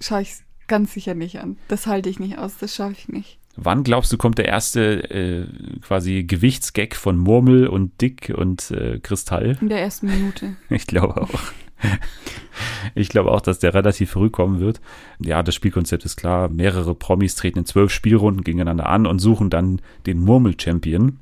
schaue 0.00 0.22
ich 0.22 0.30
es 0.30 0.42
ganz 0.66 0.94
sicher 0.94 1.12
nicht 1.12 1.40
an. 1.40 1.58
Das 1.68 1.86
halte 1.86 2.08
ich 2.08 2.18
nicht 2.18 2.38
aus. 2.38 2.56
Das 2.56 2.74
schaffe 2.74 2.94
ich 2.96 3.08
nicht. 3.08 3.38
Wann 3.56 3.84
glaubst 3.84 4.12
du, 4.12 4.16
kommt 4.16 4.38
der 4.38 4.46
erste 4.48 5.10
äh, 5.10 5.46
quasi 5.82 6.24
Gewichtsgag 6.24 6.96
von 6.96 7.18
Murmel 7.18 7.66
und 7.66 8.00
Dick 8.00 8.32
und 8.34 8.70
äh, 8.70 8.98
Kristall? 8.98 9.58
In 9.60 9.68
der 9.68 9.80
ersten 9.80 10.06
Minute. 10.06 10.56
Ich 10.70 10.86
glaube 10.86 11.20
auch. 11.20 11.40
ich 12.94 13.08
glaube 13.08 13.30
auch, 13.30 13.40
dass 13.40 13.58
der 13.58 13.74
relativ 13.74 14.12
früh 14.12 14.30
kommen 14.30 14.60
wird. 14.60 14.80
Ja, 15.18 15.42
das 15.42 15.54
Spielkonzept 15.54 16.04
ist 16.04 16.16
klar. 16.16 16.48
Mehrere 16.48 16.94
Promis 16.94 17.34
treten 17.34 17.58
in 17.58 17.66
zwölf 17.66 17.92
Spielrunden 17.92 18.42
gegeneinander 18.42 18.88
an 18.88 19.06
und 19.06 19.18
suchen 19.18 19.50
dann 19.50 19.82
den 20.06 20.20
Murmel-Champion. 20.20 21.18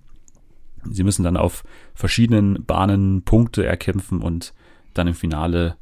Sie 0.88 1.03
müssen 1.03 1.25
dann 1.25 1.37
auf 1.37 1.64
verschiedenen 1.95 2.64
Bahnen 2.64 3.23
Punkte 3.23 3.66
erkämpfen 3.66 4.23
und 4.23 4.55
dann 4.95 5.09
im 5.09 5.14
Finale 5.14 5.77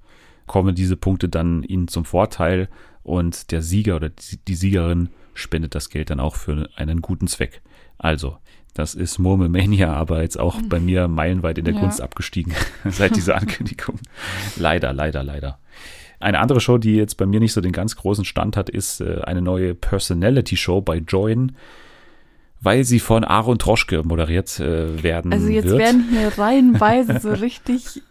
kommen 0.47 0.75
diese 0.75 0.97
Punkte 0.97 1.29
dann 1.29 1.63
ihnen 1.63 1.89
zum 1.89 2.05
Vorteil 2.05 2.69
und 3.03 3.51
der 3.53 3.63
Sieger 3.63 3.97
oder 3.97 4.11
die 4.49 4.55
Siegerin 4.55 5.11
spendet 5.39 5.75
das 5.75 5.91
Geld 5.91 6.11
dann 6.11 6.21
auch 6.21 6.37
für 6.37 6.69
einen 6.77 7.01
guten 7.01 7.27
Zweck. 7.27 7.63
Also, 7.97 8.37
das 8.75 8.95
ist 8.95 9.19
Murmelmania, 9.19 9.93
aber 9.93 10.23
jetzt 10.23 10.39
auch 10.39 10.61
bei 10.69 10.79
mir 10.79 11.09
meilenweit 11.09 11.59
in 11.59 11.65
der 11.65 11.75
ja. 11.75 11.81
Kunst 11.81 12.01
abgestiegen 12.01 12.55
seit 12.85 13.17
dieser 13.17 13.37
Ankündigung. 13.37 13.99
leider, 14.57 14.93
leider, 14.93 15.23
leider. 15.23 15.59
Eine 16.21 16.41
andere 16.41 16.61
Show, 16.61 16.79
die 16.79 16.97
jetzt 16.97 17.17
bei 17.17 17.27
mir 17.27 17.41
nicht 17.41 17.53
so 17.53 17.61
den 17.61 17.73
ganz 17.73 17.97
großen 17.97 18.25
Stand 18.25 18.57
hat, 18.57 18.69
ist 18.69 19.01
äh, 19.01 19.21
eine 19.23 19.43
neue 19.43 19.75
Personality 19.75 20.57
Show 20.57 20.81
bei 20.81 20.99
Join. 20.99 21.53
Weil 22.61 22.85
sie 22.85 22.99
von 22.99 23.25
Aaron 23.25 23.59
Troschke 23.59 24.03
moderiert 24.03 24.59
äh, 24.61 25.03
werden 25.03 25.33
Also 25.33 25.49
jetzt 25.49 25.67
wird. 25.67 25.79
werden 25.79 26.09
hier 26.11 26.37
reihenweise 26.37 27.21
so 27.21 27.31
richtig 27.33 28.03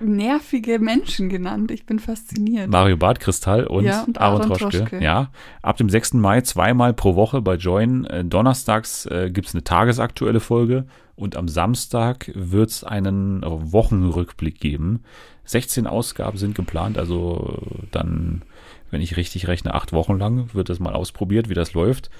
nervige 0.00 0.78
Menschen 0.78 1.28
genannt. 1.28 1.70
Ich 1.70 1.86
bin 1.86 1.98
fasziniert. 1.98 2.68
Mario 2.68 2.96
Barth, 2.96 3.20
Kristall 3.20 3.66
und, 3.66 3.84
Ja, 3.84 4.02
und 4.02 4.20
Aaron, 4.20 4.42
Aaron 4.42 4.58
Troschke. 4.58 4.78
Troschke. 4.80 5.02
Ja, 5.02 5.30
ab 5.62 5.76
dem 5.76 5.88
6. 5.88 6.14
Mai 6.14 6.40
zweimal 6.42 6.92
pro 6.92 7.14
Woche 7.16 7.40
bei 7.40 7.54
Join. 7.54 8.04
Äh, 8.06 8.24
donnerstags 8.24 9.06
äh, 9.06 9.30
gibt 9.32 9.48
es 9.48 9.54
eine 9.54 9.64
tagesaktuelle 9.64 10.40
Folge 10.40 10.84
und 11.16 11.36
am 11.36 11.48
Samstag 11.48 12.30
wird 12.34 12.70
es 12.70 12.84
einen 12.84 13.42
Wochenrückblick 13.44 14.60
geben. 14.60 15.02
16 15.46 15.86
Ausgaben 15.86 16.38
sind 16.38 16.54
geplant, 16.54 16.96
also 16.98 17.58
dann, 17.92 18.42
wenn 18.90 19.02
ich 19.02 19.16
richtig 19.18 19.46
rechne, 19.46 19.74
acht 19.74 19.92
Wochen 19.92 20.18
lang 20.18 20.48
wird 20.54 20.70
das 20.70 20.80
mal 20.80 20.94
ausprobiert, 20.94 21.48
wie 21.50 21.54
das 21.54 21.74
läuft. 21.74 22.10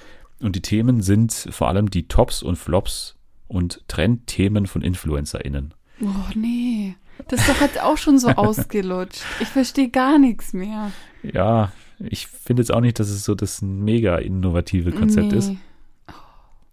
Und 0.41 0.55
die 0.55 0.61
Themen 0.61 1.01
sind 1.01 1.33
vor 1.51 1.69
allem 1.69 1.89
die 1.89 2.07
Tops 2.07 2.43
und 2.43 2.57
Flops 2.57 3.15
und 3.47 3.87
Trendthemen 3.87 4.67
von 4.67 4.81
InfluencerInnen. 4.81 5.73
Oh 6.01 6.07
nee. 6.35 6.95
Das 7.27 7.41
ist 7.41 7.49
doch 7.49 7.61
jetzt 7.61 7.81
auch 7.81 7.97
schon 7.97 8.19
so 8.19 8.27
ausgelutscht. 8.35 9.21
Ich 9.39 9.47
verstehe 9.47 9.89
gar 9.89 10.19
nichts 10.19 10.53
mehr. 10.53 10.91
Ja, 11.23 11.71
ich 11.99 12.27
finde 12.27 12.61
jetzt 12.61 12.73
auch 12.73 12.81
nicht, 12.81 12.99
dass 12.99 13.09
es 13.09 13.23
so 13.23 13.35
das 13.35 13.61
mega 13.61 14.17
innovative 14.17 14.91
Konzept 14.91 15.31
nee. 15.31 15.37
ist. 15.37 15.51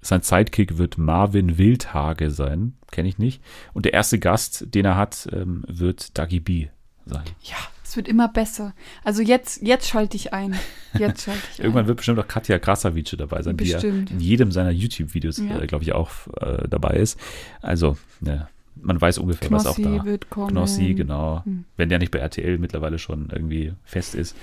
Sein 0.01 0.23
Sidekick 0.23 0.79
wird 0.79 0.99
Marvin 0.99 1.59
Wildhage 1.59 2.33
sein, 2.33 2.75
kenne 2.91 3.09
ich 3.09 3.19
nicht. 3.19 3.41
Und 3.73 3.85
der 3.85 3.93
erste 3.93 4.19
Gast, 4.19 4.75
den 4.75 4.85
er 4.85 4.97
hat, 4.97 5.29
ähm, 5.33 5.65
wird 5.69 6.19
Dagi 6.19 6.41
B 6.41 6.69
sein. 7.07 7.23
Ja, 7.43 7.57
es 7.93 7.97
wird 7.97 8.09
immer 8.09 8.29
besser. 8.29 8.75
Also 9.05 9.21
jetzt, 9.23 9.61
jetzt 9.63 9.87
schalte 9.87 10.17
ich 10.17 10.33
ein. 10.33 10.55
Jetzt 10.99 11.23
schalte 11.25 11.43
ich 11.53 11.59
Irgendwann 11.61 11.85
ein. 11.85 11.89
wird 11.89 11.99
bestimmt 11.99 12.19
auch 12.19 12.27
Katja 12.27 12.59
Krasavice 12.59 13.17
dabei 13.19 13.43
sein, 13.43 13.57
die 13.59 13.65
ja 13.65 13.77
Bestimmt. 13.77 14.11
in 14.11 14.21
jedem 14.21 14.51
seiner 14.51 14.71
YouTube-Videos, 14.71 15.37
Ja. 15.39 15.61
äh, 15.61 15.67
glaube 15.67 15.85
ich, 15.85 15.93
auch 15.93 16.11
äh, 16.41 16.67
dabei 16.69 16.95
ist. 16.97 17.19
Also, 17.61 17.99
ja, 18.23 18.49
man 18.77 18.99
weiß 18.99 19.19
ungefähr, 19.19 19.51
was 19.51 19.67
auch 19.67 19.77
Knossi 19.77 19.97
da. 19.99 20.05
wird 20.07 20.31
kommen. 20.31 20.49
Knossi, 20.53 20.95
genau. 20.95 21.45
Hm. 21.45 21.65
Wenn 21.77 21.91
der 21.91 21.99
nicht 21.99 22.11
bei 22.11 22.19
RTL 22.21 22.57
mittlerweile 22.59 22.99
schon 22.99 23.29
irgendwie 23.31 23.75
fest 23.85 24.15
ist. 24.15 24.35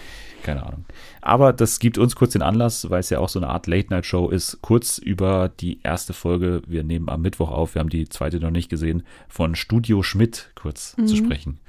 Keine 0.43 0.63
Ahnung. 0.65 0.85
Aber 1.19 1.51
das 1.51 1.79
gibt 1.79 1.97
uns 1.97 2.15
kurz 2.15 2.33
den 2.33 2.43
Anlass, 2.43 2.89
weil 2.91 2.99
es 2.99 3.09
ja 3.09 3.17
auch 3.19 3.27
so 3.29 3.39
eine 3.39 3.49
Art 3.49 3.65
Late-Night-Show 3.65 4.29
ist, 4.29 4.59
kurz 4.61 4.99
über 4.99 5.49
die 5.59 5.79
erste 5.83 6.13
Folge, 6.13 6.61
wir 6.67 6.83
nehmen 6.83 7.09
am 7.09 7.21
Mittwoch 7.23 7.49
auf, 7.49 7.73
wir 7.73 7.79
haben 7.79 7.89
die 7.89 8.07
zweite 8.07 8.39
noch 8.39 8.51
nicht 8.51 8.69
gesehen, 8.69 9.01
von 9.27 9.55
Studio 9.55 10.03
Schmidt 10.03 10.51
kurz 10.55 10.91
zu 10.95 11.01
Mhm. 11.01 11.25
sprechen. 11.25 11.59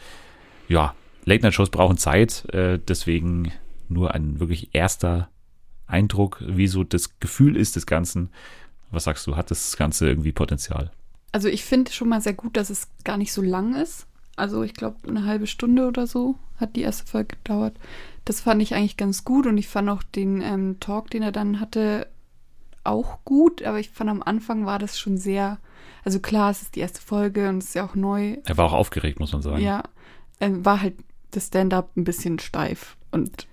Ja, 0.68 0.94
Late-Night-Shows 1.24 1.70
brauchen 1.70 1.98
Zeit, 1.98 2.46
äh, 2.54 2.78
deswegen 2.78 3.52
nur 3.88 4.14
ein 4.14 4.40
wirklich 4.40 4.74
erster 4.74 5.28
Eindruck, 5.86 6.42
wie 6.46 6.68
so 6.68 6.84
das 6.84 7.18
Gefühl 7.20 7.56
ist 7.56 7.76
des 7.76 7.86
Ganzen. 7.86 8.30
Was 8.90 9.04
sagst 9.04 9.26
du, 9.26 9.36
hat 9.36 9.50
das 9.50 9.76
Ganze 9.76 10.08
irgendwie 10.08 10.32
Potenzial? 10.32 10.90
Also 11.32 11.48
ich 11.48 11.64
finde 11.64 11.92
schon 11.92 12.08
mal 12.08 12.20
sehr 12.20 12.32
gut, 12.32 12.56
dass 12.56 12.70
es 12.70 12.88
gar 13.04 13.16
nicht 13.16 13.32
so 13.32 13.42
lang 13.42 13.74
ist. 13.74 14.06
Also 14.36 14.62
ich 14.62 14.74
glaube, 14.74 14.96
eine 15.06 15.26
halbe 15.26 15.46
Stunde 15.46 15.86
oder 15.86 16.06
so 16.06 16.36
hat 16.56 16.76
die 16.76 16.82
erste 16.82 17.06
Folge 17.06 17.36
gedauert. 17.36 17.76
Das 18.24 18.40
fand 18.40 18.62
ich 18.62 18.74
eigentlich 18.74 18.96
ganz 18.96 19.24
gut 19.24 19.46
und 19.46 19.58
ich 19.58 19.68
fand 19.68 19.88
auch 19.88 20.02
den 20.02 20.40
ähm, 20.40 20.80
Talk, 20.80 21.10
den 21.10 21.22
er 21.22 21.32
dann 21.32 21.60
hatte, 21.60 22.06
auch 22.84 23.18
gut. 23.24 23.62
Aber 23.62 23.78
ich 23.78 23.90
fand 23.90 24.10
am 24.10 24.22
Anfang 24.22 24.66
war 24.66 24.78
das 24.78 24.98
schon 24.98 25.18
sehr, 25.18 25.58
also 26.04 26.20
klar, 26.20 26.50
es 26.50 26.62
ist 26.62 26.74
die 26.74 26.80
erste 26.80 27.00
Folge 27.00 27.48
und 27.48 27.58
es 27.58 27.66
ist 27.66 27.74
ja 27.74 27.84
auch 27.84 27.94
neu. 27.94 28.38
Er 28.44 28.56
war 28.56 28.66
auch 28.66 28.72
aufgeregt, 28.72 29.20
muss 29.20 29.32
man 29.32 29.42
sagen. 29.42 29.62
Ja, 29.62 29.82
ähm, 30.40 30.64
war 30.64 30.80
halt 30.80 30.94
das 31.30 31.46
Stand-up 31.48 31.90
ein 31.96 32.04
bisschen 32.04 32.38
steif 32.38 32.96
und 33.10 33.46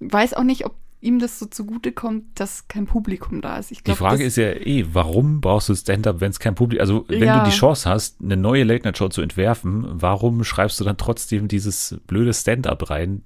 weiß 0.00 0.34
auch 0.34 0.42
nicht, 0.44 0.64
ob 0.66 0.74
ihm 1.00 1.18
das 1.18 1.38
so 1.38 1.44
zugute 1.46 1.92
kommt, 1.92 2.24
dass 2.40 2.66
kein 2.66 2.86
Publikum 2.86 3.42
da 3.42 3.58
ist. 3.58 3.70
Ich 3.70 3.78
Die 3.78 3.84
glaub, 3.84 3.98
Frage 3.98 4.18
das, 4.24 4.28
ist 4.28 4.36
ja 4.36 4.52
eh, 4.52 4.86
warum 4.92 5.42
brauchst 5.42 5.68
du 5.68 5.74
Stand-up, 5.74 6.20
wenn 6.20 6.30
es 6.30 6.38
kein 6.40 6.54
Publikum 6.54 6.80
Also, 6.80 7.04
wenn 7.08 7.22
Ja. 7.24 7.40
du 7.40 7.50
die 7.50 7.54
Chance 7.54 7.88
hast, 7.90 8.22
eine 8.22 8.38
neue 8.38 8.64
Late-Night-Show 8.64 9.08
zu 9.10 9.20
entwerfen, 9.20 9.84
warum 9.86 10.44
schreibst 10.44 10.80
du 10.80 10.84
dann 10.84 10.96
trotzdem 10.96 11.46
dieses 11.46 12.00
blöde 12.06 12.32
Stand-up 12.32 12.88
rein, 12.88 13.22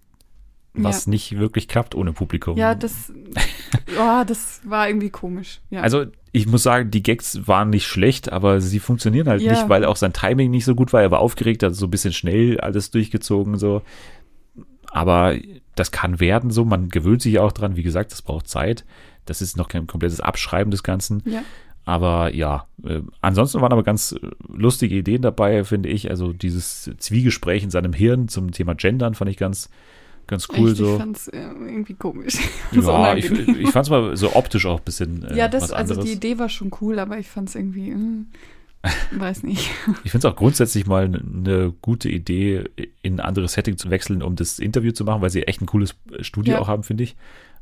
was 0.85 1.07
Ja. 1.07 1.11
nicht 1.11 1.39
wirklich 1.39 1.69
klappt 1.69 1.95
ohne 1.95 2.13
Publikum? 2.13 2.57
Ja, 2.57 2.75
das, 2.75 3.13
oh, 3.99 4.25
das 4.27 4.61
war 4.65 4.89
irgendwie 4.89 5.11
komisch. 5.11 5.61
Ja. 5.71 5.81
Also, 5.83 6.07
ich 6.33 6.47
muss 6.47 6.63
sagen, 6.63 6.91
die 6.91 7.03
Gags 7.03 7.47
waren 7.49 7.71
nicht 7.71 7.87
schlecht, 7.87 8.31
aber 8.33 8.61
sie 8.61 8.79
funktionieren 8.79 9.29
halt 9.29 9.43
Ja. 9.43 9.53
nicht, 9.53 9.69
weil 9.69 9.85
auch 9.85 9.97
sein 9.97 10.13
Timing 10.13 10.51
nicht 10.51 10.65
so 10.65 10.75
gut 10.75 10.93
war. 10.93 11.03
Er 11.03 11.11
war 11.11 11.21
aufgeregt, 11.21 11.63
hat 11.63 11.75
so 11.75 11.87
ein 11.87 11.91
bisschen 11.91 12.13
schnell 12.13 12.61
alles 12.61 12.91
durchgezogen, 12.91 13.57
so. 13.59 13.83
Aber 14.91 15.37
das 15.75 15.91
kann 15.91 16.19
werden 16.21 16.51
so. 16.51 16.65
Man 16.65 16.89
gewöhnt 16.89 17.23
sich 17.23 17.39
auch 17.39 17.53
dran. 17.53 17.77
Wie 17.77 17.83
gesagt, 17.83 18.13
das 18.13 18.23
braucht 18.23 18.49
Zeit. 18.49 18.85
Das 19.27 19.43
ist 19.43 19.57
noch 19.57 19.69
kein 19.69 19.87
komplettes 19.87 20.21
Abschreiben 20.21 20.71
des 20.71 20.83
Ganzen. 20.83 21.23
ja. 21.27 21.43
Aber 21.85 22.35
ja, 22.35 22.67
äh, 22.85 23.01
ansonsten 23.23 23.63
waren 23.63 23.73
aber 23.73 23.83
ganz 23.83 24.13
äh, 24.13 24.19
lustige 24.47 24.95
Ideen 24.95 25.23
dabei, 25.23 25.65
finde 25.65 25.89
ich. 25.89 26.11
Also 26.11 26.35
dieses 26.35 26.91
Zwiegespräch 26.99 27.63
in 27.63 27.71
seinem 27.71 27.95
Hirn 27.95 28.29
zum 28.29 28.51
Thema 28.53 28.75
Gendern 28.75 29.15
fand 29.15 29.31
ich 29.31 29.39
ganz, 29.39 29.71
ganz 30.29 30.47
cool 30.51 30.69
Echt, 30.71 30.73
Ich 30.73 30.79
so. 30.79 30.99
fand's 30.99 31.27
äh, 31.29 31.39
irgendwie 31.41 31.95
komisch. 31.95 32.35
Ja, 32.73 33.17
ich, 33.17 33.31
ich 33.31 33.71
fand 33.71 33.87
es 33.87 33.91
mal 33.91 34.17
so 34.17 34.37
optisch 34.37 34.65
auch 34.67 34.79
ein 34.79 34.85
bisschen 34.85 35.25
äh, 35.25 35.37
ja, 35.37 35.49
das, 35.49 35.73
also 35.73 36.01
die 36.01 36.13
Idee 36.13 36.39
war 36.39 36.49
schon 36.49 36.71
cool, 36.81 36.99
aber 37.01 37.19
ich 37.19 37.27
fand's 37.29 37.55
irgendwie, 37.57 37.91
äh, 37.91 38.89
weiß 39.19 39.43
nicht. 39.43 39.71
Ich 40.05 40.13
finde 40.13 40.27
es 40.29 40.33
auch 40.33 40.37
grundsätzlich 40.37 40.87
mal 40.87 41.05
eine 41.07 41.75
gute 41.83 42.09
Idee, 42.09 42.65
in 43.03 43.15
ein 43.17 43.21
anderes 43.21 43.55
Setting 43.55 43.77
zu 43.77 43.91
wechseln, 43.91 44.23
um 44.23 44.37
das 44.37 44.61
Interview 44.61 44.93
zu 44.93 45.05
machen, 45.05 45.21
weil 45.21 45.31
sie 45.31 45.43
echt 45.49 45.61
ein 45.61 45.67
cooles 45.67 45.97
Studio 46.21 46.55
Ja. 46.55 46.61
auch 46.61 46.69
haben, 46.69 46.85
finde 46.85 47.03
ich. 47.05 47.17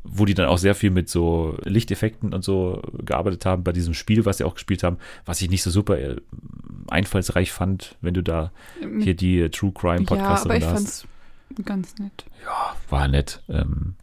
Wo 0.08 0.24
die 0.24 0.34
dann 0.34 0.46
auch 0.46 0.58
sehr 0.58 0.74
viel 0.76 0.90
mit 0.90 1.08
so 1.08 1.56
Lichteffekten 1.64 2.32
und 2.32 2.44
so 2.44 2.80
gearbeitet 3.04 3.44
haben 3.46 3.64
bei 3.64 3.72
diesem 3.72 3.92
Spiel, 3.94 4.24
was 4.24 4.38
sie 4.38 4.44
auch 4.44 4.54
gespielt 4.54 4.84
haben, 4.84 4.98
was 5.24 5.40
ich 5.42 5.50
nicht 5.50 5.62
so 5.64 5.70
super 5.70 5.98
äh, 5.98 6.16
einfallsreich 6.88 7.50
fand, 7.50 7.96
wenn 8.02 8.14
du 8.14 8.22
da 8.22 8.52
hier 9.00 9.14
die 9.14 9.40
äh, 9.40 9.48
True 9.48 9.72
Crime 9.72 10.02
ja, 10.02 10.06
aber 10.06 10.16
Podcasterin 10.16 10.56
ich 10.58 10.64
hast. 10.64 10.72
fand's 10.74 11.06
ganz 11.64 11.96
nett. 11.98 12.24
Ja, 12.44 12.76
war 12.90 13.08
nett. 13.08 13.42
Ähm, 13.48 13.94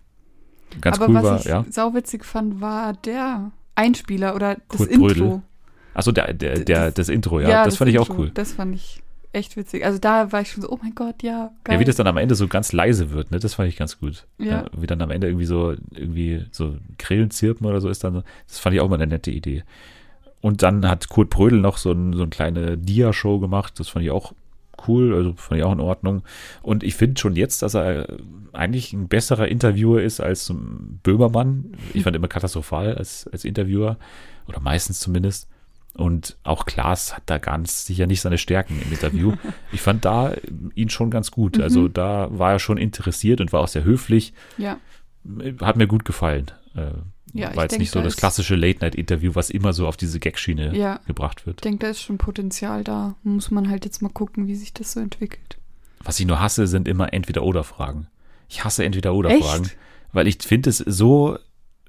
ganz 0.81 0.97
aber 0.97 1.09
cool 1.09 1.15
was 1.15 1.23
war, 1.23 1.39
ich 1.39 1.45
ja. 1.45 1.65
sauwitzig 1.69 2.25
fand, 2.25 2.61
war 2.61 2.93
der 2.93 3.51
Einspieler 3.75 4.35
oder 4.35 4.55
das 4.55 4.77
Kurt 4.77 4.89
Intro. 4.89 5.07
Brödel. 5.07 5.41
Achso, 5.93 6.11
der, 6.11 6.33
der, 6.33 6.59
der, 6.59 6.85
Das- 6.85 6.93
das 6.95 7.09
Intro, 7.09 7.39
ja, 7.39 7.65
das, 7.65 7.77
fand 7.77 7.91
ich 7.91 7.99
auch 7.99 8.09
Intro, 8.09 8.23
cool. 8.23 8.31
Das 8.33 8.53
fand 8.53 8.75
ich 8.75 9.03
echt 9.31 9.57
witzig. 9.57 9.85
Also 9.85 9.99
da 9.99 10.31
war 10.31 10.41
ich 10.41 10.51
schon 10.51 10.61
so, 10.61 10.69
oh 10.69 10.79
mein 10.81 10.95
Gott, 10.95 11.21
ja, 11.23 11.51
geil. 11.63 11.75
Ja, 11.75 11.79
wie 11.79 11.85
das 11.85 11.95
dann 11.95 12.07
am 12.07 12.17
Ende 12.17 12.35
so 12.35 12.47
ganz 12.47 12.71
leise 12.71 13.11
wird, 13.11 13.31
ne? 13.31 13.39
Das 13.39 13.55
fand 13.55 13.69
ich 13.69 13.77
ganz 13.77 13.99
gut. 13.99 14.27
Ja. 14.37 14.65
wie 14.75 14.87
dann 14.87 15.01
am 15.01 15.11
Ende 15.11 15.27
irgendwie 15.27 15.45
so, 15.45 15.73
irgendwie 15.91 16.45
so 16.51 16.77
Grillen 16.97 17.31
zirpen 17.31 17.65
oder 17.67 17.81
so 17.81 17.89
ist 17.89 18.03
dann, 18.03 18.23
das 18.47 18.59
fand 18.59 18.75
ich 18.75 18.81
auch 18.81 18.89
mal 18.89 18.95
eine 18.95 19.07
nette 19.07 19.31
Idee. 19.31 19.63
Und 20.41 20.61
dann 20.61 20.87
hat 20.87 21.09
Kurt 21.09 21.29
Brödel 21.29 21.59
noch 21.59 21.77
so, 21.77 21.91
ein, 21.91 22.13
so 22.13 22.21
eine 22.21 22.29
kleine 22.29 22.77
Dia-Show 22.77 23.39
gemacht, 23.39 23.79
das 23.79 23.89
fand 23.89 24.03
ich 24.05 24.11
auch 24.11 24.33
cool, 24.87 25.13
also 25.13 25.33
fand 25.33 25.59
ich 25.59 25.65
auch 25.65 25.71
in 25.71 25.79
Ordnung. 25.79 26.23
Und 26.61 26.83
ich 26.83 26.95
finde 26.95 27.19
schon 27.19 27.35
jetzt, 27.35 27.61
dass 27.61 27.73
er 27.73 28.17
eigentlich 28.51 28.93
ein 28.93 29.07
besserer 29.07 29.47
Interviewer 29.47 30.01
ist 30.01 30.19
als 30.19 30.53
Böhmermann. 31.03 31.73
Ich 31.93 32.03
fand 32.03 32.15
immer 32.15 32.27
katastrophal 32.27 32.95
als, 32.95 33.27
als 33.31 33.45
Interviewer, 33.45 33.97
oder 34.47 34.59
meistens 34.59 34.99
zumindest. 34.99 35.47
Und 35.95 36.37
auch 36.43 36.65
Klaas 36.65 37.15
hat 37.15 37.23
da 37.27 37.37
ganz 37.37 37.85
sicher 37.85 38.07
nicht 38.07 38.21
seine 38.21 38.39
Stärken 38.39 38.81
im 38.83 38.91
Interview. 38.91 39.33
Ich 39.71 39.81
fand 39.81 40.05
da 40.05 40.33
ihn 40.73 40.89
schon 40.89 41.11
ganz 41.11 41.29
gut. 41.29 41.57
Mhm. 41.57 41.63
Also 41.63 41.87
da 41.87 42.27
war 42.31 42.53
er 42.53 42.59
schon 42.59 42.77
interessiert 42.77 43.41
und 43.41 43.53
war 43.53 43.61
auch 43.61 43.67
sehr 43.67 43.83
höflich. 43.83 44.33
Ja, 44.57 44.77
Hat 45.61 45.77
mir 45.77 45.87
gut 45.87 46.03
gefallen. 46.03 46.47
Ja, 47.33 47.49
ich 47.49 47.55
war 47.55 47.63
jetzt 47.63 47.79
nicht 47.79 47.91
so 47.91 47.99
da 47.99 48.05
das 48.05 48.15
klassische 48.15 48.55
Late-Night-Interview, 48.55 49.31
was 49.33 49.49
immer 49.49 49.73
so 49.73 49.87
auf 49.87 49.97
diese 49.97 50.19
Gag-Schiene 50.19 50.75
Ja. 50.77 50.99
gebracht 51.07 51.45
wird. 51.47 51.57
ich 51.57 51.61
denke, 51.61 51.79
da 51.85 51.89
ist 51.89 52.01
schon 52.01 52.17
Potenzial 52.19 52.83
da. 52.83 53.15
Muss 53.23 53.49
man 53.49 53.69
halt 53.69 53.85
jetzt 53.85 54.01
mal 54.01 54.09
gucken, 54.09 54.47
wie 54.47 54.55
sich 54.55 54.71
das 54.73 54.91
so 54.93 54.99
entwickelt. 54.99 55.57
Was 56.03 56.19
ich 56.19 56.25
nur 56.27 56.39
hasse, 56.39 56.67
sind 56.67 56.87
immer 56.87 57.11
Entweder-Oder-Fragen. 57.13 58.07
Ich 58.49 58.63
hasse 58.63 58.83
Entweder-Oder-Fragen, 58.85 59.71
weil 60.11 60.27
ich 60.27 60.37
finde 60.43 60.69
es 60.69 60.77
so 60.77 61.37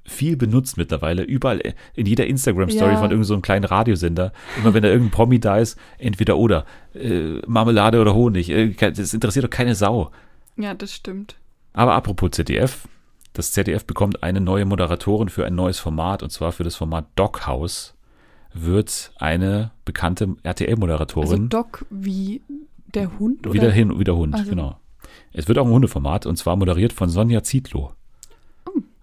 viel 0.07 0.37
benutzt 0.37 0.77
mittlerweile. 0.77 1.23
Überall 1.23 1.61
in 1.95 2.05
jeder 2.05 2.25
Instagram-Story 2.27 2.91
Ja. 2.93 2.97
von 2.97 3.05
irgendeinem 3.05 3.23
so 3.23 3.33
einem 3.33 3.41
kleinen 3.41 3.65
Radiosender. 3.65 4.33
Immer 4.57 4.73
wenn 4.73 4.83
da 4.83 4.89
irgendein 4.89 5.11
Promi 5.11 5.39
da 5.39 5.57
ist, 5.57 5.77
entweder 5.97 6.37
oder. 6.37 6.65
Äh, 6.93 7.39
Marmelade 7.47 7.99
oder 8.01 8.13
Honig. 8.13 8.49
Äh, 8.49 8.73
das 8.73 9.13
interessiert 9.13 9.45
doch 9.45 9.49
keine 9.49 9.75
Sau. 9.75 10.11
Ja, 10.57 10.73
das 10.73 10.93
stimmt. 10.93 11.35
Aber 11.73 11.93
apropos 11.95 12.31
ZDF. 12.31 12.87
Das 13.35 13.51
ZDF 13.51 13.85
bekommt 13.85 14.23
eine 14.23 14.39
neue 14.39 14.63
Moderatorin 14.63 15.27
für 15.27 15.45
ein 15.45 15.55
neues 15.55 15.77
Format 15.77 16.23
und 16.23 16.29
zwar 16.29 16.53
für 16.53 16.63
das 16.63 16.75
Format 16.75 17.05
Doghouse 17.17 17.93
wird 18.53 19.11
eine 19.17 19.71
bekannte 19.83 20.23
Also 20.23 20.37
RTL-Moderatorin 20.43 21.49
Doc 21.49 21.85
wie 21.89 22.41
der 22.93 23.19
Hund 23.19 23.45
oder? 23.45 23.53
wieder 23.53 23.71
hin, 23.71 23.99
wieder 23.99 24.15
Hund, 24.15 24.33
Also- 24.35 24.49
genau. 24.49 24.79
Es 25.33 25.49
wird 25.49 25.57
auch 25.57 25.65
ein 25.65 25.71
Hundeformat 25.71 26.25
und 26.25 26.37
zwar 26.37 26.55
moderiert 26.55 26.93
von 26.93 27.09
Sonja 27.09 27.43
Zietlow. 27.43 27.91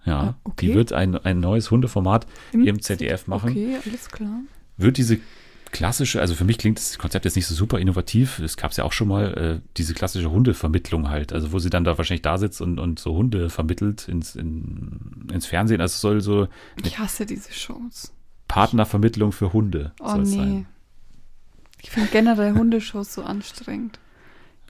Ja, 0.03 0.19
ah, 0.19 0.35
okay. 0.43 0.67
die 0.67 0.73
wird 0.73 0.91
ein, 0.93 1.15
ein 1.15 1.39
neues 1.39 1.69
Hundeformat 1.69 2.25
im 2.51 2.81
ZDF 2.81 3.27
machen. 3.27 3.51
Okay, 3.51 3.77
alles 3.85 4.09
klar. 4.09 4.41
Wird 4.77 4.97
diese 4.97 5.19
klassische, 5.73 6.21
also 6.21 6.33
für 6.35 6.45
mich 6.45 6.57
klingt 6.57 6.77
das 6.79 6.97
Konzept 6.97 7.25
jetzt 7.25 7.35
nicht 7.35 7.47
so 7.47 7.53
super 7.53 7.79
innovativ. 7.79 8.39
Es 8.39 8.55
gab 8.55 8.71
es 8.71 8.77
ja 8.77 8.85
auch 8.85 8.93
schon 8.93 9.09
mal, 9.09 9.33
äh, 9.33 9.67
diese 9.75 9.93
klassische 9.93 10.31
Hundevermittlung 10.31 11.09
halt. 11.09 11.33
Also 11.33 11.51
wo 11.51 11.59
sie 11.59 11.69
dann 11.69 11.83
da 11.83 11.97
wahrscheinlich 11.97 12.21
da 12.21 12.37
sitzt 12.37 12.61
und, 12.61 12.79
und 12.79 12.99
so 12.99 13.15
Hunde 13.15 13.49
vermittelt 13.49 14.07
ins, 14.07 14.35
in, 14.37 15.27
ins 15.33 15.45
Fernsehen. 15.45 15.81
Also 15.81 15.93
es 15.95 16.01
soll 16.01 16.21
so 16.21 16.47
Ich 16.83 16.97
hasse 16.99 17.25
diese 17.25 17.51
Shows. 17.51 18.13
Partnervermittlung 18.47 19.33
für 19.33 19.51
Hunde. 19.51 19.91
Oh 19.99 20.09
soll's 20.09 20.29
nee. 20.29 20.35
Sein. 20.37 20.65
Ich 21.81 21.89
finde 21.91 22.09
generell 22.11 22.53
Hundeshows 22.53 23.13
so 23.13 23.23
anstrengend. 23.23 23.99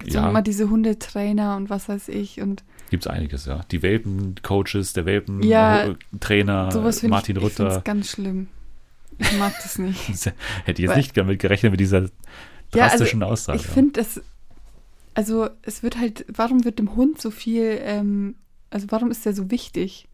So 0.07 0.17
Ja. 0.17 0.29
immer 0.29 0.41
diese 0.41 0.69
Hundetrainer 0.69 1.55
und 1.57 1.69
was 1.69 1.87
weiß 1.87 2.07
ich 2.09 2.41
und 2.41 2.63
Gibt 2.89 3.05
es 3.05 3.11
einiges, 3.11 3.45
ja. 3.45 3.61
Die 3.71 3.81
Welpen-Coaches, 3.81 4.93
der 4.93 5.03
Ja, 5.03 5.85
Welpen-Trainer, 5.87 6.69
ich, 6.87 7.03
Martin 7.03 7.37
ich 7.37 7.43
Rutter. 7.43 7.81
ganz 7.81 8.09
schlimm. 8.09 8.47
Ich 9.17 9.37
mag 9.37 9.53
das 9.61 9.77
nicht. 9.79 10.07
Hätte 10.65 10.81
ich 10.81 10.87
jetzt 10.87 10.97
nicht 10.97 11.17
damit 11.17 11.39
gerechnet 11.39 11.71
mit 11.71 11.79
dieser 11.79 12.01
Ja, 12.01 12.85
also 12.85 12.97
drastischen 12.97 13.23
Aussage. 13.23 13.59
Ich 13.59 13.67
finde 13.67 13.93
das, 13.93 14.21
also 15.13 15.49
es 15.61 15.83
wird 15.83 15.97
halt, 15.97 16.25
warum 16.27 16.65
wird 16.65 16.79
dem 16.79 16.95
Hund 16.95 17.21
so 17.21 17.31
viel, 17.31 17.79
ähm, 17.81 18.35
also 18.69 18.87
warum 18.89 19.11
ist 19.11 19.25
der 19.25 19.33
so 19.33 19.51
wichtig? 19.51 20.07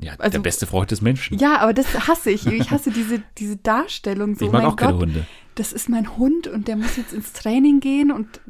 ja, 0.00 0.14
also- 0.18 0.32
der 0.32 0.38
beste 0.40 0.66
Freund 0.66 0.90
des 0.90 1.00
Menschen. 1.00 1.38
Ja, 1.38 1.58
aber 1.58 1.72
das 1.72 2.08
hasse 2.08 2.30
ich. 2.30 2.46
Ich 2.46 2.70
hasse 2.70 2.90
diese, 2.90 3.22
diese 3.38 3.56
Darstellung. 3.56 4.34
So, 4.34 4.46
ich 4.46 4.52
mag 4.52 4.64
auch 4.64 4.76
keine 4.76 4.92
Gott, 4.92 5.02
Hunde. 5.02 5.26
das 5.54 5.72
ist 5.72 5.88
mein 5.88 6.16
Hund 6.16 6.46
und 6.48 6.68
der 6.68 6.76
muss 6.76 6.96
jetzt 6.96 7.12
ins 7.12 7.32
Training 7.32 7.80
gehen 7.80 8.10
und 8.10 8.40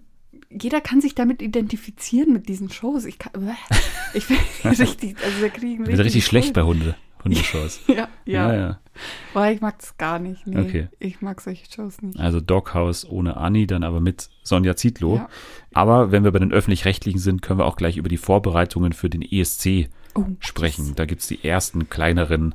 jeder 0.51 0.81
kann 0.81 1.01
sich 1.01 1.15
damit 1.15 1.43
identifizieren 1.43 2.33
mit 2.33 2.49
diesen 2.49 2.71
Shows. 2.71 3.05
Ich, 3.05 3.19
kann, 3.19 3.33
ich 4.15 4.27
bin 4.27 4.39
richtig, 4.65 5.17
also 5.23 5.41
da 5.41 5.49
kriegen 5.49 5.83
Ich 5.85 5.91
bin 5.91 6.01
richtig 6.01 6.25
schlecht 6.25 6.53
bei 6.53 6.63
Hund. 6.63 6.81
Hunde, 6.81 6.97
Hundeshows. 7.27 7.81
Ja, 7.89 8.09
ja. 8.25 8.53
ja, 8.53 8.55
ja. 8.55 8.79
Boah, 9.35 9.49
ich 9.49 9.61
mag 9.61 9.79
das 9.79 9.97
gar 9.99 10.19
nicht. 10.19 10.47
Nee, 10.47 10.59
Okay. 10.61 10.89
ich 10.99 11.21
mag 11.21 11.41
solche 11.41 11.71
Shows 11.71 12.01
nicht. 12.03 12.19
Also 12.19 12.41
Doghouse 12.41 13.07
ohne 13.09 13.37
Anni, 13.37 13.67
dann 13.67 13.85
aber 13.85 14.01
mit 14.01 14.29
Sonja 14.43 14.75
Zietlow. 14.77 15.17
Ja. 15.17 15.29
Aber 15.75 16.13
wenn 16.13 16.25
wir 16.25 16.33
bei 16.33 16.39
den 16.39 16.53
Öffentlich-Rechtlichen 16.53 17.19
sind, 17.21 17.43
können 17.43 17.59
wir 17.61 17.67
auch 17.67 17.77
gleich 17.77 17.97
über 17.99 18.09
die 18.09 18.17
Vorbereitungen 18.17 18.93
für 18.93 19.11
den 19.11 19.23
ESC 19.23 19.89
Oh, 20.15 20.25
sprechen. 20.41 20.95
Da 20.97 21.05
gibt 21.05 21.21
es 21.21 21.27
die 21.29 21.45
ersten 21.45 21.91
kleineren 21.91 22.55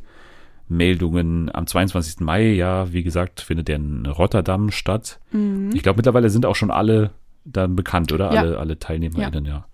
Meldungen 0.67 1.53
am 1.53 1.67
22. 1.67 2.22
Mai. 2.22 2.53
Ja, 2.53 2.91
wie 2.93 3.03
gesagt, 3.03 3.41
findet 3.41 3.67
der 3.67 3.76
in 3.76 4.05
Rotterdam 4.05 4.72
statt. 4.72 5.19
Mhm. 5.32 5.69
Ich 5.74 5.84
glaube, 5.84 5.97
mittlerweile 5.97 6.30
sind 6.30 6.45
auch 6.45 6.55
schon 6.55 6.72
alle 6.72 7.11
dann 7.45 7.76
bekannt, 7.76 8.11
oder? 8.11 8.34
Ja. 8.34 8.41
Alle, 8.41 8.57
alle 8.59 8.78
TeilnehmerInnen, 8.80 9.45
ja. 9.45 9.65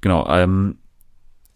Genau. 0.00 0.26
Ähm, 0.28 0.76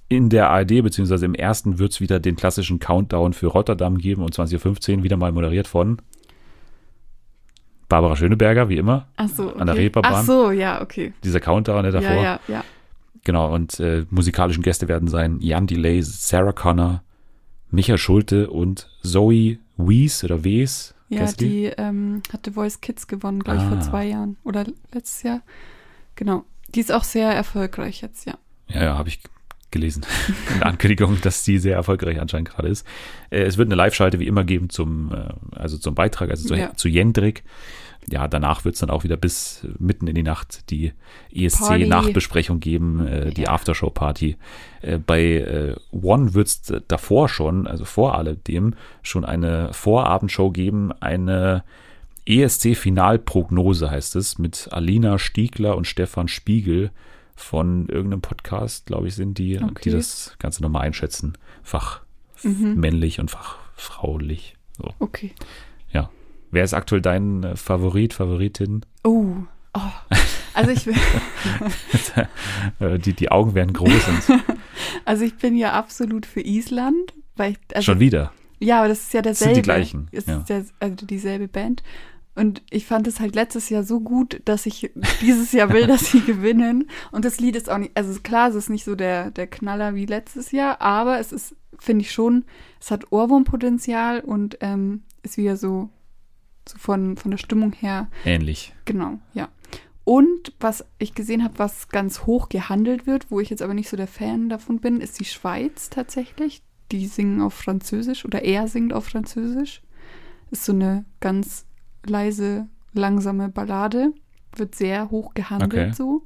in 0.09 0.29
der 0.29 0.51
ARD, 0.51 0.83
beziehungsweise 0.83 1.27
im 1.27 1.35
ersten, 1.35 1.79
wird 1.79 1.93
es 1.93 2.01
wieder 2.01 2.21
den 2.21 2.37
klassischen 2.37 2.79
Countdown 2.79 3.33
für 3.33 3.49
Rotterdam 3.49 3.99
geben 3.99 4.23
um 4.23 4.29
20.15 4.29 4.99
Uhr, 4.99 5.03
wieder 5.03 5.17
mal 5.17 5.33
moderiert 5.33 5.67
von 5.67 6.01
Barbara 7.89 8.17
Schöneberger, 8.17 8.69
wie 8.69 8.77
immer. 8.77 9.09
Ach 9.17 9.29
so, 9.29 9.49
okay. 9.49 9.61
an 9.61 9.67
der 9.67 9.77
Reeperbahn. 9.77 10.13
Ach 10.15 10.25
so, 10.25 10.51
ja, 10.51 10.83
okay. 10.83 11.13
Dieser 11.23 11.41
Countdown 11.41 11.83
der 11.85 11.93
davor. 11.93 12.11
Ja, 12.11 12.23
ja, 12.23 12.41
ja. 12.49 12.65
Genau, 13.25 13.53
und 13.53 13.81
äh, 13.81 14.05
musikalischen 14.11 14.63
Gäste 14.63 14.87
werden 14.89 15.09
sein 15.09 15.41
Jan 15.41 15.67
Delay, 15.67 16.01
Sarah 16.03 16.53
Connor, 16.53 17.03
Micha 17.71 17.99
Schulte 17.99 18.51
und 18.51 18.89
Zoe 19.03 19.59
Wies 19.77 20.25
oder 20.25 20.45
Wes. 20.45 20.95
Ja, 21.09 21.27
du 21.27 21.37
die 21.37 21.65
ähm, 21.67 22.23
hat 22.33 22.45
The 22.45 22.53
Voice 22.53 22.81
Kids 22.81 23.07
gewonnen, 23.07 23.41
glaube 23.41 23.59
ich, 23.59 23.65
Ah. 23.65 23.69
vor 23.69 23.81
zwei 23.81 24.07
Jahren 24.07 24.37
oder 24.45 24.65
letztes 24.93 25.23
Jahr. 25.23 25.43
Genau. 26.17 26.45
Die 26.75 26.81
ist 26.81 26.91
auch 26.93 27.05
sehr 27.05 27.31
erfolgreich 27.31 28.01
jetzt, 28.01 28.27
ja. 28.27 28.35
Ja, 28.69 28.83
ja, 28.83 28.99
habe 28.99 29.09
ich 29.09 29.21
gelesen. 29.77 30.05
In 30.53 30.59
der 30.61 30.67
Ankündigung, 30.69 31.21
dass 31.21 31.43
die 31.45 31.59
sehr 31.59 31.77
erfolgreich 31.77 32.21
anscheinend 32.21 32.51
gerade 32.51 32.69
ist. 32.69 32.87
Äh, 33.31 33.43
es 33.43 33.59
wird 33.59 33.69
eine 33.69 33.77
Live-Schalte 33.77 34.19
wie 34.19 34.27
immer 34.27 34.45
geben 34.45 34.71
zum, 34.71 35.13
äh, 35.13 35.57
also 35.57 35.79
zum 35.79 35.95
Beitrag, 35.95 36.31
also 36.31 36.49
zu, 36.49 36.55
Ja. 36.55 36.75
zu 36.75 36.89
Jendrik. 36.89 37.45
Ja, 38.09 38.29
danach 38.29 38.65
wird 38.65 38.77
es 38.77 38.81
dann 38.81 38.91
auch 38.91 39.03
wieder 39.03 39.17
bis 39.17 39.67
mitten 39.79 40.07
in 40.07 40.15
die 40.15 40.23
Nacht 40.23 40.71
die. 40.71 40.93
ESC-Nachbesprechung 41.33 42.61
geben, 42.61 43.05
äh, 43.07 43.31
die 43.33 43.43
Ja. 43.43 43.51
Aftershow-Party. 43.51 44.37
Bei 45.05 45.75
One 45.91 46.35
wird 46.35 46.47
es 46.47 46.63
davor 46.87 47.29
schon, 47.29 47.67
also 47.67 47.85
vor 47.85 48.17
alledem, 48.17 48.75
schon 49.03 49.25
eine 49.25 49.73
Vorabendshow 49.73 50.51
geben, 50.53 50.93
eine 51.01 51.65
ESC-Finalprognose 52.27 53.91
heißt 53.91 54.17
es, 54.17 54.39
mit 54.39 54.69
Alina 54.71 55.19
Stiegler 55.19 55.77
und 55.77 55.87
Stefan 55.87 56.29
Spiegel 56.29 56.91
von 57.37 57.89
irgendeinem 57.89 58.23
Podcast, 58.23 58.87
glaube 58.87 59.09
ich, 59.09 59.15
sind 59.15 59.39
die, 59.39 59.59
die 59.59 59.63
Okay. 59.65 59.91
das 59.91 60.35
Ganze 60.39 60.63
nochmal 60.63 60.83
einschätzen. 60.87 61.37
Fach 61.63 62.01
Mhm. 62.43 62.75
männlich 62.77 63.19
und 63.21 63.31
fachfraulich. 63.31 64.57
So. 64.77 64.91
Okay. 64.99 65.33
Ja. 65.91 66.11
Wer 66.51 66.65
ist 66.65 66.75
aktuell 66.75 67.01
dein 67.01 67.43
äh, 67.45 67.57
Favorit, 67.57 68.13
Favoritin? 68.13 68.85
Oh. 69.05 69.35
oh. 69.75 69.81
Also 70.55 70.71
ich, 70.71 70.87
Äh, 72.81 72.99
die, 72.99 73.13
die 73.13 73.31
Augen 73.31 73.55
werden 73.55 73.73
groß 73.73 73.91
also 75.05 75.25
ich 75.25 75.37
bin 75.37 75.57
ja 75.57 75.73
absolut 75.73 76.27
für 76.27 76.41
Island, 76.41 77.13
weil 77.37 77.53
ich, 77.53 77.59
also, 77.77 77.85
schon 77.93 78.01
wieder. 78.01 78.33
ja, 78.59 78.79
aber 78.81 78.89
das 78.89 79.01
ist 79.01 79.13
ja 79.15 79.19
sind 79.21 79.27
derselbe. 79.27 79.55
die 79.55 79.63
gleichen, 79.63 80.09
Es 80.13 80.27
ja. 80.27 80.39
ist 80.39 80.49
der, 80.49 80.65
also 80.81 81.07
dieselbe 81.07 81.49
Band. 81.49 81.83
Und 82.37 82.63
ich 82.69 82.85
fand 82.85 83.07
es 83.09 83.19
halt 83.19 83.35
letztes 83.35 83.71
Jahr 83.71 83.83
so 83.83 83.99
gut, 84.01 84.43
dass 84.45 84.67
ich 84.67 84.93
dieses 85.23 85.53
Jahr 85.53 85.73
will, 85.73 85.87
dass 85.87 86.11
sie 86.11 86.21
gewinnen. 86.27 86.91
Und 87.11 87.25
das 87.25 87.41
Lied 87.41 87.57
ist 87.57 87.71
auch 87.71 87.79
nicht, 87.79 87.97
also 87.97 88.21
klar, 88.21 88.51
es 88.51 88.55
ist 88.55 88.69
nicht 88.69 88.85
so 88.85 88.95
der, 88.95 89.31
der 89.31 89.47
Knaller 89.47 89.95
wie 89.95 90.05
letztes 90.05 90.53
Jahr, 90.53 90.83
aber 90.83 91.19
es 91.19 91.33
ist, 91.33 91.57
finde 91.79 92.03
ich 92.03 92.13
schon, 92.13 92.45
es 92.79 92.91
hat 92.91 93.11
Ohrwurmpotenzial 93.11 94.21
und 94.21 94.59
ähm, 94.61 95.03
ist 95.23 95.39
wieder 95.39 95.57
so, 95.57 95.89
so 96.69 96.77
von, 96.79 97.17
von 97.17 97.31
der 97.31 97.39
Stimmung 97.39 97.73
her 97.73 98.09
Ähnlich. 98.27 98.75
Genau, 98.85 99.19
ja. 99.33 99.49
Und 100.05 100.53
was 100.61 100.85
ich 100.99 101.15
gesehen 101.15 101.43
habe, 101.43 101.59
was 101.59 101.89
ganz 101.89 102.27
hoch 102.27 102.49
gehandelt 102.49 103.07
wird, 103.07 103.31
wo 103.31 103.41
ich 103.41 103.51
jetzt 103.51 103.63
aber 103.63 103.75
nicht 103.75 103.89
so 103.89 103.97
der 103.97 104.07
Fan 104.07 104.49
davon 104.49 104.79
bin, 104.79 105.01
ist 105.01 105.19
die 105.19 105.25
Schweiz 105.25 105.91
tatsächlich. 105.91 106.63
Die 106.93 107.09
singen 107.09 107.41
auf 107.41 107.55
Französisch 107.55 108.25
oder 108.25 108.43
er 108.43 108.69
singt 108.69 108.93
auf 108.93 109.07
Französisch. 109.07 109.83
Ist 110.53 110.65
so 110.65 110.73
eine 110.73 111.05
ganz 111.19 111.66
leise, 112.11 112.67
langsame 112.93 113.49
Ballade. 113.49 114.13
Wird 114.55 114.75
sehr 114.75 115.11
hoch 115.11 115.35
gehandelt 115.35 115.73
Okay. 115.73 115.93
so. 115.93 116.23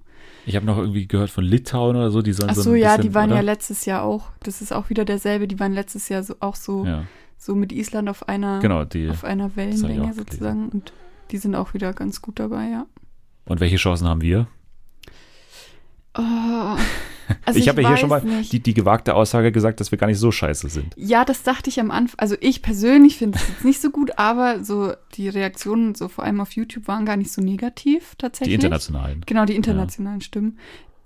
Ich 0.46 0.54
habe 0.56 0.66
noch 0.66 0.78
irgendwie 0.78 1.06
gehört 1.08 1.30
von 1.30 1.44
Litauen 1.44 1.96
oder 1.96 2.10
so, 2.10 2.22
die 2.22 2.32
sollen 2.32 2.50
Ach 2.50 2.54
so 2.54 2.62
so, 2.62 2.74
ja, 2.74 2.96
bisschen, 2.96 3.02
die 3.10 3.14
waren 3.14 3.30
oder? 3.30 3.36
ja 3.36 3.42
letztes 3.42 3.84
Jahr 3.86 4.02
auch. 4.02 4.30
Das 4.42 4.62
ist 4.62 4.72
auch 4.72 4.88
wieder 4.90 5.04
derselbe. 5.04 5.48
Die 5.48 5.58
waren 5.58 5.72
letztes 5.72 6.08
Jahr 6.08 6.22
so, 6.22 6.34
auch 6.40 6.54
so, 6.54 6.84
Ja, 6.86 7.04
so 7.38 7.54
mit 7.54 7.72
Island 7.72 8.08
auf 8.08 8.28
einer, 8.28 8.60
genau, 8.60 8.84
die. 8.84 9.08
auf 9.10 9.24
einer 9.24 9.56
Wellenlänge 9.56 10.12
sozusagen. 10.14 10.68
Und 10.68 10.92
die 11.30 11.38
sind 11.38 11.54
auch 11.54 11.74
wieder 11.74 11.92
ganz 11.92 12.22
gut 12.22 12.38
dabei, 12.38 12.68
ja. 12.68 12.86
Und 13.46 13.60
welche 13.60 13.76
Chancen 13.76 14.06
haben 14.06 14.20
wir? 14.22 14.46
Oh, 16.16 16.76
also 17.44 17.58
ich 17.58 17.68
habe 17.68 17.82
ja 17.82 17.88
hier 17.88 17.96
schon 17.96 18.08
mal 18.08 18.22
die, 18.22 18.60
die 18.60 18.74
gewagte 18.74 19.14
Aussage 19.14 19.52
gesagt, 19.52 19.80
dass 19.80 19.90
wir 19.90 19.98
gar 19.98 20.06
nicht 20.06 20.18
so 20.18 20.30
scheiße 20.30 20.68
sind. 20.68 20.94
Ja, 20.96 21.24
das 21.24 21.42
dachte 21.42 21.70
ich 21.70 21.80
am 21.80 21.90
Anfang. 21.90 22.18
Also 22.18 22.36
ich 22.40 22.62
persönlich 22.62 23.16
finde 23.16 23.38
es 23.38 23.48
jetzt 23.48 23.64
nicht 23.64 23.80
so 23.80 23.90
gut, 23.90 24.18
aber 24.18 24.64
so 24.64 24.92
die 25.14 25.28
Reaktionen, 25.28 25.94
so 25.94 26.08
vor 26.08 26.24
allem 26.24 26.40
auf 26.40 26.52
YouTube, 26.52 26.88
waren 26.88 27.06
gar 27.06 27.16
nicht 27.16 27.32
so 27.32 27.42
negativ 27.42 28.12
Die 28.12 28.18
tatsächlich. 28.18 28.54
internationalen. 28.54 29.22
Genau, 29.26 29.44
die 29.44 29.56
internationalen 29.56 30.20
Stimmen. 30.20 30.58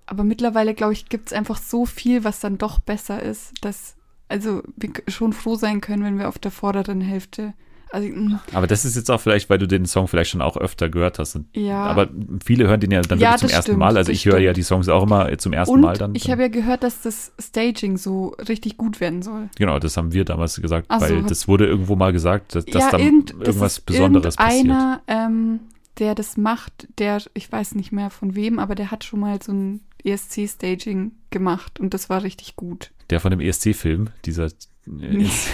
Aber 0.07 0.25
mittlerweile, 0.25 0.75
glaube 0.75 0.93
ich, 0.93 1.09
gibt 1.09 1.29
es 1.29 1.33
einfach 1.33 1.59
so 1.59 1.87
viel, 1.87 2.25
was 2.25 2.41
dann 2.41 2.59
doch 2.59 2.79
besser 2.79 3.23
ist, 3.23 3.53
dass 3.63 3.97
also 4.29 4.63
wir 4.77 4.91
schon 5.09 5.33
froh 5.33 5.57
sein 5.57 5.81
können, 5.81 6.03
wenn 6.03 6.19
wir 6.19 6.29
auf 6.29 6.39
der 6.39 6.51
vorderen 6.51 7.01
Hälfte. 7.01 7.55
Also, 7.95 8.09
mm, 8.09 8.39
Aber 8.53 8.67
das 8.67 8.85
ist 8.85 8.97
jetzt 8.97 9.11
auch 9.11 9.21
vielleicht, 9.21 9.49
weil 9.49 9.59
du 9.59 9.69
den 9.69 9.87
Song 9.87 10.09
vielleicht 10.09 10.31
schon 10.31 10.43
auch 10.43 10.57
öfter 10.57 10.89
gehört 10.89 11.19
hast. 11.19 11.39
Ja. 11.55 11.85
Aber 11.85 12.09
viele 12.45 12.67
hören 12.67 12.81
den 12.81 12.91
ja 12.91 13.01
dann 13.03 13.19
Ja, 13.21 13.29
wirklich 13.31 13.41
zum 13.41 13.49
das 13.49 13.57
ersten 13.57 13.71
stimmt, 13.71 13.79
Mal. 13.79 13.97
Also 13.97 14.11
das 14.11 14.19
ich 14.19 14.27
höre 14.27 14.39
ja 14.41 14.53
die 14.53 14.63
Songs 14.65 14.89
auch 14.89 15.05
immer 15.05 15.39
zum 15.39 15.53
ersten 15.53 15.75
und 15.75 15.81
Mal 15.83 15.97
dann. 15.97 16.15
ich 16.15 16.31
habe 16.31 16.43
ja 16.43 16.49
gehört, 16.49 16.83
dass 16.83 17.03
das 17.03 17.33
Staging 17.41 17.97
so 17.97 18.35
richtig 18.49 18.77
gut 18.77 19.01
werden 19.01 19.23
soll. 19.23 19.49
Genau, 19.57 19.79
das 19.79 19.97
haben 19.97 20.13
wir 20.13 20.25
damals 20.25 20.61
gesagt, 20.61 20.87
Ach 20.89 21.01
so, 21.01 21.07
weil 21.07 21.23
hat- 21.23 21.31
das 21.31 21.47
wurde 21.49 21.67
irgendwo 21.67 21.95
mal 21.97 22.13
gesagt, 22.13 22.55
dass, 22.57 22.65
dass 22.67 22.91
dann 22.91 23.01
irgend- 23.01 23.31
das 23.39 23.49
irgendwas 23.49 23.79
ist 23.79 23.87
Besonderes 23.87 24.37
passiert. 24.37 24.65
Einer, 24.67 25.01
ähm, 25.07 25.61
der 25.99 26.17
das 26.17 26.37
macht, 26.37 26.89
der, 26.99 27.23
ich 27.35 27.51
weiß 27.53 27.77
nicht 27.77 27.93
mehr 27.93 28.11
von 28.11 28.35
wem, 28.35 28.59
aber 28.59 28.75
der 28.75 28.91
hat 28.91 29.05
schon 29.05 29.21
mal 29.21 29.41
so 29.41 29.53
ein 29.53 29.81
ESC-Staging 30.03 31.13
gemacht 31.31 31.79
und 31.79 31.95
das 31.95 32.11
war 32.11 32.23
richtig 32.25 32.57
gut. 32.57 32.91
Der 33.11 33.21
von 33.21 33.31
dem 33.31 33.41
ESC-Film, 33.41 34.09
dieser. 34.25 34.47
äh, 34.47 34.51
ist- 35.23 35.49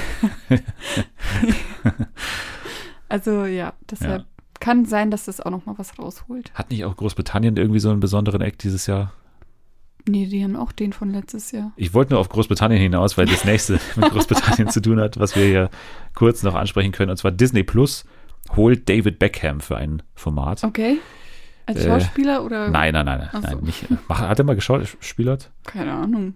Also 3.11 3.45
ja, 3.45 3.75
deshalb 3.91 4.25
kann 4.61 4.85
sein, 4.87 5.11
dass 5.11 5.25
das 5.27 5.41
auch 5.41 5.51
noch 5.51 5.67
mal 5.67 5.75
was 5.79 5.99
rausholt. 5.99 6.53
Hat 6.55 6.71
nicht 6.71 6.85
auch 6.85 6.97
Großbritannien 6.97 7.57
irgendwie 7.57 7.81
so 7.81 7.91
einen 7.91 8.01
besonderen 8.01 8.41
Act 8.41 8.63
dieses 8.63 8.87
Jahr? 8.87 9.13
Nee, 10.09 10.27
die 10.27 10.43
haben 10.43 10.57
auch 10.57 10.73
den 10.73 10.93
von 10.93 11.13
letztes 11.13 11.51
Jahr. 11.53 11.73
Ich 11.77 11.93
wollte 11.93 12.13
nur 12.15 12.21
auf 12.21 12.29
Großbritannien 12.31 12.81
hinaus, 12.81 13.19
weil 13.19 13.27
das 13.27 13.45
nächste 13.45 13.79
mit 13.97 14.11
Großbritannien 14.11 14.69
zu 14.69 14.81
tun 14.81 14.99
hat, 15.01 15.19
was 15.19 15.37
wir 15.37 15.45
hier 15.45 15.71
kurz 16.15 16.43
noch 16.43 16.55
ansprechen 16.55 16.93
können. 16.93 17.11
Und 17.11 17.17
zwar 17.19 17.31
Disney 17.33 17.63
Plus 17.65 18.05
holt 18.57 18.89
David 18.89 19.19
Beckham 19.19 19.61
für 19.61 19.77
ein 19.77 20.03
Format. 20.15 20.65
Okay. 20.65 20.99
Als 21.67 21.85
Äh, 21.85 21.89
Schauspieler 21.89 22.45
oder? 22.45 22.71
Nein, 22.71 22.95
nein, 22.95 23.05
nein, 23.05 23.29
nein, 23.33 23.43
so. 23.59 23.65
nicht. 23.65 23.87
Hat 24.09 24.39
er 24.39 24.45
mal 24.45 24.55
geschauspielert? 24.57 25.51
Keine 25.65 25.93
Ahnung. 25.93 26.35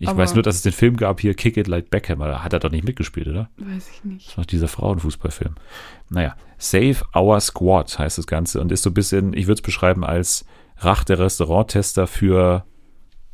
Ich 0.00 0.08
Aber- 0.08 0.22
weiß 0.22 0.34
nur, 0.34 0.42
dass 0.42 0.56
es 0.56 0.62
den 0.62 0.72
Film 0.72 0.96
gab, 0.96 1.20
hier 1.20 1.34
Kick 1.34 1.58
It 1.58 1.68
Like 1.68 1.90
Beckham, 1.90 2.22
aber 2.22 2.30
da 2.32 2.42
hat 2.42 2.54
er 2.54 2.58
doch 2.58 2.70
nicht 2.70 2.84
mitgespielt, 2.84 3.28
oder? 3.28 3.50
Weiß 3.58 3.90
ich 3.90 4.02
nicht. 4.02 4.28
Das 4.28 4.38
war 4.38 4.44
dieser 4.46 4.66
Frauenfußballfilm. 4.66 5.54
Naja, 6.08 6.36
Save 6.56 6.96
Our 7.14 7.38
Squad 7.38 7.98
heißt 7.98 8.16
das 8.16 8.26
Ganze 8.26 8.60
und 8.62 8.72
ist 8.72 8.82
so 8.82 8.90
ein 8.90 8.94
bisschen, 8.94 9.34
ich 9.34 9.46
würde 9.46 9.60
es 9.60 9.62
beschreiben 9.62 10.02
als 10.02 10.46
Rach 10.78 11.04
der 11.04 11.18
Restauranttester 11.18 12.06
für 12.06 12.64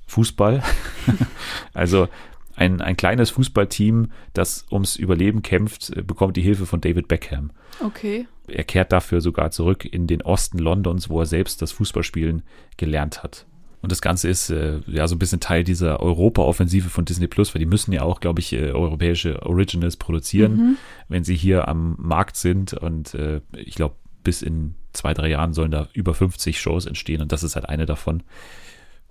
Fußball. 0.09 0.61
also 1.73 2.09
ein, 2.57 2.81
ein 2.81 2.97
kleines 2.97 3.31
Fußballteam, 3.31 4.11
das 4.33 4.67
ums 4.71 4.97
Überleben 4.97 5.43
kämpft, 5.43 5.97
äh, 5.97 6.03
bekommt 6.03 6.37
die 6.37 6.43
Hilfe 6.43 6.67
von 6.67 6.81
David 6.81 7.07
Beckham. 7.07 7.53
Okay. 7.81 8.27
Er 8.49 8.65
kehrt 8.65 8.91
dafür 8.91 9.21
sogar 9.21 9.53
zurück 9.53 9.85
in 9.85 10.09
den 10.09 10.23
Osten 10.23 10.59
Londons, 10.59 11.09
wo 11.11 11.21
er 11.21 11.27
selbst 11.27 11.63
das 11.63 11.71
Fußballspielen 11.73 12.43
gelernt 12.77 13.23
hat. 13.23 13.47
Und 13.83 13.93
das 13.93 14.01
Ganze 14.01 14.29
ist 14.29 14.51
äh, 14.51 14.81
ja 14.87 15.07
so 15.07 15.15
ein 15.15 15.19
bisschen 15.19 15.41
Teil 15.41 15.63
dieser 15.63 16.01
Europa-Offensive 16.01 16.89
von 16.89 17.05
Disney 17.05 17.27
Plus, 17.29 17.55
weil 17.55 17.61
die 17.61 17.67
müssen 17.67 17.93
ja 17.93 18.03
auch, 18.03 18.21
glaube 18.21 18.41
ich, 18.41 18.53
äh, 18.53 18.73
europäische 18.73 19.43
Originals 19.45 19.97
produzieren, 19.97 20.57
Mhm. 20.57 20.77
wenn 21.09 21.25
sie 21.25 21.37
hier 21.37 21.69
am 21.69 21.95
Markt 21.99 22.37
sind. 22.37 22.73
Und 22.73 23.15
äh, 23.15 23.41
ich 23.57 23.75
glaube, 23.75 23.95
bis 24.25 24.43
in 24.43 24.75
zwei, 24.93 25.15
drei 25.15 25.29
Jahren 25.29 25.53
sollen 25.53 25.71
da 25.71 25.89
über 25.93 26.15
50 26.15 26.61
Shows 26.61 26.87
entstehen 26.87 27.23
und 27.23 27.31
das 27.31 27.43
ist 27.45 27.55
halt 27.55 27.69
eine 27.69 27.87
davon. 27.87 28.23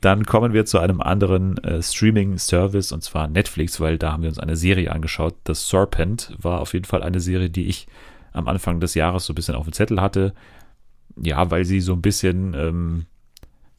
Dann 0.01 0.26
kommen 0.26 0.51
wir 0.51 0.66
zu 0.66 0.78
einem 0.80 0.99
anderen 0.99 1.57
äh, 1.63 1.82
Streaming-Service 1.82 2.91
und 2.91 3.01
zwar 3.03 3.28
Netflix, 3.30 3.80
weil 3.80 3.97
da 3.97 4.11
haben 4.11 4.24
wir 4.24 4.30
uns 4.30 4.39
eine 4.39 4.57
Serie 4.57 4.91
angeschaut. 4.91 5.36
The 5.47 5.53
Serpent 5.53 6.36
war 6.38 6.59
auf 6.59 6.74
jeden 6.74 6.86
Fall 6.86 7.01
eine 7.01 7.22
Serie, 7.22 7.49
die 7.49 7.68
ich 7.68 7.88
am 8.34 8.47
Anfang 8.49 8.80
des 8.82 8.93
Jahres 8.93 9.26
so 9.26 9.32
ein 9.32 9.36
bisschen 9.36 9.55
auf 9.55 9.63
dem 9.66 9.74
Zettel 9.74 10.01
hatte. 10.01 10.34
Ja, 11.18 11.49
weil 11.49 11.63
sie 11.63 11.80
so 11.80 11.93
ein 11.93 12.01
bisschen 12.01 12.53
ähm, 12.53 13.05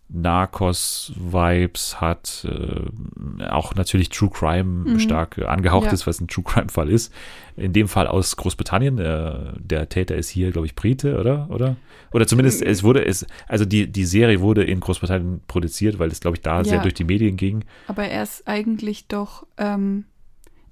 Narcos-Vibes 0.08 2.00
hat, 2.00 2.46
äh, 2.48 3.44
auch 3.44 3.74
natürlich 3.74 4.08
True 4.10 4.30
Crime 4.30 4.90
Mhm. 4.92 4.98
stark 5.00 5.38
äh, 5.38 5.44
angehaucht 5.44 5.86
Ja. 5.86 5.92
ist, 5.92 6.06
was 6.06 6.20
ein 6.20 6.28
True 6.28 6.44
Crime-Fall 6.44 6.88
ist. 6.90 7.12
In 7.56 7.72
dem 7.72 7.88
Fall 7.88 8.06
aus 8.06 8.36
Großbritannien. 8.36 8.96
Der, 8.96 9.54
der 9.58 9.88
Täter 9.88 10.16
ist 10.16 10.28
hier, 10.28 10.50
glaube 10.52 10.66
ich, 10.66 10.74
Brite, 10.74 11.18
oder? 11.18 11.48
Oder? 11.50 11.76
Oder 12.12 12.26
zumindest, 12.26 12.60
Mhm. 12.62 12.66
es 12.68 12.82
wurde, 12.82 13.04
es, 13.04 13.26
also 13.48 13.64
die, 13.64 13.90
die 13.90 14.04
Serie 14.04 14.40
wurde 14.40 14.64
in 14.64 14.80
Großbritannien 14.80 15.40
produziert, 15.48 15.98
weil 15.98 16.10
es, 16.10 16.20
glaube 16.20 16.36
ich, 16.36 16.42
da 16.42 16.64
sehr 16.64 16.76
Ja. 16.76 16.82
durch 16.82 16.94
die 16.94 17.04
Medien 17.04 17.36
ging. 17.36 17.64
Aber 17.86 18.04
er 18.04 18.22
ist 18.22 18.46
eigentlich 18.46 19.08
doch 19.08 19.46
ähm, 19.58 20.04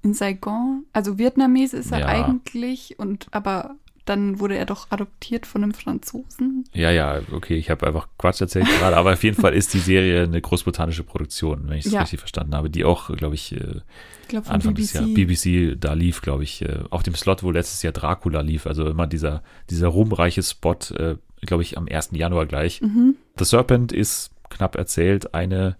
in 0.03 0.13
Saigon. 0.13 0.85
Also 0.93 1.17
Vietnamese 1.17 1.77
ist 1.77 1.91
er 1.91 1.99
Ja. 2.01 2.05
eigentlich 2.07 2.99
und 2.99 3.27
aber 3.31 3.75
dann 4.05 4.39
wurde 4.39 4.55
er 4.55 4.65
doch 4.65 4.87
adoptiert 4.91 5.45
von 5.47 5.63
einem 5.63 5.73
Franzosen. 5.73 6.65
Ja, 6.73 6.91
ja, 6.91 7.21
okay, 7.31 7.55
ich 7.55 7.69
habe 7.69 7.87
einfach 7.87 8.07
Quatsch 8.17 8.39
erzählt 8.41 8.67
gerade, 8.67 8.95
aber 8.97 9.13
auf 9.13 9.23
jeden 9.23 9.39
Fall 9.39 9.53
ist 9.53 9.73
die 9.73 9.79
Serie 9.79 10.23
eine 10.23 10.39
großbritannische 10.41 11.03
Produktion, 11.03 11.63
wenn 11.67 11.77
ich 11.79 11.87
es 11.87 11.91
Ja. 11.91 12.01
richtig 12.01 12.19
verstanden 12.19 12.53
habe, 12.55 12.69
die 12.69 12.85
auch, 12.85 13.09
glaube 13.15 13.35
ich, 13.35 13.51
äh, 13.53 13.81
Ich 14.21 14.27
glaube 14.27 14.45
von 14.45 14.55
Anfang 14.55 14.73
BBC. 14.75 14.81
des 14.83 14.93
Jahres 14.93 15.13
BBC 15.13 15.75
da 15.79 15.93
lief, 15.93 16.21
glaube 16.21 16.43
ich, 16.43 16.61
äh, 16.61 16.79
auf 16.91 17.03
dem 17.03 17.15
Slot, 17.15 17.41
wo 17.43 17.49
letztes 17.51 17.81
Jahr 17.81 17.93
Dracula 17.93 18.41
lief, 18.41 18.67
also 18.67 18.87
immer 18.87 19.07
dieser, 19.07 19.41
dieser 19.69 19.87
ruhmreiche 19.87 20.43
Spot, 20.43 20.77
äh, 20.97 21.15
glaube 21.41 21.63
ich, 21.63 21.77
am 21.77 21.87
1. 21.87 22.11
Januar 22.17 22.45
gleich. 22.45 22.81
Mhm. 22.81 23.15
The 23.37 23.45
Serpent 23.45 23.91
ist 23.91 24.31
knapp 24.49 24.75
erzählt 24.75 25.33
eine 25.33 25.75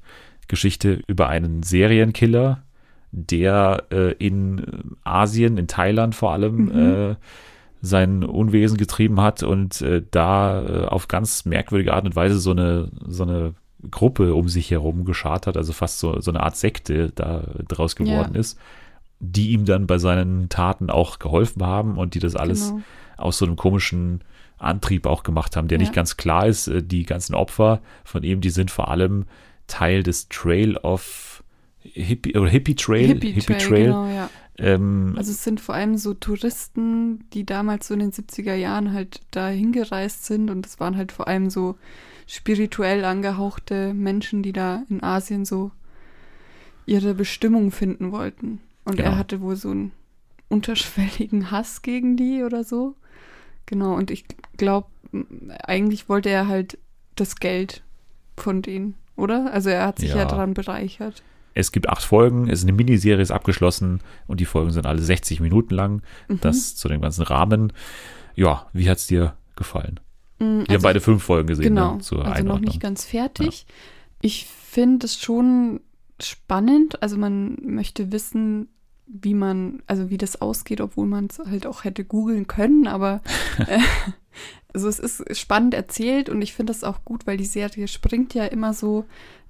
Geschichte 0.48 1.02
über 1.08 1.28
einen 1.30 1.64
Serienkiller, 1.64 2.64
der 3.12 3.84
äh, 3.92 4.12
in 4.14 4.96
Asien, 5.04 5.58
in 5.58 5.68
Thailand 5.68 6.16
vor 6.16 6.34
allem, 6.34 6.56
Mhm. 6.66 7.12
äh, 7.12 7.16
sein 7.86 8.24
Unwesen 8.24 8.78
getrieben 8.78 9.22
hat 9.22 9.44
und 9.44 9.82
äh, 9.82 10.02
da 10.12 10.62
äh, 10.64 10.86
auf 10.86 11.08
ganz 11.08 11.46
merkwürdige 11.46 11.94
Art 11.94 12.06
und 12.06 12.16
Weise 12.16 12.40
so 12.40 12.52
eine, 12.52 12.92
so 13.08 13.24
eine 13.24 13.54
Gruppe 13.92 14.34
um 14.34 14.48
sich 14.50 14.72
herum 14.72 15.06
geschart 15.06 15.46
hat, 15.48 15.58
also 15.58 15.72
fast 15.74 16.00
so, 16.00 16.20
so 16.20 16.32
eine 16.32 16.42
Art 16.42 16.58
Sekte 16.58 17.12
da 17.14 17.44
draus 17.68 17.96
geworden 17.96 18.34
Ja. 18.34 18.40
ist, 18.40 18.58
die 19.20 19.52
ihm 19.52 19.66
dann 19.66 19.88
bei 19.88 19.98
seinen 19.98 20.50
Taten 20.50 20.90
auch 20.90 21.20
geholfen 21.20 21.64
haben 21.66 21.98
und 21.98 22.16
die 22.16 22.20
das 22.20 22.36
alles 22.36 22.70
Genau. 22.72 22.82
aus 23.18 23.38
so 23.38 23.46
einem 23.46 23.56
komischen 23.56 24.22
Antrieb 24.58 25.06
auch 25.06 25.24
gemacht 25.24 25.56
haben, 25.56 25.68
der 25.68 25.78
Ja. 25.78 25.82
nicht 25.84 25.94
ganz 25.94 26.18
klar 26.18 26.48
ist. 26.48 26.68
Äh, 26.68 26.82
Die 26.84 27.04
ganzen 27.06 27.36
Opfer 27.36 27.82
von 28.04 28.24
ihm, 28.24 28.42
die 28.42 28.50
sind 28.50 28.72
vor 28.72 28.90
allem 28.90 29.26
Teil 29.68 30.02
des 30.04 30.30
Trail 30.30 30.78
of 30.78 31.44
Hippie 31.82 32.36
oder 32.38 32.50
Hippie 32.50 32.76
Trail. 32.76 33.08
Hippie 33.08 33.58
Trail, 33.58 33.86
genau, 33.86 34.08
ja. 34.08 34.30
Ähm, 34.58 35.14
Also 35.18 35.32
es 35.32 35.44
sind 35.44 35.60
vor 35.60 35.76
allem 35.76 35.98
so 35.98 36.14
Touristen, 36.14 37.30
die 37.34 37.46
damals 37.46 37.88
so 37.88 37.94
in 37.94 38.00
den 38.00 38.12
70er 38.12 38.56
Jahren 38.56 38.94
halt 38.94 39.22
da 39.32 39.50
hingereist 39.50 40.26
sind 40.26 40.50
und 40.50 40.66
es 40.66 40.80
waren 40.80 40.96
halt 40.96 41.12
vor 41.12 41.28
allem 41.28 41.50
so 41.50 41.76
spirituell 42.28 43.04
angehauchte 43.06 43.94
Menschen, 43.94 44.44
die 44.44 44.54
da 44.54 44.84
in 44.90 45.04
Asien 45.04 45.46
so 45.46 45.72
ihre 46.86 47.14
Bestimmung 47.14 47.72
finden 47.72 48.12
wollten. 48.12 48.62
Und 48.86 48.98
Genau. 48.98 49.10
er 49.12 49.18
hatte 49.18 49.42
wohl 49.42 49.56
so 49.56 49.72
einen 49.72 49.92
unterschwelligen 50.50 51.52
Hass 51.52 51.82
gegen 51.82 52.16
die 52.18 52.44
oder 52.44 52.64
so. 52.64 52.96
Genau, 53.66 53.96
und 53.96 54.12
ich 54.12 54.26
glaube, 54.58 54.88
eigentlich 55.64 56.08
wollte 56.08 56.30
er 56.30 56.48
halt 56.48 56.78
das 57.16 57.38
Geld 57.38 57.84
von 58.38 58.62
denen, 58.62 58.96
oder? 59.16 59.52
Also 59.52 59.70
er 59.70 59.86
hat 59.88 60.00
sich 60.00 60.10
ja, 60.12 60.18
Ja. 60.18 60.26
daran 60.26 60.54
bereichert. 60.54 61.24
Es 61.56 61.72
gibt 61.72 61.90
acht 61.90 62.04
Folgen, 62.04 62.48
es 62.50 62.60
ist 62.60 62.66
eine 62.66 62.74
Miniserie, 62.74 63.22
ist 63.22 63.32
abgeschlossen 63.32 64.02
und 64.28 64.40
die 64.40 64.46
Folgen 64.46 64.72
sind 64.72 64.86
alle 64.86 65.02
60 65.02 65.40
Minuten 65.40 65.74
lang. 65.74 66.04
Mhm. 66.28 66.42
Das 66.42 66.76
zu 66.76 66.88
dem 66.90 67.02
ganzen 67.02 67.24
Rahmen. 67.24 67.74
Ja, 68.36 68.68
wie 68.74 68.90
hat's 68.90 69.08
dir 69.08 69.36
gefallen? 69.56 70.00
Mm, 70.40 70.44
Wir 70.44 70.60
also 70.60 70.74
haben 70.74 70.82
beide 70.84 71.02
fünf 71.02 71.24
Folgen 71.24 71.48
gesehen, 71.48 71.64
Genau, 71.64 71.96
ne, 71.96 72.00
zur 72.02 72.20
also 72.20 72.30
noch 72.30 72.36
Einordnung. 72.36 72.66
nicht 72.66 72.82
ganz 72.82 73.06
fertig. 73.06 73.66
Ich 74.22 74.46
finde 74.46 75.06
es 75.06 75.18
schon 75.18 75.80
spannend. 76.22 77.02
Also 77.02 77.18
man 77.18 77.58
möchte 77.62 78.12
wissen, 78.12 78.68
wie 79.08 79.34
man, 79.34 79.82
also 79.88 80.10
wie 80.10 80.18
das 80.18 80.42
ausgeht, 80.42 80.82
obwohl 80.82 81.06
man 81.08 81.28
es 81.28 81.40
halt 81.40 81.66
auch 81.68 81.84
hätte 81.86 82.04
googeln 82.04 82.48
können, 82.48 82.88
aber 82.88 83.22
äh, 83.68 83.80
also 84.74 84.90
es 84.90 85.00
ist 85.00 85.40
spannend 85.40 85.74
erzählt 85.74 86.28
und 86.28 86.42
ich 86.42 86.54
finde 86.54 86.74
das 86.74 86.84
auch 86.84 87.06
gut, 87.06 87.26
weil 87.26 87.38
die 87.38 87.46
Serie 87.46 87.88
springt 87.88 88.34
ja 88.34 88.44
immer 88.46 88.74
so 88.74 89.06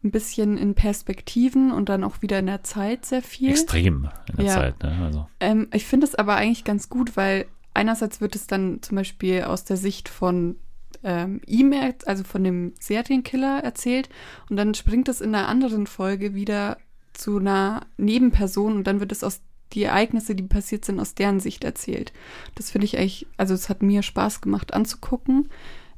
ein 0.06 0.12
bisschen 0.12 0.58
in 0.58 0.76
Perspektiven 0.76 1.72
und 1.72 1.90
dann 1.90 2.04
auch 2.04 2.22
wieder 2.22 2.40
in 2.40 2.46
der 2.46 2.64
Zeit 2.64 3.06
sehr 3.06 3.22
viel. 3.22 3.50
Extrem 3.50 4.10
in 4.30 4.38
der 4.38 4.46
Ja. 4.46 4.54
Zeit. 4.54 4.84
Ne? 4.84 4.98
Also, 5.04 5.28
Ähm, 5.40 5.68
ich 5.74 5.86
finde 5.86 6.08
es 6.08 6.16
aber 6.16 6.36
eigentlich 6.36 6.64
ganz 6.64 6.88
gut, 6.90 7.18
weil 7.18 7.46
einerseits 7.74 8.22
wird 8.22 8.36
es 8.36 8.48
dann 8.48 8.82
zum 8.82 8.96
Beispiel 8.96 9.44
aus 9.44 9.66
der 9.66 9.78
Sicht 9.78 10.08
von 10.08 10.56
ähm, 11.04 11.42
ihm, 11.46 11.74
also 12.06 12.24
von 12.24 12.44
dem 12.44 12.74
Serienkiller 12.80 13.60
erzählt 13.64 14.10
und 14.50 14.56
dann 14.56 14.74
springt 14.74 15.10
es 15.10 15.22
in 15.22 15.36
einer 15.36 15.48
anderen 15.48 15.88
Folge 15.88 16.34
wieder 16.34 16.78
zu 17.14 17.38
einer 17.38 17.86
Nebenperson 17.98 18.76
und 18.78 18.88
dann 18.88 19.00
wird 19.00 19.12
es 19.12 19.24
aus 19.24 19.42
die 19.74 19.84
Ereignisse, 19.84 20.36
die 20.36 20.44
passiert 20.44 20.86
sind, 20.86 21.00
aus 21.00 21.16
deren 21.16 21.40
Sicht 21.40 21.64
erzählt. 21.64 22.14
Das 22.56 22.72
finde 22.72 22.86
ich 22.86 22.98
eigentlich, 22.98 23.28
also 23.38 23.54
es 23.54 23.68
hat 23.68 23.82
mir 23.82 24.04
Spaß 24.04 24.42
gemacht 24.42 24.74
anzugucken. 24.74 25.50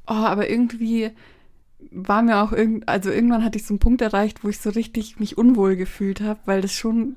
Oh, 0.07 0.13
aber 0.13 0.49
irgendwie 0.49 1.11
war 1.91 2.21
mir 2.21 2.41
auch 2.43 2.51
irgend, 2.51 2.87
also 2.87 3.09
irgendwann 3.11 3.43
hatte 3.43 3.57
ich 3.57 3.65
so 3.65 3.73
einen 3.73 3.79
Punkt 3.79 4.01
erreicht, 4.01 4.43
wo 4.43 4.49
ich 4.49 4.59
so 4.59 4.69
richtig 4.69 5.19
mich 5.19 5.37
unwohl 5.37 5.75
gefühlt 5.75 6.21
habe, 6.21 6.39
weil 6.45 6.61
das 6.61 6.73
schon 6.73 7.15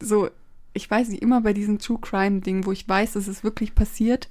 so, 0.00 0.28
ich 0.72 0.90
weiß 0.90 1.08
nicht, 1.08 1.22
immer 1.22 1.40
bei 1.40 1.52
diesem 1.52 1.78
True 1.78 1.98
Crime 2.00 2.40
Ding, 2.40 2.66
wo 2.66 2.72
ich 2.72 2.88
weiß, 2.88 3.16
es 3.16 3.28
ist 3.28 3.44
wirklich 3.44 3.74
passiert, 3.74 4.28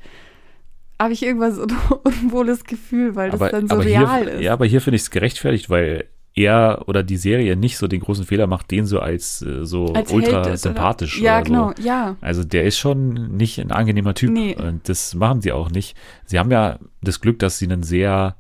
habe 1.00 1.14
ich 1.14 1.24
irgendwas 1.24 1.56
so 1.56 1.64
ein 1.64 1.76
unwohles 2.04 2.64
Gefühl, 2.64 3.16
weil 3.16 3.32
das 3.32 3.52
dann 3.52 3.68
so 3.68 3.76
aber 3.76 3.86
real 3.86 4.24
hier, 4.24 4.32
ist. 4.34 4.42
Ja, 4.42 4.54
aber 4.54 4.66
hier 4.66 4.82
finde 4.82 4.96
ich 4.96 5.04
es 5.04 5.12
gerechtfertigt, 5.12 5.70
weil 5.70 6.06
er 6.34 6.84
oder 6.88 7.02
die 7.02 7.18
Serie 7.18 7.56
nicht 7.56 7.78
so 7.78 7.88
den 7.88 8.00
großen 8.00 8.24
Fehler 8.26 8.46
macht, 8.46 8.70
den 8.70 8.86
so 8.86 9.00
als 9.00 9.42
äh, 9.42 9.66
so 9.66 9.88
Als 9.88 10.12
ultra 10.12 10.46
Held, 10.46 10.60
sympathisch 10.60 11.20
Ja, 11.20 11.38
oder 11.38 11.44
genau, 11.44 11.74
so. 11.76 11.82
ja. 11.84 12.16
Also 12.22 12.44
der 12.44 12.64
ist 12.66 12.78
schon 12.78 13.36
nicht 13.38 13.60
ein 13.60 13.72
angenehmer 13.72 14.14
Typ 14.14 14.30
Nee. 14.32 14.56
und 14.56 14.88
das 14.88 15.16
machen 15.16 15.42
sie 15.42 15.52
auch 15.52 15.72
nicht. 15.72 15.98
Sie 16.26 16.38
haben 16.38 16.52
ja 16.52 16.78
das 17.02 17.22
Glück, 17.22 17.40
dass 17.40 17.58
sie 17.58 17.66
einen 17.66 17.82
sehr 17.82 18.36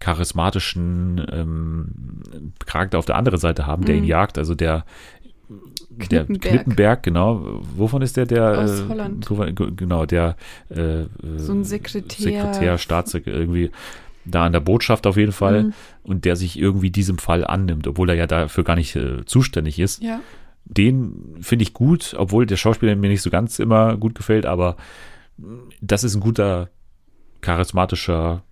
charismatischen 0.00 1.24
ähm, 1.30 2.52
Charakter 2.66 2.98
auf 2.98 3.06
der 3.06 3.16
anderen 3.16 3.38
Seite 3.38 3.66
haben, 3.66 3.84
der 3.84 3.96
Mhm. 3.96 4.02
ihn 4.02 4.08
jagt. 4.08 4.38
Also 4.38 4.54
der 4.54 4.84
der 5.90 6.24
Knippenberg. 6.24 6.40
Knippenberg, 6.52 7.02
genau. 7.02 7.60
Wovon 7.76 8.02
ist 8.02 8.16
der? 8.16 8.24
Der 8.26 8.58
Aus 8.60 8.80
äh, 8.80 8.88
Holland. 8.88 9.28
Genau, 9.76 10.06
der 10.06 10.36
äh, 10.68 11.04
So 11.36 11.52
ein 11.52 11.64
Sekretär. 11.64 12.18
Sekretär, 12.32 12.78
Staatssekretär 12.78 13.38
irgendwie 13.38 13.70
da 14.24 14.44
an 14.46 14.52
der 14.52 14.60
Botschaft 14.60 15.06
auf 15.06 15.16
jeden 15.16 15.32
Fall 15.32 15.64
Mhm. 15.64 15.72
und 16.04 16.24
der 16.24 16.36
sich 16.36 16.58
irgendwie 16.58 16.90
diesem 16.90 17.18
Fall 17.18 17.44
annimmt, 17.44 17.86
obwohl 17.88 18.08
er 18.10 18.14
ja 18.16 18.26
dafür 18.26 18.62
gar 18.64 18.76
nicht 18.76 18.94
äh, 18.94 19.24
zuständig 19.24 19.78
ist. 19.80 20.02
Ja, 20.02 20.20
Den 20.64 21.36
finde 21.40 21.64
ich 21.64 21.72
gut, 21.74 22.14
obwohl 22.16 22.46
der 22.46 22.56
Schauspieler 22.56 22.94
mir 22.94 23.08
nicht 23.08 23.22
so 23.22 23.30
ganz 23.30 23.58
immer 23.58 23.96
gut 23.96 24.14
gefällt, 24.14 24.46
aber 24.46 24.76
das 25.80 26.04
ist 26.04 26.14
ein 26.14 26.20
guter, 26.20 26.68
charismatischer 27.40 28.42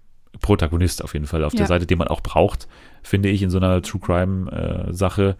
Protagonist 0.40 1.02
auf 1.04 1.14
jeden 1.14 1.26
Fall 1.26 1.44
auf 1.44 1.52
Ja. 1.54 1.58
der 1.58 1.66
Seite, 1.66 1.86
den 1.86 1.98
man 1.98 2.08
auch 2.08 2.20
braucht, 2.20 2.68
finde 3.02 3.28
ich, 3.28 3.42
in 3.42 3.50
so 3.50 3.58
einer 3.58 3.82
True 3.82 4.00
Crime-Sache. 4.00 5.36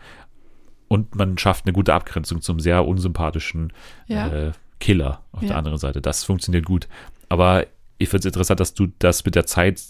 Und 0.88 1.14
man 1.14 1.36
schafft 1.38 1.66
eine 1.66 1.72
gute 1.72 1.92
Abgrenzung 1.92 2.40
zum 2.40 2.60
sehr 2.60 2.86
unsympathischen 2.86 3.72
ja. 4.06 4.28
äh, 4.28 4.52
Killer 4.80 5.22
auf 5.32 5.42
Ja. 5.42 5.48
der 5.48 5.56
anderen 5.58 5.78
Seite. 5.78 6.00
Das 6.00 6.24
funktioniert 6.24 6.64
gut. 6.64 6.88
Aber 7.28 7.66
ich 7.98 8.08
finde 8.08 8.20
es 8.20 8.26
interessant, 8.26 8.60
dass 8.60 8.74
du 8.74 8.88
das 8.98 9.24
mit 9.24 9.34
der 9.34 9.44
Zeit 9.44 9.82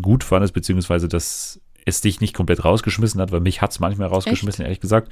gut 0.00 0.24
fandest, 0.24 0.54
beziehungsweise 0.54 1.06
dass 1.06 1.60
es 1.84 2.00
dich 2.00 2.20
nicht 2.20 2.34
komplett 2.34 2.64
rausgeschmissen 2.64 3.20
hat, 3.20 3.32
weil 3.32 3.40
mich 3.40 3.60
hat 3.60 3.72
es 3.72 3.80
manchmal 3.80 4.08
rausgeschmissen, 4.08 4.64
ehrlich 4.64 4.80
gesagt. 4.80 5.10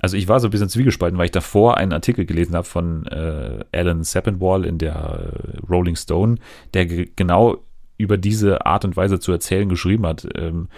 also 0.00 0.16
ich 0.18 0.28
war 0.28 0.38
so 0.38 0.48
ein 0.48 0.50
bisschen 0.50 0.68
zwiegespalten, 0.68 1.18
weil 1.18 1.24
ich 1.26 1.30
davor 1.30 1.78
einen 1.78 1.92
Artikel 1.94 2.26
gelesen 2.26 2.54
habe 2.54 2.66
von 2.66 3.06
äh, 3.06 3.64
Alan 3.72 4.04
Sepinwall 4.04 4.64
in 4.66 4.76
der 4.78 4.94
äh, 4.94 5.58
Rolling 5.68 5.96
Stone, 5.96 6.36
der 6.74 6.84
genau 6.86 7.58
über 8.00 8.16
diese 8.16 8.66
Art 8.66 8.84
und 8.84 8.96
Weise 8.96 9.20
zu 9.20 9.32
erzählen 9.32 9.68
geschrieben 9.68 10.06
hat 10.06 10.26
ähm, 10.34 10.68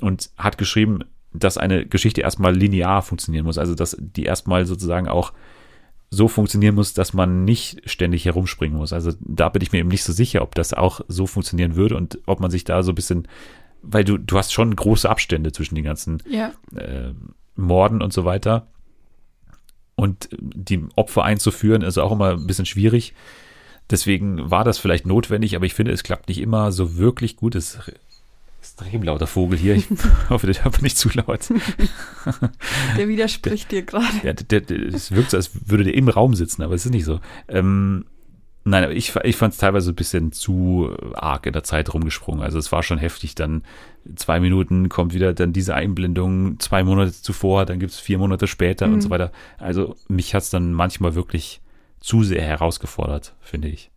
und 0.00 0.30
hat 0.36 0.58
geschrieben, 0.58 1.00
dass 1.32 1.58
eine 1.58 1.86
Geschichte 1.86 2.22
erstmal 2.22 2.54
linear 2.54 3.02
funktionieren 3.02 3.44
muss, 3.44 3.58
also 3.58 3.74
dass 3.74 3.96
die 4.00 4.24
erstmal 4.24 4.66
sozusagen 4.66 5.08
auch 5.08 5.32
so 6.10 6.26
funktionieren 6.26 6.74
muss, 6.74 6.92
dass 6.92 7.12
man 7.12 7.44
nicht 7.44 7.88
ständig 7.88 8.24
herumspringen 8.24 8.76
muss. 8.76 8.92
Also 8.92 9.12
da 9.20 9.48
bin 9.48 9.62
ich 9.62 9.70
mir 9.70 9.78
eben 9.78 9.88
nicht 9.88 10.02
so 10.02 10.12
sicher, 10.12 10.42
ob 10.42 10.56
das 10.56 10.72
auch 10.74 11.02
so 11.06 11.26
funktionieren 11.26 11.76
würde 11.76 11.96
und 11.96 12.18
ob 12.26 12.40
man 12.40 12.50
sich 12.50 12.64
da 12.64 12.82
so 12.82 12.90
ein 12.90 12.96
bisschen, 12.96 13.28
weil 13.82 14.02
du, 14.02 14.18
du 14.18 14.36
hast 14.36 14.52
schon 14.52 14.74
große 14.74 15.08
Abstände 15.08 15.52
zwischen 15.52 15.76
den 15.76 15.84
ganzen 15.84 16.20
Ja. 16.28 16.52
äh, 16.74 17.12
Morden 17.54 18.02
und 18.02 18.12
so 18.12 18.24
weiter. 18.24 18.66
Und 19.94 20.30
die 20.40 20.82
Opfer 20.96 21.22
einzuführen 21.24 21.82
ist 21.82 21.98
auch 21.98 22.10
immer 22.10 22.30
ein 22.30 22.46
bisschen 22.46 22.66
schwierig. 22.66 23.14
Deswegen 23.90 24.50
war 24.50 24.64
das 24.64 24.78
vielleicht 24.78 25.06
notwendig, 25.06 25.56
aber 25.56 25.66
ich 25.66 25.74
finde, 25.74 25.92
es 25.92 26.02
klappt 26.02 26.28
nicht 26.28 26.40
immer 26.40 26.70
so 26.72 26.96
wirklich 26.96 27.36
gut. 27.36 27.54
Es 27.54 27.74
ist 27.74 27.92
extrem 28.60 29.02
lauter 29.02 29.26
Vogel 29.26 29.58
hier. 29.58 29.74
Ich 29.74 29.86
hoffe, 30.30 30.46
der 30.46 30.64
war 30.64 30.72
nicht 30.82 30.96
zu 30.98 31.08
laut. 31.14 31.40
Der 32.96 33.08
widerspricht 33.08 33.70
dir 33.70 33.82
gerade. 33.82 34.06
Ja, 34.22 34.32
der, 34.32 34.60
der, 34.60 34.78
es 34.94 35.10
wirkt 35.12 35.30
so, 35.30 35.36
als 35.36 35.50
würde 35.70 35.84
der 35.84 35.94
im 35.94 36.08
Raum 36.08 36.34
sitzen, 36.34 36.62
aber 36.62 36.74
es 36.74 36.84
ist 36.84 36.92
nicht 36.92 37.04
so. 37.04 37.20
Ähm, 37.48 38.04
nein, 38.64 38.84
aber 38.84 38.92
ich, 38.92 39.14
ich 39.24 39.36
fand 39.36 39.54
es 39.54 39.58
teilweise 39.60 39.90
ein 39.92 39.94
bisschen 39.96 40.32
zu 40.32 40.94
arg 41.14 41.46
in 41.46 41.52
der 41.52 41.64
Zeit 41.64 41.92
rumgesprungen. 41.94 42.42
Also 42.42 42.58
es 42.58 42.70
war 42.72 42.82
schon 42.82 42.98
heftig. 42.98 43.34
Dann 43.34 43.62
zwei 44.16 44.40
Minuten 44.40 44.88
kommt 44.88 45.14
wieder 45.14 45.32
dann 45.32 45.52
diese 45.52 45.74
Einblendung, 45.74 46.58
zwei 46.60 46.84
Monate 46.84 47.12
zuvor, 47.12 47.64
dann 47.66 47.78
gibt 47.80 47.92
es 47.92 47.98
vier 47.98 48.18
Monate 48.18 48.46
später 48.46 48.86
und 48.86 48.96
Mhm. 48.96 49.00
so 49.00 49.10
weiter. 49.10 49.32
Also 49.58 49.96
mich 50.08 50.34
hat 50.34 50.42
es 50.42 50.50
dann 50.50 50.72
manchmal 50.72 51.14
wirklich 51.14 51.60
zu 52.00 52.22
sehr 52.22 52.42
herausgefordert, 52.42 53.34
finde 53.40 53.68
ich. 53.68 53.90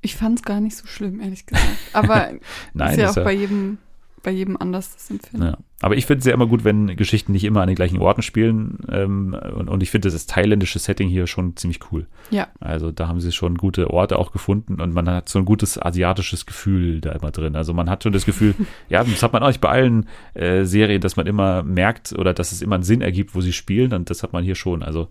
Ich 0.00 0.16
fand 0.16 0.38
es 0.40 0.44
gar 0.44 0.60
nicht 0.60 0.76
so 0.76 0.86
schlimm, 0.86 1.20
ehrlich 1.20 1.46
gesagt. 1.46 1.66
Aber 1.92 2.30
Nein, 2.74 2.90
ist 2.92 2.98
ja 2.98 3.10
auch 3.10 3.16
ja- 3.16 3.22
bei 3.24 3.32
jedem, 3.32 3.78
bei 4.24 4.32
jedem 4.32 4.56
anders 4.56 4.92
das 4.94 5.10
Empfinden. 5.10 5.46
Ja. 5.46 5.58
Aber 5.80 5.96
ich 5.96 6.06
finde 6.06 6.20
es 6.20 6.24
ja 6.26 6.32
immer 6.34 6.46
gut, 6.46 6.64
wenn 6.64 6.96
Geschichten 6.96 7.32
nicht 7.32 7.44
immer 7.44 7.60
an 7.60 7.66
den 7.68 7.76
gleichen 7.76 7.98
Orten 7.98 8.22
spielen. 8.22 8.78
Ähm, 8.90 9.36
und, 9.54 9.68
und 9.68 9.82
ich 9.82 9.90
finde 9.90 10.10
das 10.10 10.26
thailändische 10.26 10.78
Setting 10.78 11.08
hier 11.08 11.26
schon 11.28 11.56
ziemlich 11.56 11.80
cool. 11.92 12.06
Ja. 12.30 12.48
Also 12.58 12.90
da 12.90 13.06
haben 13.06 13.20
sie 13.20 13.30
schon 13.32 13.56
gute 13.56 13.90
Orte 13.90 14.18
auch 14.18 14.32
gefunden 14.32 14.80
und 14.80 14.92
man 14.92 15.08
hat 15.08 15.28
so 15.28 15.38
ein 15.38 15.44
gutes 15.44 15.80
asiatisches 15.80 16.46
Gefühl 16.46 17.00
da 17.00 17.12
immer 17.12 17.30
drin. 17.30 17.54
Also 17.54 17.72
man 17.74 17.90
hat 17.90 18.02
schon 18.02 18.12
das 18.12 18.24
Gefühl, 18.26 18.54
ja, 18.88 19.04
das 19.04 19.22
hat 19.22 19.32
man 19.32 19.42
auch 19.42 19.48
nicht 19.48 19.60
bei 19.60 19.68
allen 19.68 20.06
äh, 20.34 20.64
Serien, 20.64 21.00
dass 21.00 21.16
man 21.16 21.26
immer 21.26 21.62
merkt 21.62 22.12
oder 22.12 22.32
dass 22.34 22.50
es 22.52 22.62
immer 22.62 22.76
einen 22.76 22.84
Sinn 22.84 23.02
ergibt, 23.02 23.34
wo 23.34 23.40
sie 23.40 23.52
spielen 23.52 23.92
und 23.92 24.08
das 24.10 24.22
hat 24.24 24.32
man 24.32 24.42
hier 24.44 24.54
schon. 24.56 24.82
Also 24.82 25.08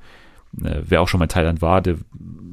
äh, 0.63 0.81
wer 0.83 1.01
auch 1.01 1.07
schon 1.07 1.19
mal 1.19 1.25
in 1.25 1.29
Thailand 1.29 1.61
war, 1.61 1.81
der 1.81 1.97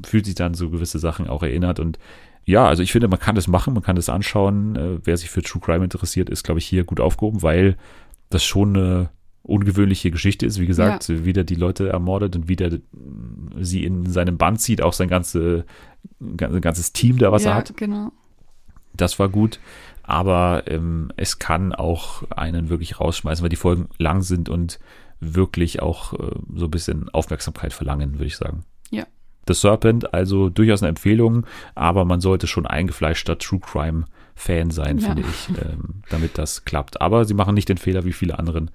fühlt 0.05 0.25
sich 0.25 0.35
dann 0.35 0.53
so 0.53 0.69
gewisse 0.69 0.99
Sachen 0.99 1.27
auch 1.27 1.43
erinnert 1.43 1.79
und 1.79 1.99
ja, 2.45 2.67
also 2.67 2.81
ich 2.81 2.91
finde, 2.91 3.07
man 3.07 3.19
kann 3.19 3.35
das 3.35 3.47
machen, 3.47 3.75
man 3.75 3.83
kann 3.83 3.95
das 3.95 4.09
anschauen. 4.09 4.75
Äh, 4.75 4.99
wer 5.03 5.17
sich 5.17 5.29
für 5.29 5.43
True 5.43 5.61
Crime 5.63 5.83
interessiert, 5.83 6.31
ist, 6.31 6.43
glaube 6.43 6.57
ich, 6.57 6.65
hier 6.65 6.83
gut 6.83 6.99
aufgehoben, 6.99 7.43
weil 7.43 7.77
das 8.29 8.43
schon 8.43 8.75
eine 8.75 9.09
ungewöhnliche 9.43 10.09
Geschichte 10.09 10.47
ist. 10.47 10.59
Wie 10.59 10.65
gesagt, 10.65 11.09
wie 11.09 11.33
der 11.33 11.43
die 11.43 11.55
Leute 11.55 11.89
ermordet 11.89 12.35
und 12.35 12.47
wie 12.47 12.55
der 12.55 12.79
sie 13.59 13.83
in 13.83 14.09
seinem 14.09 14.37
Band 14.37 14.61
zieht, 14.61 14.81
auch 14.81 14.93
sein 14.93 15.09
ganze, 15.09 15.65
gan- 16.37 16.59
ganzes 16.61 16.91
Team 16.91 17.19
da, 17.19 17.31
was 17.31 17.43
ja, 17.43 17.51
er 17.51 17.55
hat. 17.57 17.77
genau. 17.77 18.11
Das 18.95 19.19
war 19.19 19.29
gut. 19.29 19.59
Aber 20.01 20.63
ähm, 20.65 21.11
es 21.17 21.37
kann 21.37 21.73
auch 21.73 22.23
einen 22.31 22.69
wirklich 22.69 22.99
rausschmeißen, 22.99 23.43
weil 23.43 23.49
die 23.49 23.55
Folgen 23.57 23.89
lang 23.99 24.23
sind 24.23 24.49
und 24.49 24.79
wirklich 25.19 25.81
auch 25.81 26.13
äh, 26.13 26.31
so 26.55 26.65
ein 26.65 26.71
bisschen 26.71 27.09
Aufmerksamkeit 27.09 27.73
verlangen, 27.73 28.13
würde 28.13 28.25
ich 28.25 28.37
sagen. 28.37 28.63
Ja. 28.89 29.05
The 29.47 29.53
Serpent, 29.53 30.13
also 30.13 30.49
durchaus 30.49 30.81
eine 30.81 30.89
Empfehlung, 30.89 31.45
aber 31.75 32.05
man 32.05 32.21
sollte 32.21 32.47
schon 32.47 32.65
eingefleischter 32.67 33.37
True 33.37 33.59
Crime 33.59 34.05
Fan 34.35 34.71
sein, 34.71 34.99
Ja. 34.99 35.07
finde 35.07 35.23
ich, 35.29 35.49
ähm, 35.61 36.03
damit 36.09 36.37
das 36.37 36.63
klappt. 36.63 37.01
Aber 37.01 37.25
sie 37.25 37.33
machen 37.33 37.55
nicht 37.55 37.67
den 37.67 37.77
Fehler 37.77 38.05
wie 38.05 38.13
viele 38.13 38.39
anderen 38.39 38.71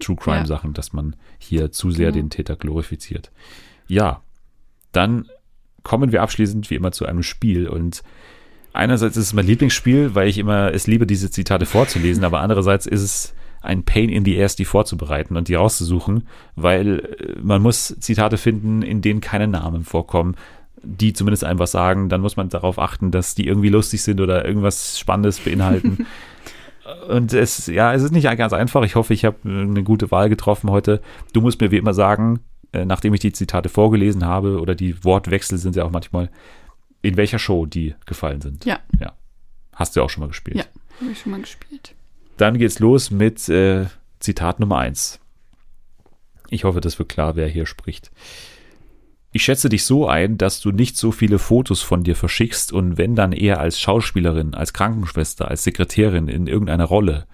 True 0.00 0.16
Crime 0.16 0.38
Ja. 0.38 0.46
Sachen, 0.46 0.72
dass 0.72 0.92
man 0.94 1.16
hier 1.38 1.70
zu 1.72 1.90
sehr 1.90 2.12
Genau. 2.12 2.22
den 2.22 2.30
Täter 2.30 2.56
glorifiziert. 2.56 3.30
Ja, 3.88 4.22
dann 4.92 5.28
kommen 5.82 6.12
wir 6.12 6.22
abschließend 6.22 6.70
wie 6.70 6.76
immer 6.76 6.92
zu 6.92 7.04
einem 7.04 7.22
Spiel 7.22 7.68
und 7.68 8.02
einerseits 8.72 9.16
ist 9.16 9.26
es 9.26 9.32
mein 9.34 9.46
Lieblingsspiel, 9.46 10.14
weil 10.14 10.28
ich 10.28 10.38
immer 10.38 10.72
es 10.72 10.86
liebe, 10.86 11.06
diese 11.06 11.30
Zitate 11.30 11.66
vorzulesen, 11.66 12.24
aber 12.24 12.40
andererseits 12.40 12.86
ist 12.86 13.02
es 13.02 13.34
ein 13.62 13.84
Pain 13.84 14.08
in 14.08 14.24
the 14.24 14.42
ass, 14.42 14.56
die 14.56 14.64
vorzubereiten 14.64 15.36
und 15.36 15.48
die 15.48 15.54
rauszusuchen, 15.54 16.26
weil 16.56 16.98
äh, 16.98 17.40
man 17.40 17.62
muss 17.62 17.96
Zitate 18.00 18.36
finden, 18.36 18.82
in 18.82 19.00
denen 19.00 19.20
keine 19.20 19.48
Namen 19.48 19.84
vorkommen, 19.84 20.36
die 20.82 21.12
zumindest 21.12 21.44
einem 21.44 21.58
was 21.58 21.70
sagen. 21.70 22.08
Dann 22.08 22.20
muss 22.20 22.36
man 22.36 22.48
darauf 22.48 22.78
achten, 22.78 23.10
dass 23.10 23.34
die 23.34 23.46
irgendwie 23.46 23.68
lustig 23.68 24.02
sind 24.02 24.20
oder 24.20 24.44
irgendwas 24.44 24.98
Spannendes 24.98 25.40
beinhalten. 25.40 26.06
Und 27.08 27.32
es, 27.32 27.68
ja, 27.68 27.94
es 27.94 28.02
ist 28.02 28.10
nicht 28.10 28.24
ganz 28.36 28.52
einfach. 28.52 28.82
Ich 28.82 28.96
hoffe, 28.96 29.14
ich 29.14 29.24
habe 29.24 29.36
eine 29.44 29.82
gute 29.84 30.10
Wahl 30.10 30.28
getroffen 30.28 30.70
heute. 30.70 31.00
Du 31.32 31.40
musst 31.40 31.60
mir 31.60 31.70
wie 31.70 31.76
immer 31.76 31.94
sagen, 31.94 32.40
äh, 32.72 32.84
nachdem 32.84 33.14
ich 33.14 33.20
die 33.20 33.32
Zitate 33.32 33.68
vorgelesen 33.68 34.26
habe, 34.26 34.60
oder 34.60 34.74
die 34.74 35.04
Wortwechsel 35.04 35.58
sind 35.58 35.76
ja 35.76 35.84
auch 35.84 35.90
manchmal, 35.90 36.30
in 37.00 37.16
welcher 37.16 37.38
Show 37.38 37.66
die 37.66 37.94
gefallen 38.06 38.40
sind. 38.40 38.64
Ja. 38.64 38.80
Ja. 39.00 39.12
Hast 39.74 39.96
du 39.96 40.02
auch 40.02 40.10
schon 40.10 40.22
mal 40.22 40.28
gespielt. 40.28 40.56
Ja, 40.56 40.64
habe 41.00 41.12
ich 41.12 41.20
schon 41.20 41.32
mal 41.32 41.40
gespielt. 41.40 41.94
Dann 42.36 42.58
geht's 42.58 42.78
los 42.78 43.10
mit 43.10 43.48
äh, 43.48 43.86
Zitat 44.20 44.60
Nummer 44.60 44.78
eins. 44.78 45.20
Ich 46.48 46.64
hoffe, 46.64 46.80
das 46.80 46.98
wird 46.98 47.08
klar, 47.08 47.36
wer 47.36 47.48
hier 47.48 47.66
spricht. 47.66 48.10
Ich 49.34 49.44
schätze 49.44 49.70
dich 49.70 49.84
so 49.84 50.06
ein, 50.06 50.36
dass 50.36 50.60
du 50.60 50.72
nicht 50.72 50.98
so 50.98 51.10
viele 51.10 51.38
Fotos 51.38 51.80
von 51.80 52.04
dir 52.04 52.14
verschickst 52.14 52.70
und 52.70 52.98
wenn 52.98 53.16
dann 53.16 53.32
eher 53.32 53.60
als 53.60 53.80
Schauspielerin, 53.80 54.52
als 54.52 54.74
Krankenschwester, 54.74 55.48
als 55.48 55.64
Sekretärin 55.64 56.28
in 56.28 56.46
irgendeiner 56.46 56.84
Rolle. 56.84 57.26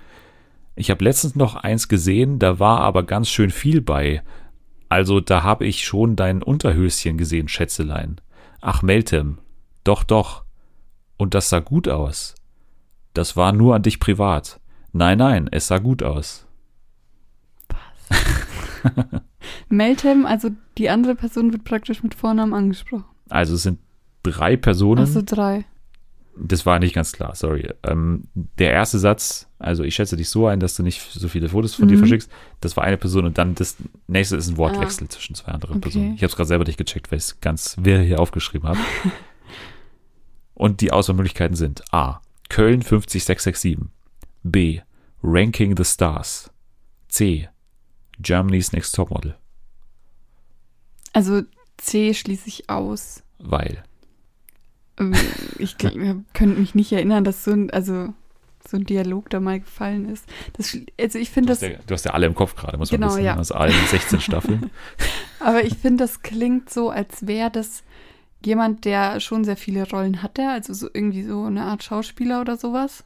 Ich 0.76 0.92
habe 0.92 1.04
letztens 1.04 1.34
noch 1.34 1.56
eins 1.56 1.88
gesehen, 1.88 2.38
da 2.38 2.60
war 2.60 2.80
aber 2.82 3.02
ganz 3.02 3.28
schön 3.28 3.50
viel 3.50 3.80
bei. 3.80 4.22
Also 4.88 5.18
da 5.18 5.42
habe 5.42 5.66
ich 5.66 5.84
schon 5.84 6.14
dein 6.14 6.40
Unterhöschen 6.40 7.18
gesehen, 7.18 7.48
Schätzelein. 7.48 8.20
Ach, 8.60 8.82
Meltem. 8.82 9.38
Doch, 9.82 10.04
doch. 10.04 10.44
Und 11.16 11.34
das 11.34 11.48
sah 11.48 11.58
gut 11.58 11.88
aus. 11.88 12.36
Das 13.12 13.36
war 13.36 13.52
nur 13.52 13.74
an 13.74 13.82
dich 13.82 13.98
privat. 13.98 14.60
Nein, 14.98 15.18
nein, 15.18 15.48
es 15.52 15.68
sah 15.68 15.78
gut 15.78 16.02
aus. 16.02 16.44
Meltem, 19.68 20.26
also 20.26 20.50
die 20.76 20.88
andere 20.90 21.14
Person 21.14 21.52
wird 21.52 21.62
praktisch 21.62 22.02
mit 22.02 22.14
Vornamen 22.16 22.52
angesprochen. 22.52 23.04
Also 23.28 23.54
es 23.54 23.62
sind 23.62 23.78
drei 24.24 24.56
Personen. 24.56 25.02
Achso, 25.04 25.22
drei. 25.22 25.64
Das 26.36 26.66
war 26.66 26.80
nicht 26.80 26.94
ganz 26.96 27.12
klar, 27.12 27.36
sorry. 27.36 27.68
Ähm, 27.84 28.24
der 28.34 28.72
erste 28.72 28.98
Satz, 28.98 29.48
also 29.60 29.84
ich 29.84 29.94
schätze 29.94 30.16
dich 30.16 30.28
so 30.30 30.48
ein, 30.48 30.58
dass 30.58 30.74
du 30.74 30.82
nicht 30.82 31.00
so 31.00 31.28
viele 31.28 31.48
Fotos 31.48 31.74
von 31.76 31.86
dir 31.86 31.94
Mhm. 31.94 32.00
verschickst. 32.00 32.30
Das 32.60 32.76
war 32.76 32.82
eine 32.82 32.96
Person 32.96 33.24
und 33.24 33.38
dann 33.38 33.54
das 33.54 33.76
nächste 34.08 34.36
ist 34.36 34.48
ein 34.48 34.56
Wortwechsel 34.56 35.08
zwischen 35.08 35.36
zwei 35.36 35.52
anderen 35.52 35.76
Okay. 35.76 35.82
Personen. 35.82 36.14
Ich 36.14 36.22
habe 36.22 36.30
es 36.30 36.36
gerade 36.36 36.48
selber 36.48 36.64
nicht 36.64 36.76
gecheckt, 36.78 37.12
weil 37.12 37.18
ich 37.18 37.24
es 37.24 37.40
ganz 37.40 37.76
wirr 37.80 38.00
hier 38.00 38.18
aufgeschrieben 38.18 38.68
habe. 38.68 38.78
und 40.54 40.80
die 40.80 40.90
Auswahlmöglichkeiten 40.92 41.56
sind 41.56 41.82
A. 41.92 42.20
Köln 42.48 42.82
50667. 42.82 43.78
B. 44.44 44.80
Ranking 45.22 45.76
the 45.76 45.84
Stars. 45.84 46.50
C. 47.08 47.48
Germany's 48.20 48.72
Next 48.72 48.94
Topmodel. 48.94 49.36
Also 51.12 51.42
C 51.78 52.14
schließe 52.14 52.48
ich 52.48 52.68
aus. 52.70 53.22
Weil. 53.38 53.82
Ähm, 54.98 55.14
Ich 55.58 55.78
könnte 55.78 56.46
mich 56.60 56.74
nicht 56.74 56.92
erinnern, 56.92 57.24
dass 57.24 57.44
so 57.44 57.52
ein, 57.52 57.70
also 57.70 58.12
so 58.68 58.76
ein 58.76 58.84
Dialog 58.84 59.30
da 59.30 59.40
mal 59.40 59.60
gefallen 59.60 60.08
ist. 60.08 60.26
Das, 60.54 60.76
also 61.00 61.18
ich 61.18 61.28
Du 61.28 61.34
finde 61.34 61.52
hast, 61.52 61.62
das, 61.62 61.70
ja, 61.70 61.78
du 61.86 61.94
hast 61.94 62.04
ja 62.04 62.12
alle 62.12 62.26
im 62.26 62.34
Kopf 62.34 62.54
gerade, 62.54 62.76
muss 62.76 62.90
man 62.90 63.00
Genau, 63.00 63.12
wissen. 63.12 63.24
ja. 63.24 63.36
Aus 63.36 63.52
allen 63.52 63.74
16 63.86 64.20
Staffeln. 64.20 64.70
aber 65.40 65.64
ich 65.64 65.74
finde, 65.78 66.04
das 66.04 66.22
klingt 66.22 66.68
so, 66.70 66.90
als 66.90 67.26
wäre 67.26 67.50
das 67.50 67.82
jemand, 68.44 68.84
der 68.84 69.20
schon 69.20 69.44
sehr 69.44 69.56
viele 69.56 69.88
Rollen 69.88 70.22
hatte, 70.22 70.48
also 70.48 70.72
so 70.74 70.88
irgendwie 70.92 71.22
so 71.24 71.44
eine 71.44 71.62
Art 71.64 71.82
Schauspieler 71.82 72.40
oder 72.40 72.56
sowas. 72.56 73.04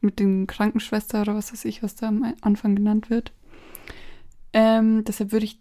Mit 0.00 0.18
dem 0.20 0.46
Krankenschwester 0.46 1.22
oder 1.22 1.34
was 1.34 1.52
weiß 1.52 1.64
ich, 1.64 1.82
was 1.82 1.94
da 1.94 2.08
am 2.08 2.34
Anfang 2.42 2.76
genannt 2.76 3.10
wird. 3.10 3.32
Ähm, 4.52 5.04
deshalb 5.04 5.32
würde 5.32 5.46
ich 5.46 5.60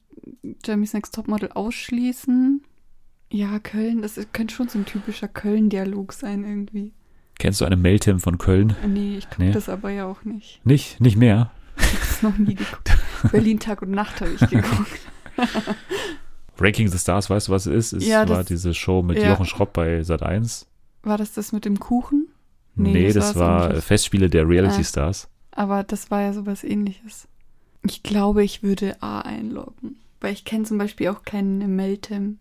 Jeremy's 0.66 0.94
Next 0.94 1.16
Topmodel 1.16 1.52
ausschließen. 1.54 2.62
Ja, 3.32 3.60
Köln, 3.60 4.02
das 4.02 4.18
ist- 4.18 4.34
könnte 4.34 4.54
schon 4.54 4.68
so 4.70 4.78
ein 4.80 4.86
typischer 4.86 5.28
Köln-Dialog 5.28 6.14
sein 6.14 6.44
irgendwie. 6.44 6.94
Kennst 7.40 7.60
du 7.60 7.66
eine 7.66 7.76
Meltem 7.76 8.20
von 8.20 8.38
Köln? 8.38 8.76
Nee, 8.88 9.18
ich 9.18 9.30
gucke 9.30 9.44
Nee. 9.44 9.52
das 9.52 9.68
aber 9.68 9.90
ja 9.90 10.06
auch 10.06 10.24
nicht. 10.24 10.62
Nicht, 10.66 11.02
nicht 11.02 11.18
mehr. 11.18 11.52
Ich 11.78 11.86
habe 11.88 11.98
das 12.00 12.22
noch 12.22 12.38
nie 12.38 12.56
geguckt. 12.56 12.92
Berlin 13.32 13.60
Tag 13.60 13.82
und 13.82 13.92
Nacht 13.92 14.22
habe 14.22 14.32
ich 14.32 14.40
geguckt. 14.50 15.00
Ranking 16.58 16.88
the 16.88 16.98
Stars, 16.98 17.30
weißt 17.30 17.50
du, 17.50 17.52
was 17.52 17.66
es 17.66 17.92
ist? 17.92 18.02
Es 18.04 18.08
Ja, 18.08 18.20
war 18.20 18.38
das- 18.38 18.46
diese 18.48 18.74
Show 18.74 19.02
mit 19.02 19.18
ja. 19.18 19.30
Jochen 19.30 19.46
Schropp 19.46 19.74
bei 19.74 20.02
Sat 20.04 20.24
1. 20.24 20.68
War 21.04 21.18
das 21.18 21.34
das 21.34 21.52
mit 21.52 21.66
dem 21.66 21.80
Kuchen? 21.80 22.28
Nee, 22.76 22.92
Nee, 22.94 23.14
das 23.14 23.28
das, 23.30 23.36
war 23.38 23.74
nicht. 23.74 23.84
Festspiele 23.84 24.30
der 24.30 24.48
Reality 24.48 24.82
Ah. 24.82 24.84
Stars. 24.84 25.28
Aber 25.52 25.84
das 25.84 26.12
war 26.12 26.22
ja 26.22 26.34
sowas 26.34 26.64
ähnliches. 26.64 27.28
Ich 27.84 28.04
glaube, 28.04 28.44
ich 28.44 28.64
würde 28.64 29.02
A 29.02 29.22
einloggen. 29.22 29.96
Weil 30.22 30.34
ich 30.34 30.44
kenne 30.46 30.64
zum 30.66 30.78
Beispiel 30.78 31.08
auch 31.10 31.24
keinen 31.24 31.76
Meltem. 31.76 32.40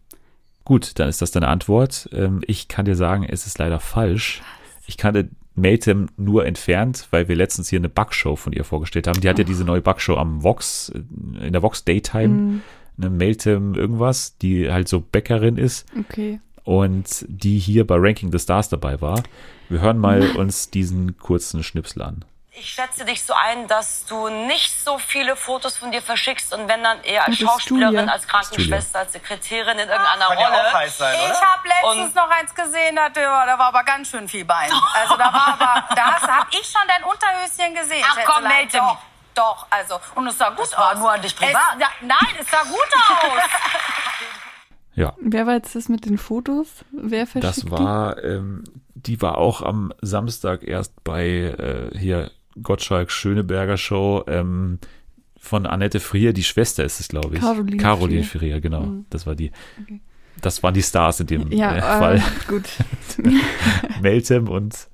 Gut, 0.64 0.98
dann 0.98 1.08
ist 1.08 1.20
das 1.22 1.30
deine 1.30 1.48
Antwort. 1.48 2.08
Ähm, 2.12 2.40
ich 2.46 2.68
kann 2.68 2.86
dir 2.86 2.96
sagen, 2.96 3.24
es 3.28 3.46
ist 3.46 3.58
leider 3.58 3.78
falsch. 3.80 4.42
Ich 4.86 4.96
kannte 4.96 5.28
Meltem 5.54 6.08
nur 6.16 6.46
entfernt, 6.46 7.06
weil 7.10 7.28
wir 7.28 7.36
letztens 7.36 7.68
hier 7.68 7.78
eine 7.78 7.88
Backshow 7.90 8.34
von 8.36 8.52
ihr 8.52 8.64
vorgestellt 8.64 9.06
haben. 9.06 9.20
Die 9.20 9.28
hat 9.28 9.38
ja 9.38 9.44
diese 9.44 9.64
neue 9.64 9.82
Backshow 9.82 10.16
am 10.16 10.42
Vox, 10.42 10.88
äh, 10.88 11.46
in 11.46 11.52
der 11.52 11.62
Vox 11.62 11.84
Daytime, 11.84 12.28
Mm, 12.28 12.60
eine 12.96 13.10
Meltem 13.10 13.74
irgendwas, 13.74 14.38
die 14.38 14.70
halt 14.72 14.88
so 14.88 15.00
Bäckerin 15.00 15.56
ist 15.58 15.84
okay. 15.98 16.40
Und 16.64 17.24
die 17.28 17.58
hier 17.58 17.86
bei 17.86 17.96
Ranking 17.98 18.32
the 18.32 18.38
Stars 18.38 18.68
dabei 18.68 19.00
war. 19.00 19.22
Wir 19.68 19.80
hören 19.80 19.98
mal 19.98 20.30
uns 20.36 20.70
diesen 20.70 21.18
kurzen 21.18 21.62
Schnipsel 21.62 22.02
an. 22.02 22.24
Ich 22.56 22.70
schätze 22.70 23.04
dich 23.04 23.20
so 23.24 23.34
ein, 23.34 23.66
dass 23.66 24.04
du 24.06 24.28
nicht 24.28 24.72
so 24.84 24.96
viele 24.98 25.34
Fotos 25.34 25.76
von 25.76 25.90
dir 25.90 26.00
verschickst 26.00 26.54
und 26.54 26.68
wenn 26.68 26.84
dann 26.84 27.02
eher 27.02 27.26
als 27.26 27.42
Oh. 27.42 27.46
Schauspielerin, 27.48 28.08
als 28.08 28.28
Krankenschwester, 28.28 29.00
als 29.00 29.12
Sekretärin 29.12 29.76
in 29.76 29.88
irgendeiner 29.88 30.26
Kann 30.28 30.36
Rolle. 30.38 30.68
auch 30.68 30.72
heiß 30.72 30.96
sein, 30.98 31.16
Ich 31.18 31.30
oder? 31.30 31.40
habe 31.40 31.68
letztens 31.68 32.06
Und- 32.10 32.14
noch 32.14 32.30
eins 32.30 32.54
gesehen, 32.54 32.94
da, 32.94 33.08
da 33.08 33.58
war 33.58 33.66
aber 33.66 33.82
ganz 33.82 34.08
schön 34.08 34.28
viel 34.28 34.44
Bein. 34.44 34.70
Also 34.94 35.16
da 35.16 35.32
war 35.32 35.48
aber, 35.60 35.94
da 35.96 36.12
hast, 36.14 36.28
hab 36.28 36.46
ich 36.54 36.64
schon 36.64 36.82
dein 36.86 37.02
Unterhöschen 37.02 37.74
gesehen. 37.74 38.04
Ach, 38.08 38.18
komm, 38.24 38.44
melde 38.44 38.78
Doch, 38.78 38.90
mich. 38.92 38.98
doch, 39.34 39.66
also, 39.70 39.98
und 40.14 40.28
es 40.28 40.38
sah 40.38 40.50
gut 40.50 40.60
Das 40.60 40.78
war 40.78 40.92
aus. 40.92 40.98
nur 40.98 41.10
an 41.10 41.22
dich 41.22 41.34
privat. 41.34 41.54
Es, 41.74 41.80
ja, 41.80 41.88
nein, 42.02 42.36
es 42.38 42.48
sah 42.48 42.62
gut 42.62 42.78
aus. 43.08 43.42
Ja, 44.96 45.14
Wer 45.20 45.46
war 45.46 45.54
jetzt 45.54 45.74
das 45.74 45.88
mit 45.88 46.04
den 46.06 46.18
Fotos? 46.18 46.84
Wer 46.92 47.26
verschickt 47.26 47.44
das 47.56 47.70
war, 47.70 48.22
ähm, 48.22 48.62
die 48.94 49.20
war 49.20 49.38
auch 49.38 49.60
am 49.62 49.92
Samstag 50.00 50.62
erst 50.62 51.02
bei 51.02 51.28
äh, 51.28 51.98
hier 51.98 52.30
Gottschalk 52.62 53.10
Schöneberger 53.10 53.76
Show 53.76 54.22
ähm, 54.28 54.78
von 55.36 55.66
Annette 55.66 55.98
Frier, 56.00 56.32
die 56.32 56.44
Schwester 56.44 56.84
ist 56.84 57.00
es, 57.00 57.08
glaube 57.08 57.34
ich. 57.34 57.40
Caroline 57.40 57.76
Caroline 57.76 58.22
Frier. 58.24 58.40
Frier, 58.40 58.60
genau. 58.60 58.82
Mhm. 58.82 59.06
Das 59.10 59.26
war 59.26 59.34
die. 59.34 59.50
Okay. 59.82 60.00
Das 60.40 60.62
waren 60.62 60.74
die 60.74 60.82
Stars 60.82 61.20
in 61.20 61.26
dem 61.26 61.50
die? 61.50 61.56
Ja, 61.58 61.72
äh, 61.74 61.78
äh, 61.78 61.80
Fall. 61.80 62.22
gut. 62.48 62.64
Meltem 64.02 64.48
und 64.48 64.88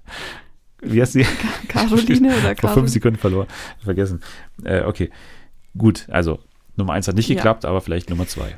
wie 0.83 1.01
heißt 1.03 1.13
sie? 1.13 1.27
Caroline 1.69 2.29
oder 2.29 2.41
Vor 2.41 2.43
fünf 2.47 2.59
Caroline? 2.61 2.89
Sekunden 2.89 3.19
verloren. 3.19 3.47
Vergessen. 3.85 4.23
Äh, 4.65 4.83
okay. 4.85 5.11
Gut, 5.77 6.07
also 6.11 6.39
Nummer 6.77 6.95
eins 6.95 7.07
hat 7.07 7.17
nicht 7.17 7.29
Ja. 7.29 7.35
geklappt, 7.37 7.65
aber 7.67 7.81
vielleicht 7.83 8.09
Nummer 8.11 8.27
zwei. 8.27 8.57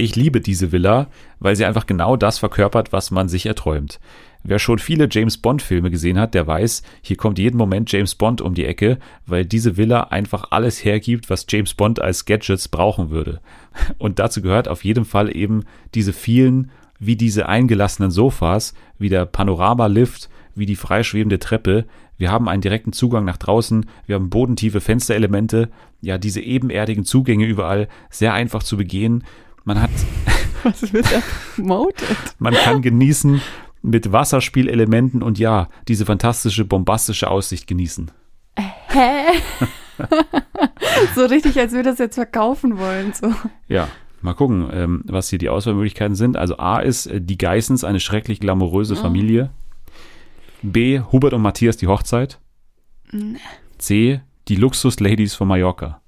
Ich 0.00 0.16
liebe 0.16 0.40
diese 0.40 0.72
Villa, 0.72 1.08
weil 1.40 1.56
sie 1.56 1.66
einfach 1.66 1.84
genau 1.84 2.16
das 2.16 2.38
verkörpert, 2.38 2.90
was 2.90 3.10
man 3.10 3.28
sich 3.28 3.44
erträumt. 3.44 4.00
Wer 4.42 4.58
schon 4.58 4.78
viele 4.78 5.08
James 5.10 5.36
Bond-Filme 5.36 5.90
gesehen 5.90 6.18
hat, 6.18 6.32
der 6.32 6.46
weiß, 6.46 6.82
hier 7.02 7.18
kommt 7.18 7.38
jeden 7.38 7.58
Moment 7.58 7.92
James 7.92 8.14
Bond 8.14 8.40
um 8.40 8.54
die 8.54 8.64
Ecke, 8.64 8.98
weil 9.26 9.44
diese 9.44 9.76
Villa 9.76 10.04
einfach 10.04 10.52
alles 10.52 10.82
hergibt, 10.86 11.28
was 11.28 11.44
James 11.46 11.74
Bond 11.74 12.00
als 12.00 12.24
Gadgets 12.24 12.68
brauchen 12.68 13.10
würde. 13.10 13.42
Und 13.98 14.18
dazu 14.18 14.40
gehört 14.40 14.68
auf 14.68 14.84
jeden 14.84 15.04
Fall 15.04 15.36
eben 15.36 15.64
diese 15.94 16.14
vielen, 16.14 16.70
wie 16.98 17.16
diese 17.16 17.46
eingelassenen 17.46 18.10
Sofas, 18.10 18.72
wie 18.98 19.10
der 19.10 19.26
Panoramalift, 19.26 20.30
wie 20.54 20.64
die 20.64 20.76
freischwebende 20.76 21.40
Treppe. 21.40 21.84
Wir 22.16 22.30
haben 22.30 22.48
einen 22.48 22.62
direkten 22.62 22.94
Zugang 22.94 23.26
nach 23.26 23.36
draußen, 23.36 23.84
wir 24.06 24.14
haben 24.14 24.30
bodentiefe 24.30 24.80
Fensterelemente, 24.80 25.68
ja, 26.00 26.16
diese 26.16 26.40
ebenerdigen 26.40 27.04
Zugänge 27.04 27.44
überall, 27.44 27.88
sehr 28.08 28.32
einfach 28.32 28.62
zu 28.62 28.78
begehen. 28.78 29.24
Man 29.64 29.80
hat 29.80 29.90
Was 30.62 30.92
wird 30.92 31.06
da 31.10 31.22
promoted? 31.54 32.16
man 32.38 32.54
kann 32.54 32.82
genießen 32.82 33.40
mit 33.82 34.12
Wasserspielelementen 34.12 35.22
und 35.22 35.38
ja, 35.38 35.68
diese 35.88 36.04
fantastische, 36.04 36.64
bombastische 36.64 37.30
Aussicht 37.30 37.66
genießen. 37.66 38.10
Hä? 38.88 39.38
so 41.14 41.24
richtig, 41.24 41.58
als 41.58 41.72
würde 41.72 41.90
das 41.90 41.98
jetzt 41.98 42.16
verkaufen 42.16 42.78
wollen. 42.78 43.12
So. 43.14 43.32
Ja, 43.68 43.88
mal 44.20 44.34
gucken, 44.34 44.68
ähm, 44.72 45.02
was 45.06 45.30
hier 45.30 45.38
die 45.38 45.48
Auswahlmöglichkeiten 45.48 46.14
sind. 46.14 46.36
Also 46.36 46.58
A 46.58 46.80
ist 46.80 47.06
äh, 47.06 47.20
die 47.20 47.38
Geissens, 47.38 47.84
eine 47.84 48.00
schrecklich 48.00 48.40
glamouröse 48.40 48.96
Familie. 48.96 49.50
B, 50.62 51.00
Hubert 51.00 51.32
und 51.32 51.40
Matthias, 51.40 51.78
die 51.78 51.86
Hochzeit. 51.86 52.38
C, 53.78 54.20
die 54.48 54.56
Luxus-Ladies 54.56 55.34
von 55.34 55.48
Mallorca. 55.48 56.02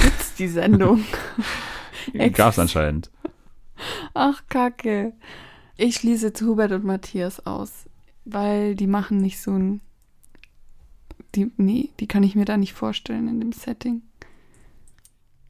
Gibt's 0.00 0.34
die 0.36 0.48
Sendung? 0.48 1.04
Gab's 2.32 2.58
anscheinend. 2.58 3.10
Ach, 4.14 4.42
Kacke. 4.48 5.12
Ich 5.76 5.96
schließe 5.96 6.32
zu 6.32 6.46
Hubert 6.48 6.72
und 6.72 6.84
Matthias 6.84 7.46
aus, 7.46 7.86
weil 8.24 8.74
die 8.74 8.86
machen 8.86 9.18
nicht 9.18 9.40
so 9.40 9.52
ein. 9.52 9.80
Die, 11.34 11.50
nee, 11.56 11.90
die 12.00 12.06
kann 12.06 12.22
ich 12.22 12.34
mir 12.34 12.44
da 12.44 12.56
nicht 12.56 12.72
vorstellen 12.74 13.28
in 13.28 13.40
dem 13.40 13.52
Setting. 13.52 14.02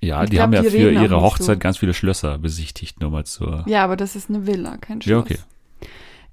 Ja, 0.03 0.23
Ich 0.23 0.31
die 0.31 0.37
glaub, 0.37 0.45
haben 0.45 0.53
ja 0.53 0.63
die 0.63 0.71
für 0.71 0.91
ihre 0.93 1.21
Hochzeit 1.21 1.57
so. 1.57 1.59
ganz 1.59 1.79
viele 1.79 1.95
Schlösser 1.95 2.39
besichtigt, 2.39 3.01
nur 3.01 3.11
mal 3.11 3.25
zur. 3.25 3.65
Ja, 3.67 3.83
aber 3.85 3.97
das 3.97 4.17
ist 4.17 4.29
eine 4.31 4.47
Villa, 4.47 4.77
kein 4.79 5.03
Schloss. 5.03 5.11
Ja, 5.11 5.19
okay. 5.19 5.39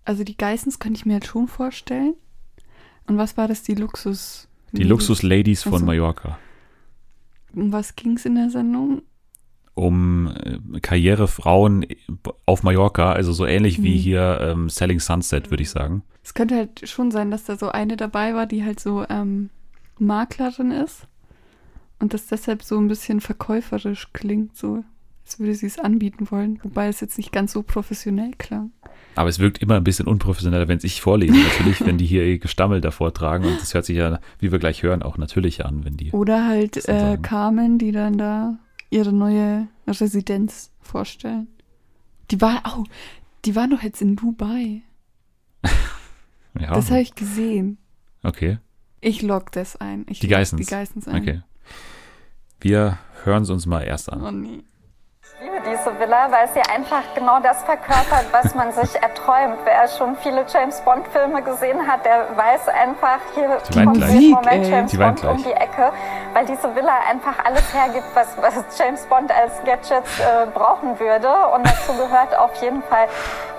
Also 0.06 0.24
die 0.24 0.38
Geissens 0.38 0.80
könnte 0.80 1.00
ich 1.00 1.06
mir 1.06 1.16
jetzt 1.16 1.28
schon 1.28 1.48
vorstellen. 1.48 2.14
Und 3.08 3.18
was 3.18 3.36
war 3.36 3.48
das, 3.48 3.64
die 3.64 3.76
Luxus? 3.76 4.48
Die 4.74 4.84
Luxus-Ladies 4.84 5.64
von 5.64 5.74
Ach 5.76 5.80
so. 5.80 5.86
Mallorca. 5.86 6.40
Um 7.54 7.72
was 7.72 7.96
ging's 7.96 8.26
in 8.26 8.36
der 8.36 8.50
Sendung? 8.50 9.02
Um 9.78 10.28
äh, 10.44 10.80
Karrierefrauen 10.80 11.86
auf 12.46 12.64
Mallorca, 12.64 13.12
also 13.12 13.32
so 13.34 13.46
ähnlich 13.46 13.82
wie 13.82 13.96
Mhm. 13.96 14.00
hier 14.00 14.40
ähm, 14.42 14.70
Selling 14.70 15.00
Sunset, 15.00 15.50
würde 15.52 15.64
ich 15.64 15.70
sagen. 15.70 16.04
Es 16.24 16.34
könnte 16.34 16.56
halt 16.56 16.90
schon 16.90 17.12
sein, 17.12 17.32
dass 17.32 17.46
da 17.46 17.56
so 17.56 17.70
eine 17.70 17.96
dabei 17.96 18.34
war, 18.34 18.46
die 18.48 18.64
halt 18.64 18.80
so 18.80 19.06
ähm, 19.10 19.50
Maklerin 20.00 20.72
ist. 20.72 21.08
Und 22.00 22.14
das 22.14 22.28
deshalb 22.28 22.62
so 22.64 22.78
ein 22.78 22.88
bisschen 22.88 23.22
verkäuferisch 23.22 24.10
klingt, 24.14 24.56
so 24.56 24.84
als 25.26 25.40
würde 25.40 25.56
sie 25.56 25.66
es 25.66 25.80
anbieten 25.80 26.28
wollen. 26.32 26.60
Wobei 26.64 26.88
es 26.88 27.02
jetzt 27.02 27.18
nicht 27.18 27.32
ganz 27.32 27.52
so 27.52 27.62
professionell 27.64 28.32
klang. 28.38 28.72
Aber 29.16 29.30
es 29.30 29.40
wirkt 29.40 29.58
immer 29.58 29.76
ein 29.76 29.84
bisschen 29.84 30.08
unprofessioneller, 30.08 30.68
wenn 30.68 30.80
ich 30.84 31.02
vorlese, 31.02 31.34
natürlich, 31.34 31.86
wenn 31.86 31.98
die 31.98 32.06
hier 32.06 32.24
ihr 32.24 32.38
Gestammel 32.38 32.82
davor 32.82 33.14
tragen. 33.14 33.46
Und 33.46 33.60
das 33.60 33.74
hört 33.74 33.84
sich 33.84 33.98
ja, 33.98 34.20
wie 34.40 34.52
wir 34.52 34.60
gleich 34.60 34.84
hören, 34.84 35.02
auch 35.02 35.18
natürlich 35.18 35.66
an, 35.66 35.84
wenn 35.84 35.98
die. 35.98 36.12
Oder 36.12 36.46
halt 36.46 36.88
äh? 36.88 37.18
Carmen, 37.22 37.78
die 37.80 37.92
dann 37.92 38.18
da 38.18 38.60
ihre 38.90 39.14
neue 39.14 39.68
Residenz 39.88 40.72
vorstellen. 40.82 41.48
Die 42.32 42.42
war, 42.42 42.62
oh, 42.78 42.84
die 43.46 43.56
war 43.56 43.68
doch 43.68 43.82
jetzt 43.82 44.02
in 44.02 44.16
Dubai. 44.16 44.82
Ja, 46.60 46.74
Das 46.74 46.90
habe 46.90 47.02
ich 47.02 47.14
gesehen. 47.14 47.78
okay, 48.24 48.58
Ich 49.00 49.22
log 49.22 49.52
das 49.52 49.76
ein. 49.76 50.06
Ich 50.10 50.20
Die 50.20 50.28
Geissens. 50.28 50.66
Die 50.66 50.72
Geissens 50.72 51.08
ein. 51.08 51.22
okay. 51.22 51.42
Wir 52.60 52.98
hören 53.24 53.44
es 53.44 53.52
uns 53.52 53.68
mal 53.68 53.84
erst 53.84 54.12
an. 54.12 54.24
Oh 54.24 54.32
nee. 54.32 54.64
Diese 55.70 56.00
Villa, 56.00 56.32
weil 56.32 56.48
sie 56.50 56.62
einfach 56.62 57.04
genau 57.14 57.40
das 57.40 57.62
verkörpert, 57.64 58.26
was 58.32 58.56
man 58.56 58.72
sich 58.72 58.96
erträumt. 59.02 59.58
Wer 59.66 59.88
schon 59.90 60.16
viele 60.18 60.46
James 60.48 60.80
Bond 60.82 61.06
Filme 61.10 61.42
gesehen 61.42 61.86
hat, 61.86 62.06
der 62.06 62.26
weiß 62.38 62.70
einfach, 62.70 63.20
hier 63.36 63.58
Die 63.70 63.84
kommt 63.84 64.00
Musik, 64.00 64.36
Moment 64.36 64.64
ey. 64.66 64.72
James 64.72 64.92
Die 64.92 64.98
Bond 64.98 65.24
um 65.26 65.38
die 65.44 65.52
Ecke, 65.52 65.92
weil 66.34 66.46
diese 66.46 66.74
Villa 66.74 66.94
einfach 67.10 67.44
alles 67.44 67.74
hergibt, 67.74 68.08
was, 68.14 68.28
was 68.42 68.54
James 68.78 69.06
Bond 69.08 69.32
als 69.32 69.62
Gadgets 69.66 70.20
äh, 70.20 70.46
brauchen 70.54 70.98
würde. 71.00 71.30
Und 71.54 71.66
dazu 71.68 71.94
gehört 71.98 72.38
auf 72.38 72.54
jeden 72.62 72.82
Fall 72.84 73.08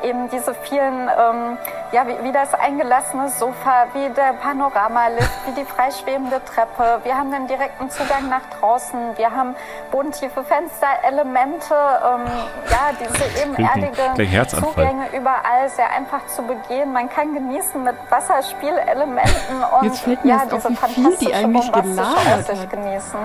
eben 0.02 0.30
diese 0.30 0.54
vielen, 0.54 1.08
ähm, 1.08 1.58
ja, 1.92 2.06
wie, 2.06 2.24
wie 2.24 2.32
das 2.32 2.54
eingelassene 2.54 3.28
Sofa, 3.28 3.86
wie 3.92 4.08
der 4.10 4.32
Panoramalift, 4.40 5.46
wie 5.46 5.52
die 5.52 5.64
freischwebende 5.64 6.40
Treppe. 6.44 7.00
Wir 7.02 7.18
haben 7.18 7.32
den 7.32 7.46
direkten 7.48 7.90
Zugang 7.90 8.28
nach 8.28 8.42
draußen. 8.58 9.16
Wir 9.16 9.34
haben 9.34 9.56
bodentiefe 9.90 10.44
Fensterelemente, 10.44 11.74
ähm, 12.04 12.26
ja, 12.70 12.92
diese 12.98 13.24
ebenerdigen. 13.42 14.46
Zugänge 14.48 15.06
überall 15.16 15.68
sehr 15.68 15.90
einfach 15.90 16.26
zu 16.26 16.42
begehen. 16.42 16.92
Man 16.92 17.08
kann 17.08 17.34
genießen 17.34 17.82
mit 17.82 17.94
Wasserspielelementen 18.10 19.56
und 19.78 19.84
Jetzt 19.84 20.00
fällt 20.00 20.24
mir 20.24 20.30
ja, 20.30 20.36
auf, 20.36 20.48
diese 20.50 20.68
wie 20.70 20.76
viel 20.76 20.86
die 20.86 20.94
fantastische, 20.94 21.34
eigentlich 21.34 21.72
bombastische 21.72 22.66
genießen. 22.68 23.20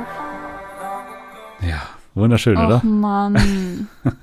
Ja, 1.62 1.82
wunderschön, 2.14 2.58
Ach 2.58 2.68
oder? 2.68 2.82
Mann. 2.84 3.88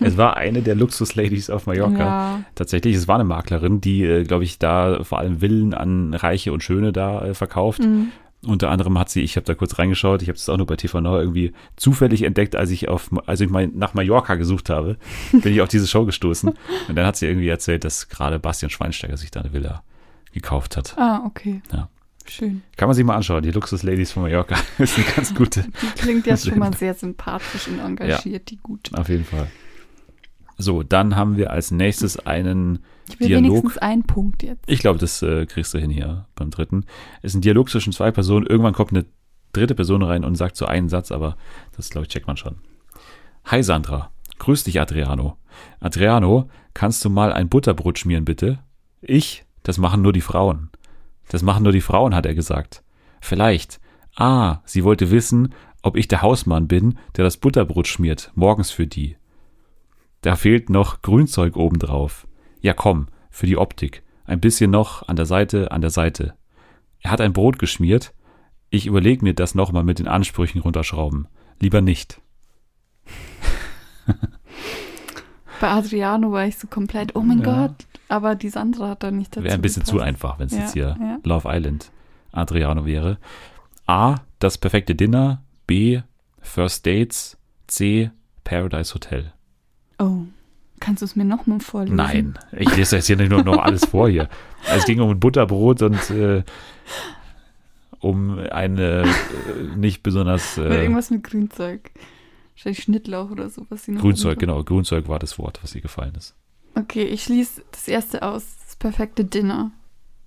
Es 0.00 0.16
war 0.16 0.36
eine 0.36 0.62
der 0.62 0.74
Luxus-Ladies 0.74 1.50
auf 1.50 1.66
Mallorca. 1.66 1.98
Ja. 1.98 2.40
Tatsächlich, 2.54 2.96
es 2.96 3.08
war 3.08 3.16
eine 3.16 3.24
Maklerin, 3.24 3.80
die, 3.80 4.02
äh, 4.04 4.24
glaube 4.24 4.44
ich, 4.44 4.58
da 4.58 5.04
vor 5.04 5.18
allem 5.18 5.40
Villen 5.40 5.74
an 5.74 6.14
Reiche 6.14 6.52
und 6.52 6.62
Schöne 6.62 6.92
da 6.92 7.24
äh, 7.24 7.34
verkauft. 7.34 7.80
Mhm. 7.80 8.10
Unter 8.44 8.70
anderem 8.70 8.98
hat 8.98 9.08
sie, 9.08 9.20
ich 9.20 9.36
habe 9.36 9.46
da 9.46 9.54
kurz 9.54 9.78
reingeschaut, 9.78 10.20
ich 10.20 10.28
habe 10.28 10.36
es 10.36 10.48
auch 10.48 10.56
nur 10.56 10.66
bei 10.66 10.74
TV 10.74 11.00
Now 11.00 11.18
irgendwie 11.18 11.52
zufällig 11.76 12.22
entdeckt, 12.22 12.56
als 12.56 12.70
ich 12.70 12.88
auf, 12.88 13.10
als 13.26 13.40
ich 13.40 13.48
mal 13.48 13.68
nach 13.68 13.94
Mallorca 13.94 14.34
gesucht 14.34 14.68
habe, 14.68 14.96
bin 15.32 15.52
ich 15.52 15.60
auf 15.60 15.68
diese 15.68 15.86
Show 15.86 16.04
gestoßen. 16.04 16.50
Und 16.88 16.96
dann 16.96 17.06
hat 17.06 17.16
sie 17.16 17.26
irgendwie 17.26 17.48
erzählt, 17.48 17.84
dass 17.84 18.08
gerade 18.08 18.40
Bastian 18.40 18.70
Schweinsteiger 18.70 19.16
sich 19.16 19.30
da 19.30 19.40
eine 19.40 19.52
Villa 19.52 19.84
gekauft 20.32 20.76
hat. 20.76 20.96
Ah, 20.98 21.22
okay. 21.24 21.62
Ja. 21.72 21.88
Schön. 22.26 22.62
Kann 22.76 22.88
man 22.88 22.94
sich 22.94 23.04
mal 23.04 23.16
anschauen, 23.16 23.42
die 23.42 23.50
Luxus 23.50 23.82
Ladies 23.82 24.12
von 24.12 24.22
Mallorca. 24.22 24.56
ist 24.78 24.96
eine 24.96 25.06
ganz 25.06 25.34
gute, 25.34 25.62
Die 25.82 26.00
klingt 26.00 26.26
ja 26.26 26.36
schon 26.36 26.58
mal 26.58 26.74
sehr 26.74 26.94
sympathisch 26.94 27.68
und 27.68 27.78
engagiert, 27.78 28.50
die 28.50 28.56
gut. 28.56 28.90
auf 28.94 29.08
jeden 29.08 29.24
Fall. 29.24 29.48
So, 30.58 30.82
dann 30.82 31.16
haben 31.16 31.36
wir 31.36 31.50
als 31.50 31.70
nächstes 31.70 32.18
einen 32.18 32.80
Ich 33.08 33.18
will 33.20 33.28
Dialog. 33.28 33.50
wenigstens 33.50 33.78
einen 33.78 34.04
Punkt 34.04 34.42
jetzt. 34.42 34.64
Ich 34.66 34.80
glaube, 34.80 34.98
das 34.98 35.22
äh, 35.22 35.46
kriegst 35.46 35.74
du 35.74 35.78
hin 35.78 35.90
hier 35.90 36.26
beim 36.34 36.50
dritten. 36.50 36.84
Es 37.22 37.32
ist 37.32 37.36
ein 37.36 37.40
Dialog 37.42 37.68
zwischen 37.68 37.92
zwei 37.92 38.10
Personen. 38.10 38.46
Irgendwann 38.46 38.74
kommt 38.74 38.92
eine 38.92 39.04
dritte 39.52 39.74
Person 39.74 40.02
rein 40.02 40.24
und 40.24 40.36
sagt 40.36 40.56
so 40.56 40.66
einen 40.66 40.88
Satz, 40.88 41.12
aber 41.12 41.36
das, 41.76 41.90
glaube 41.90 42.06
ich, 42.06 42.12
checkt 42.12 42.26
man 42.26 42.36
schon. 42.36 42.56
Hi 43.44 43.62
Sandra. 43.62 44.10
Grüß 44.38 44.64
dich, 44.64 44.80
Adriano. 44.80 45.36
Adriano, 45.80 46.48
kannst 46.74 47.04
du 47.04 47.10
mal 47.10 47.32
ein 47.32 47.48
Butterbrot 47.48 47.98
schmieren, 47.98 48.24
bitte? 48.24 48.60
Ich? 49.00 49.44
Das 49.62 49.78
machen 49.78 50.02
nur 50.02 50.12
die 50.12 50.20
Frauen. 50.20 50.70
Das 51.28 51.42
machen 51.42 51.62
nur 51.62 51.72
die 51.72 51.80
Frauen, 51.80 52.14
hat 52.14 52.26
er 52.26 52.34
gesagt. 52.34 52.82
Vielleicht. 53.20 53.80
Ah, 54.16 54.58
sie 54.64 54.84
wollte 54.84 55.10
wissen, 55.10 55.54
ob 55.82 55.96
ich 55.96 56.08
der 56.08 56.22
Hausmann 56.22 56.68
bin, 56.68 56.98
der 57.16 57.24
das 57.24 57.36
Butterbrot 57.36 57.86
schmiert, 57.86 58.30
morgens 58.34 58.70
für 58.70 58.86
die. 58.86 59.16
Da 60.20 60.36
fehlt 60.36 60.70
noch 60.70 61.02
Grünzeug 61.02 61.56
obendrauf. 61.56 62.26
Ja 62.62 62.72
komm, 62.72 63.08
für 63.30 63.46
die 63.46 63.58
Optik. 63.58 64.02
Ein 64.24 64.40
bisschen 64.40 64.70
noch 64.70 65.06
an 65.08 65.16
der 65.16 65.26
Seite, 65.26 65.70
an 65.72 65.80
der 65.82 65.90
Seite. 65.90 66.34
Er 67.00 67.10
hat 67.10 67.20
ein 67.20 67.32
Brot 67.34 67.58
geschmiert. 67.58 68.14
Ich 68.70 68.86
überlege 68.86 69.22
mir 69.24 69.34
das 69.34 69.54
nochmal 69.54 69.84
mit 69.84 69.98
den 69.98 70.08
Ansprüchen 70.08 70.60
runterschrauben. 70.62 71.28
Lieber 71.60 71.80
nicht. 71.82 72.20
Bei 75.60 75.68
Adriano 75.70 76.32
war 76.32 76.46
ich 76.46 76.58
so 76.58 76.66
komplett, 76.66 77.14
oh 77.14 77.20
mein 77.20 77.40
Ja. 77.42 77.66
Gott. 77.66 77.86
Aber 78.08 78.34
die 78.34 78.48
Sandra 78.48 78.88
hat 78.90 79.02
da 79.02 79.10
nicht 79.10 79.34
dazu 79.36 79.44
Wäre 79.44 79.54
ein 79.54 79.62
bisschen 79.62 79.84
zu 79.84 79.92
gepasst. 79.94 80.08
einfach, 80.08 80.38
wenn 80.38 80.46
es 80.46 80.52
Ja, 80.52 80.58
jetzt 80.60 80.72
hier 80.72 80.96
ja. 81.00 81.18
Love 81.24 81.48
Island 81.50 81.90
Adriano 82.32 82.84
wäre. 82.84 83.18
A. 83.86 84.16
Das 84.38 84.58
perfekte 84.58 84.94
Dinner. 84.94 85.42
B. 85.66 86.00
First 86.40 86.86
Dates. 86.86 87.38
C. 87.68 88.10
Paradise 88.44 88.92
Hotel. 88.94 89.32
Oh, 89.98 90.22
kannst 90.82 91.02
du 91.02 91.06
es 91.06 91.16
mir 91.16 91.24
nochmal 91.24 91.60
vorlesen? 91.60 91.96
Nein, 91.96 92.38
ich 92.52 92.74
lese 92.76 92.96
jetzt 92.96 93.06
hier 93.06 93.16
nicht 93.16 93.30
nur 93.30 93.44
noch 93.44 93.58
alles 93.58 93.84
vor 93.84 94.08
hier. 94.08 94.28
Es 94.74 94.84
ging 94.84 95.00
um 95.00 95.10
ein 95.10 95.20
Butterbrot 95.20 95.82
und 95.82 96.10
äh, 96.10 96.42
um 98.00 98.38
eine 98.38 99.02
äh, 99.02 99.76
nicht 99.76 100.02
besonders 100.02 100.58
äh, 100.58 100.82
irgendwas 100.82 101.10
mit 101.10 101.22
Grünzeug. 101.22 101.90
Wahrscheinlich 102.54 102.82
Schnittlauch 102.82 103.30
oder 103.30 103.48
so, 103.48 103.64
was 103.68 103.84
sie 103.84 103.92
noch 103.92 104.02
Grünzeug, 104.02 104.38
genau. 104.38 104.62
Grünzeug 104.64 105.08
war 105.08 105.18
das 105.18 105.38
Wort, 105.38 105.60
was 105.62 105.74
ihr 105.74 105.80
gefallen 105.80 106.14
ist. 106.16 106.34
Okay, 106.74 107.04
ich 107.04 107.22
schließe 107.22 107.62
das 107.70 107.88
erste 107.88 108.22
aus. 108.22 108.56
Das 108.66 108.76
perfekte 108.76 109.24
Dinner. 109.24 109.70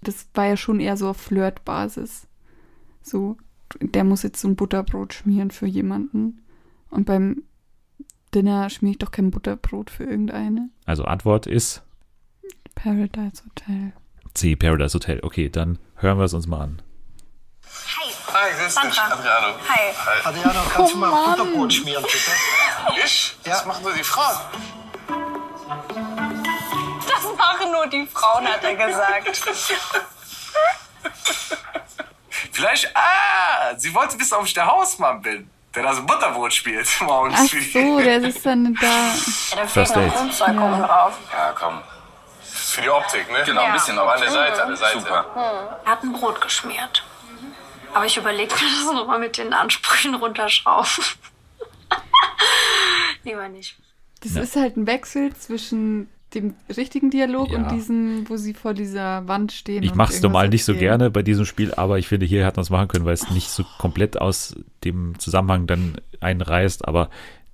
Das 0.02 0.28
war 0.34 0.46
ja 0.46 0.58
schon 0.58 0.80
eher 0.80 0.98
so 0.98 1.10
auf 1.10 1.18
Flirt-Basis. 1.18 2.28
So, 3.02 3.38
der 3.82 4.04
muss 4.04 4.24
jetzt 4.24 4.40
so 4.40 4.48
ein 4.48 4.56
Butterbrot 4.56 5.14
schmieren 5.14 5.52
für 5.52 5.66
jemanden. 5.66 6.42
Und 6.90 7.06
beim 7.06 7.44
Dinner 8.36 8.70
schmiere 8.70 8.92
ich 8.92 8.98
doch 9.00 9.12
kein 9.12 9.32
Butterbrot 9.32 9.90
für 9.90 10.04
irgendeine. 10.04 10.70
Also 10.86 11.06
Antwort 11.06 11.48
ist 11.48 11.82
Paradise 12.76 13.44
Hotel. 13.46 13.94
C. 14.34 14.58
Paradise 14.58 14.94
Hotel. 14.94 15.22
Okay, 15.24 15.50
dann 15.50 15.80
hören 15.96 16.18
wir 16.18 16.26
es 16.26 16.34
uns 16.34 16.46
mal 16.46 16.62
an. 16.62 16.82
Hi, 18.34 18.52
grüß 18.60 18.76
dich, 18.76 19.00
Adriano. 19.00 19.56
Hi. 19.70 20.26
Adriano, 20.26 20.60
kannst 20.70 20.94
du 20.94 20.98
mal 20.98 21.36
Butterbrot 21.38 21.74
schmieren, 21.74 22.04
bitte? 22.04 22.32
Ich? 23.06 23.38
Das 23.44 23.66
machen 23.66 23.84
nur 23.84 23.94
die 23.94 24.04
Frauen. 24.04 24.36
Das 27.08 27.24
machen 27.38 27.72
nur 27.72 27.88
die 27.88 28.06
Frauen, 28.08 28.46
hat 28.46 28.64
er 28.64 28.76
gesagt. 28.76 29.44
Vielleicht, 32.52 32.96
ah, 32.96 33.76
sie 33.78 33.94
wollte 33.94 34.20
wissen, 34.20 34.34
ob 34.36 34.46
ich 34.46 34.54
der 34.54 34.66
Hausmann 34.66 35.22
bin, 35.22 35.50
der 35.76 35.84
das 35.84 36.06
Butterbrot 36.06 36.54
spielt 36.54 36.88
morgens. 37.02 37.36
Ach 37.40 37.50
für- 37.50 37.62
so, 37.62 38.00
der 38.00 38.24
ist 38.24 38.46
dann 38.46 38.74
da. 38.76 38.86
Ja, 38.86 39.14
da 39.56 39.68
fehlt 39.68 39.96
noch. 39.96 40.16
Grünzeug 40.16 40.56
Ja. 40.56 40.66
oben 40.74 40.82
drauf. 40.82 41.18
Ja, 41.32 41.52
komm. 41.54 41.82
Für 42.42 42.82
die 42.82 42.90
Optik, 42.90 43.32
ne? 43.32 43.44
Genau, 43.46 43.62
ein 43.64 43.74
bisschen 43.74 43.98
Aber 44.00 44.14
an 44.14 44.20
der 44.22 44.30
Optik. 44.30 44.46
Seite, 44.48 44.62
an 44.64 44.68
der 44.70 44.78
Seite. 44.78 45.00
Super. 45.00 45.80
Er 45.86 45.92
hat 45.92 46.04
ein 46.04 46.14
Brot 46.14 46.42
geschmiert. 46.42 47.04
Aber 47.94 48.06
ich 48.06 48.18
überlege 48.18 48.54
mir 48.54 48.62
das 48.86 48.94
nochmal 48.94 49.20
mit 49.20 49.38
den 49.38 49.54
Ansprüchen 49.54 50.16
runterschrauben. 50.16 50.90
Lieber 53.24 53.48
nicht. 53.50 53.76
Das 54.22 54.36
Ja. 54.36 54.42
ist 54.42 54.56
halt 54.56 54.78
ein 54.78 54.88
Wechsel 54.88 55.34
zwischen 55.36 56.10
dem 56.36 56.54
richtigen 56.76 57.10
Dialog 57.10 57.50
Ja. 57.52 57.58
und 57.58 57.72
diesem, 57.72 58.30
wo 58.30 58.38
sie 58.38 58.54
vor 58.54 58.74
dieser 58.74 59.28
Wand 59.28 59.52
stehen. 59.52 59.82
Ich 59.84 59.96
mache 59.96 60.14
es 60.14 60.22
normal 60.22 60.50
nicht 60.50 60.66
so 60.66 60.76
gerne 60.76 61.10
bei 61.10 61.24
diesem 61.24 61.46
Spiel, 61.46 61.74
aber 61.74 61.98
ich 61.98 62.08
finde, 62.08 62.26
hier 62.26 62.46
hat 62.46 62.58
man 62.58 62.62
es 62.64 62.70
machen 62.70 62.88
können, 62.88 63.06
weil 63.06 63.14
es 63.14 63.30
nicht 63.32 63.50
so 63.50 63.64
komplett 63.80 64.20
aus 64.22 64.56
dem 64.84 65.18
Zusammenhang 65.18 65.66
dann 65.68 65.96
einreißt. 66.20 66.88
Aber 66.88 67.10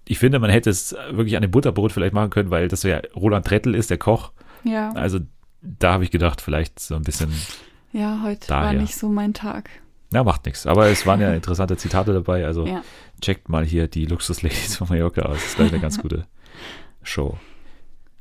ich 0.08 0.20
finde, 0.20 0.40
man 0.40 0.50
hätte 0.50 0.70
es 0.70 0.94
wirklich 1.12 1.36
an 1.38 1.42
dem 1.44 1.52
Butterbrot 1.52 1.92
vielleicht 1.94 2.14
machen 2.14 2.32
können, 2.32 2.50
weil 2.52 2.68
das 2.68 2.84
ja 2.84 3.00
Roland 3.16 3.46
Trettel 3.46 3.76
ist, 3.76 3.90
der 3.90 3.98
Koch. 3.98 4.32
Ja, 4.64 4.92
Also 4.94 5.20
da 5.62 5.94
habe 5.94 6.04
ich 6.04 6.12
gedacht, 6.12 6.42
vielleicht 6.42 6.80
so 6.80 6.96
ein 6.96 7.04
bisschen, 7.04 7.32
ja 7.94 8.22
heute 8.24 8.50
war 8.50 8.64
Daher. 8.64 8.82
nicht 8.82 8.96
so 8.96 9.08
mein 9.10 9.34
Tag. 9.34 9.70
na, 10.12 10.24
macht 10.24 10.46
nichts. 10.46 10.66
Aber 10.68 10.88
es 10.88 11.06
waren 11.06 11.22
ja 11.22 11.34
interessante 11.36 11.78
Zitate 11.78 12.14
dabei. 12.14 12.46
Also 12.46 12.66
Ja. 12.66 12.82
checkt 13.22 13.48
mal 13.48 13.64
hier 13.64 13.88
die 13.88 14.06
Luxusladies 14.06 14.76
von 14.78 14.90
Mallorca 14.90 15.22
aus. 15.22 15.36
Das 15.38 15.46
ist 15.46 15.56
gleich 15.56 15.72
eine 15.72 15.80
ganz 15.82 16.00
gute 16.02 16.26
Show. 17.04 17.38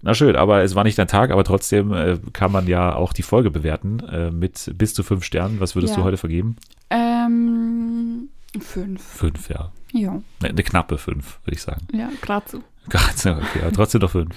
Na 0.03 0.14
schön, 0.14 0.34
aber 0.36 0.62
es 0.62 0.74
war 0.74 0.84
nicht 0.84 0.98
dein 0.98 1.09
Tag, 1.09 1.30
aber 1.30 1.44
trotzdem 1.44 1.92
äh, 1.92 2.18
kann 2.32 2.51
man 2.53 2.66
ja 2.66 2.94
auch 2.94 3.12
die 3.12 3.22
Folge 3.22 3.51
bewerten 3.51 4.01
äh, 4.01 4.30
mit 4.30 4.72
bis 4.76 4.94
zu 4.94 5.03
fünf 5.03 5.24
Sternen. 5.24 5.61
Was 5.61 5.74
würdest 5.74 5.94
Ja. 5.94 6.01
du 6.01 6.05
heute 6.05 6.16
vergeben? 6.16 6.57
Ähm, 6.90 8.28
fünf. 8.61 9.03
Fünf, 9.03 9.48
ja. 9.51 9.72
Ja, 9.92 10.12
Ne, 10.40 10.48
Eine 10.48 10.62
knappe 10.62 10.98
fünf, 10.98 11.40
würde 11.44 11.55
ich 11.57 11.62
sagen. 11.62 11.86
ja, 11.92 12.11
gerade 12.22 12.46
so. 12.48 12.62
Gerade 12.88 13.12
so, 13.16 13.30
okay, 13.30 13.61
aber 13.62 13.72
trotzdem 13.72 14.01
noch 14.01 14.11
fünf. 14.11 14.34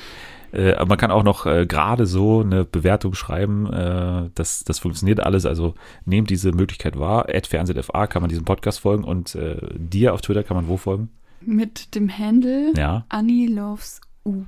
Äh, 0.51 0.73
aber 0.73 0.89
man 0.89 0.97
kann 0.97 1.11
auch 1.11 1.23
noch 1.23 1.45
äh, 1.45 1.65
gerade 1.65 2.05
so 2.05 2.41
eine 2.41 2.65
Bewertung 2.65 3.13
schreiben. 3.15 3.71
Äh, 3.71 4.29
das, 4.35 4.63
das 4.65 4.79
funktioniert 4.79 5.19
alles. 5.21 5.45
Also 5.45 5.73
nehmt 6.05 6.29
diese 6.29 6.51
Möglichkeit 6.51 6.99
wahr. 6.99 7.27
At 7.33 7.47
FernsehtFA 7.47 8.05
kann 8.07 8.21
man 8.21 8.29
diesem 8.29 8.45
Podcast 8.45 8.81
folgen 8.81 9.03
und 9.03 9.33
äh, 9.35 9.57
dir 9.77 10.13
auf 10.13 10.21
Twitter 10.21 10.43
kann 10.43 10.57
man 10.57 10.67
wo 10.67 10.77
folgen? 10.77 11.09
Mit 11.41 11.95
dem 11.95 12.15
Handle 12.15 12.71
Ja, 12.75 13.05
Annie 13.09 13.47
Loves 13.47 14.01
U. 14.25 14.43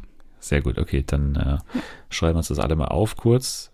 sehr 0.47 0.61
gut. 0.61 0.77
Okay, 0.77 1.03
dann 1.05 1.35
äh, 1.35 1.57
schreiben 2.09 2.35
wir 2.35 2.39
uns 2.39 2.47
das 2.49 2.59
alle 2.59 2.75
mal 2.75 2.87
auf 2.87 3.17
kurz. 3.17 3.71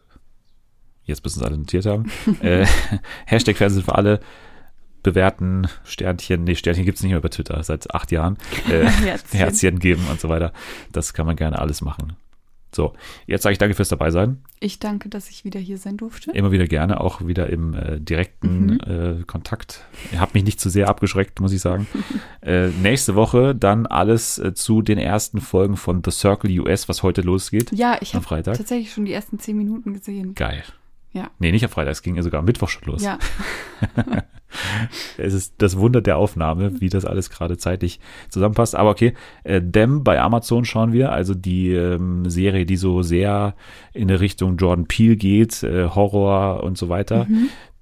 Jetzt 1.03 1.23
müssen 1.23 1.39
es 1.39 1.45
alle 1.45 1.57
notiert 1.57 1.85
haben. 1.85 2.11
äh, 2.41 2.65
Hashtag 3.25 3.57
Fernsehen 3.57 3.83
für 3.83 3.95
alle. 3.95 4.19
Bewerten, 5.03 5.67
Sternchen, 5.83 6.43
nee, 6.43 6.53
Sternchen 6.53 6.85
gibt's 6.85 7.01
nicht 7.01 7.11
mehr 7.11 7.21
bei 7.21 7.29
Twitter 7.29 7.61
seit 7.63 7.93
acht 7.93 8.11
Jahren. 8.11 8.37
Äh, 8.69 8.85
Herzchen. 8.85 9.37
Herzchen 9.39 9.79
geben 9.79 10.05
und 10.09 10.19
so 10.19 10.29
weiter. 10.29 10.53
Das 10.91 11.13
kann 11.13 11.25
man 11.25 11.35
gerne 11.35 11.57
alles 11.57 11.81
machen. 11.81 12.15
So, 12.73 12.93
jetzt 13.27 13.43
sage 13.43 13.53
ich 13.53 13.57
danke 13.57 13.75
fürs 13.75 13.89
dabei 13.89 14.11
sein. 14.11 14.41
Ich 14.59 14.79
danke, 14.79 15.09
dass 15.09 15.29
ich 15.29 15.43
wieder 15.43 15.59
hier 15.59 15.77
sein 15.77 15.97
durfte. 15.97 16.31
Immer 16.31 16.51
wieder 16.51 16.67
gerne, 16.67 17.01
auch 17.01 17.25
wieder 17.25 17.49
im 17.49 17.73
äh, 17.73 17.99
direkten 17.99 18.79
äh, 18.79 19.23
Kontakt. 19.27 19.83
Ihr 20.11 20.21
habt 20.21 20.33
mich 20.33 20.43
nicht 20.43 20.59
zu 20.59 20.69
sehr 20.69 20.87
abgeschreckt, 20.87 21.39
muss 21.41 21.51
ich 21.51 21.61
sagen. 21.61 21.87
äh, 22.41 22.69
nächste 22.69 23.15
Woche 23.15 23.53
dann 23.55 23.85
alles 23.87 24.37
äh, 24.37 24.53
zu 24.53 24.81
den 24.81 24.97
ersten 24.97 25.41
Folgen 25.41 25.75
von 25.75 26.01
The 26.03 26.11
Circle 26.11 26.59
US, 26.61 26.87
was 26.87 27.03
heute 27.03 27.21
losgeht. 27.21 27.71
Ja, 27.73 27.97
ich 27.99 28.15
habe 28.15 28.43
tatsächlich 28.43 28.93
schon 28.93 29.05
die 29.05 29.13
ersten 29.13 29.39
zehn 29.39 29.57
Minuten 29.57 29.93
gesehen. 29.93 30.35
Geil. 30.35 30.63
Ja. 31.13 31.29
Nee, 31.39 31.51
nicht 31.51 31.65
am 31.65 31.69
Freitag, 31.69 31.91
es 31.91 32.01
ging 32.03 32.15
ja 32.15 32.23
sogar 32.23 32.39
am 32.39 32.45
Mittwoch 32.45 32.69
schon 32.69 32.83
los. 32.85 33.03
Ja, 33.03 33.19
Es 35.17 35.33
ist 35.33 35.55
das 35.59 35.77
Wunder 35.77 36.01
der 36.01 36.17
Aufnahme, 36.17 36.79
wie 36.81 36.89
das 36.89 37.05
alles 37.05 37.29
gerade 37.29 37.57
zeitlich 37.57 37.99
zusammenpasst. 38.29 38.75
Aber 38.75 38.89
okay, 38.89 39.13
äh, 39.43 39.61
Dem 39.61 40.03
bei 40.03 40.19
Amazon 40.21 40.65
schauen 40.65 40.93
wir, 40.93 41.11
also 41.11 41.33
die 41.33 41.71
ähm, 41.71 42.29
Serie, 42.29 42.65
die 42.65 42.77
so 42.77 43.01
sehr 43.01 43.55
in 43.93 44.07
der 44.07 44.19
Richtung 44.19 44.57
Jordan 44.57 44.85
Peele 44.87 45.15
geht, 45.15 45.63
äh, 45.63 45.87
Horror 45.87 46.63
und 46.63 46.77
so 46.77 46.89
weiter. 46.89 47.27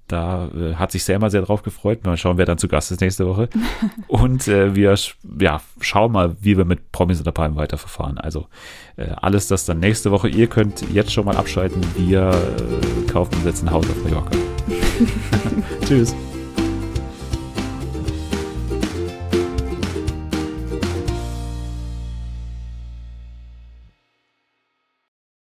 Da 0.08 0.48
äh, 0.48 0.74
hat 0.74 0.90
sich 0.90 1.04
Selma 1.04 1.30
sehr 1.30 1.42
drauf 1.42 1.62
gefreut. 1.62 2.04
Mal 2.04 2.16
schauen, 2.16 2.36
wer 2.36 2.44
dann 2.44 2.58
zu 2.58 2.66
Gast 2.66 2.90
ist 2.90 3.00
nächste 3.00 3.28
Woche. 3.28 3.48
und 4.08 4.48
äh, 4.48 4.74
wir 4.74 4.94
sch- 4.94 5.14
ja, 5.40 5.60
schauen 5.80 6.10
mal, 6.10 6.36
wie 6.40 6.56
wir 6.56 6.64
mit 6.64 6.90
Promis 6.90 7.18
unter 7.18 7.30
Palmen 7.30 7.56
weiterverfahren. 7.56 8.18
Also 8.18 8.46
äh, 8.96 9.06
alles 9.22 9.46
das 9.46 9.66
dann 9.66 9.78
nächste 9.78 10.10
Woche. 10.10 10.28
Ihr 10.28 10.48
könnt 10.48 10.84
jetzt 10.92 11.12
schon 11.12 11.26
mal 11.26 11.36
abschalten. 11.36 11.80
Wir 11.96 12.30
äh, 12.30 13.10
kaufen 13.10 13.36
und 13.36 13.44
setzen 13.44 13.68
ein 13.68 13.74
Haus 13.74 13.88
auf 13.88 14.02
Mallorca. 14.02 14.30
Tschüss. 15.86 16.14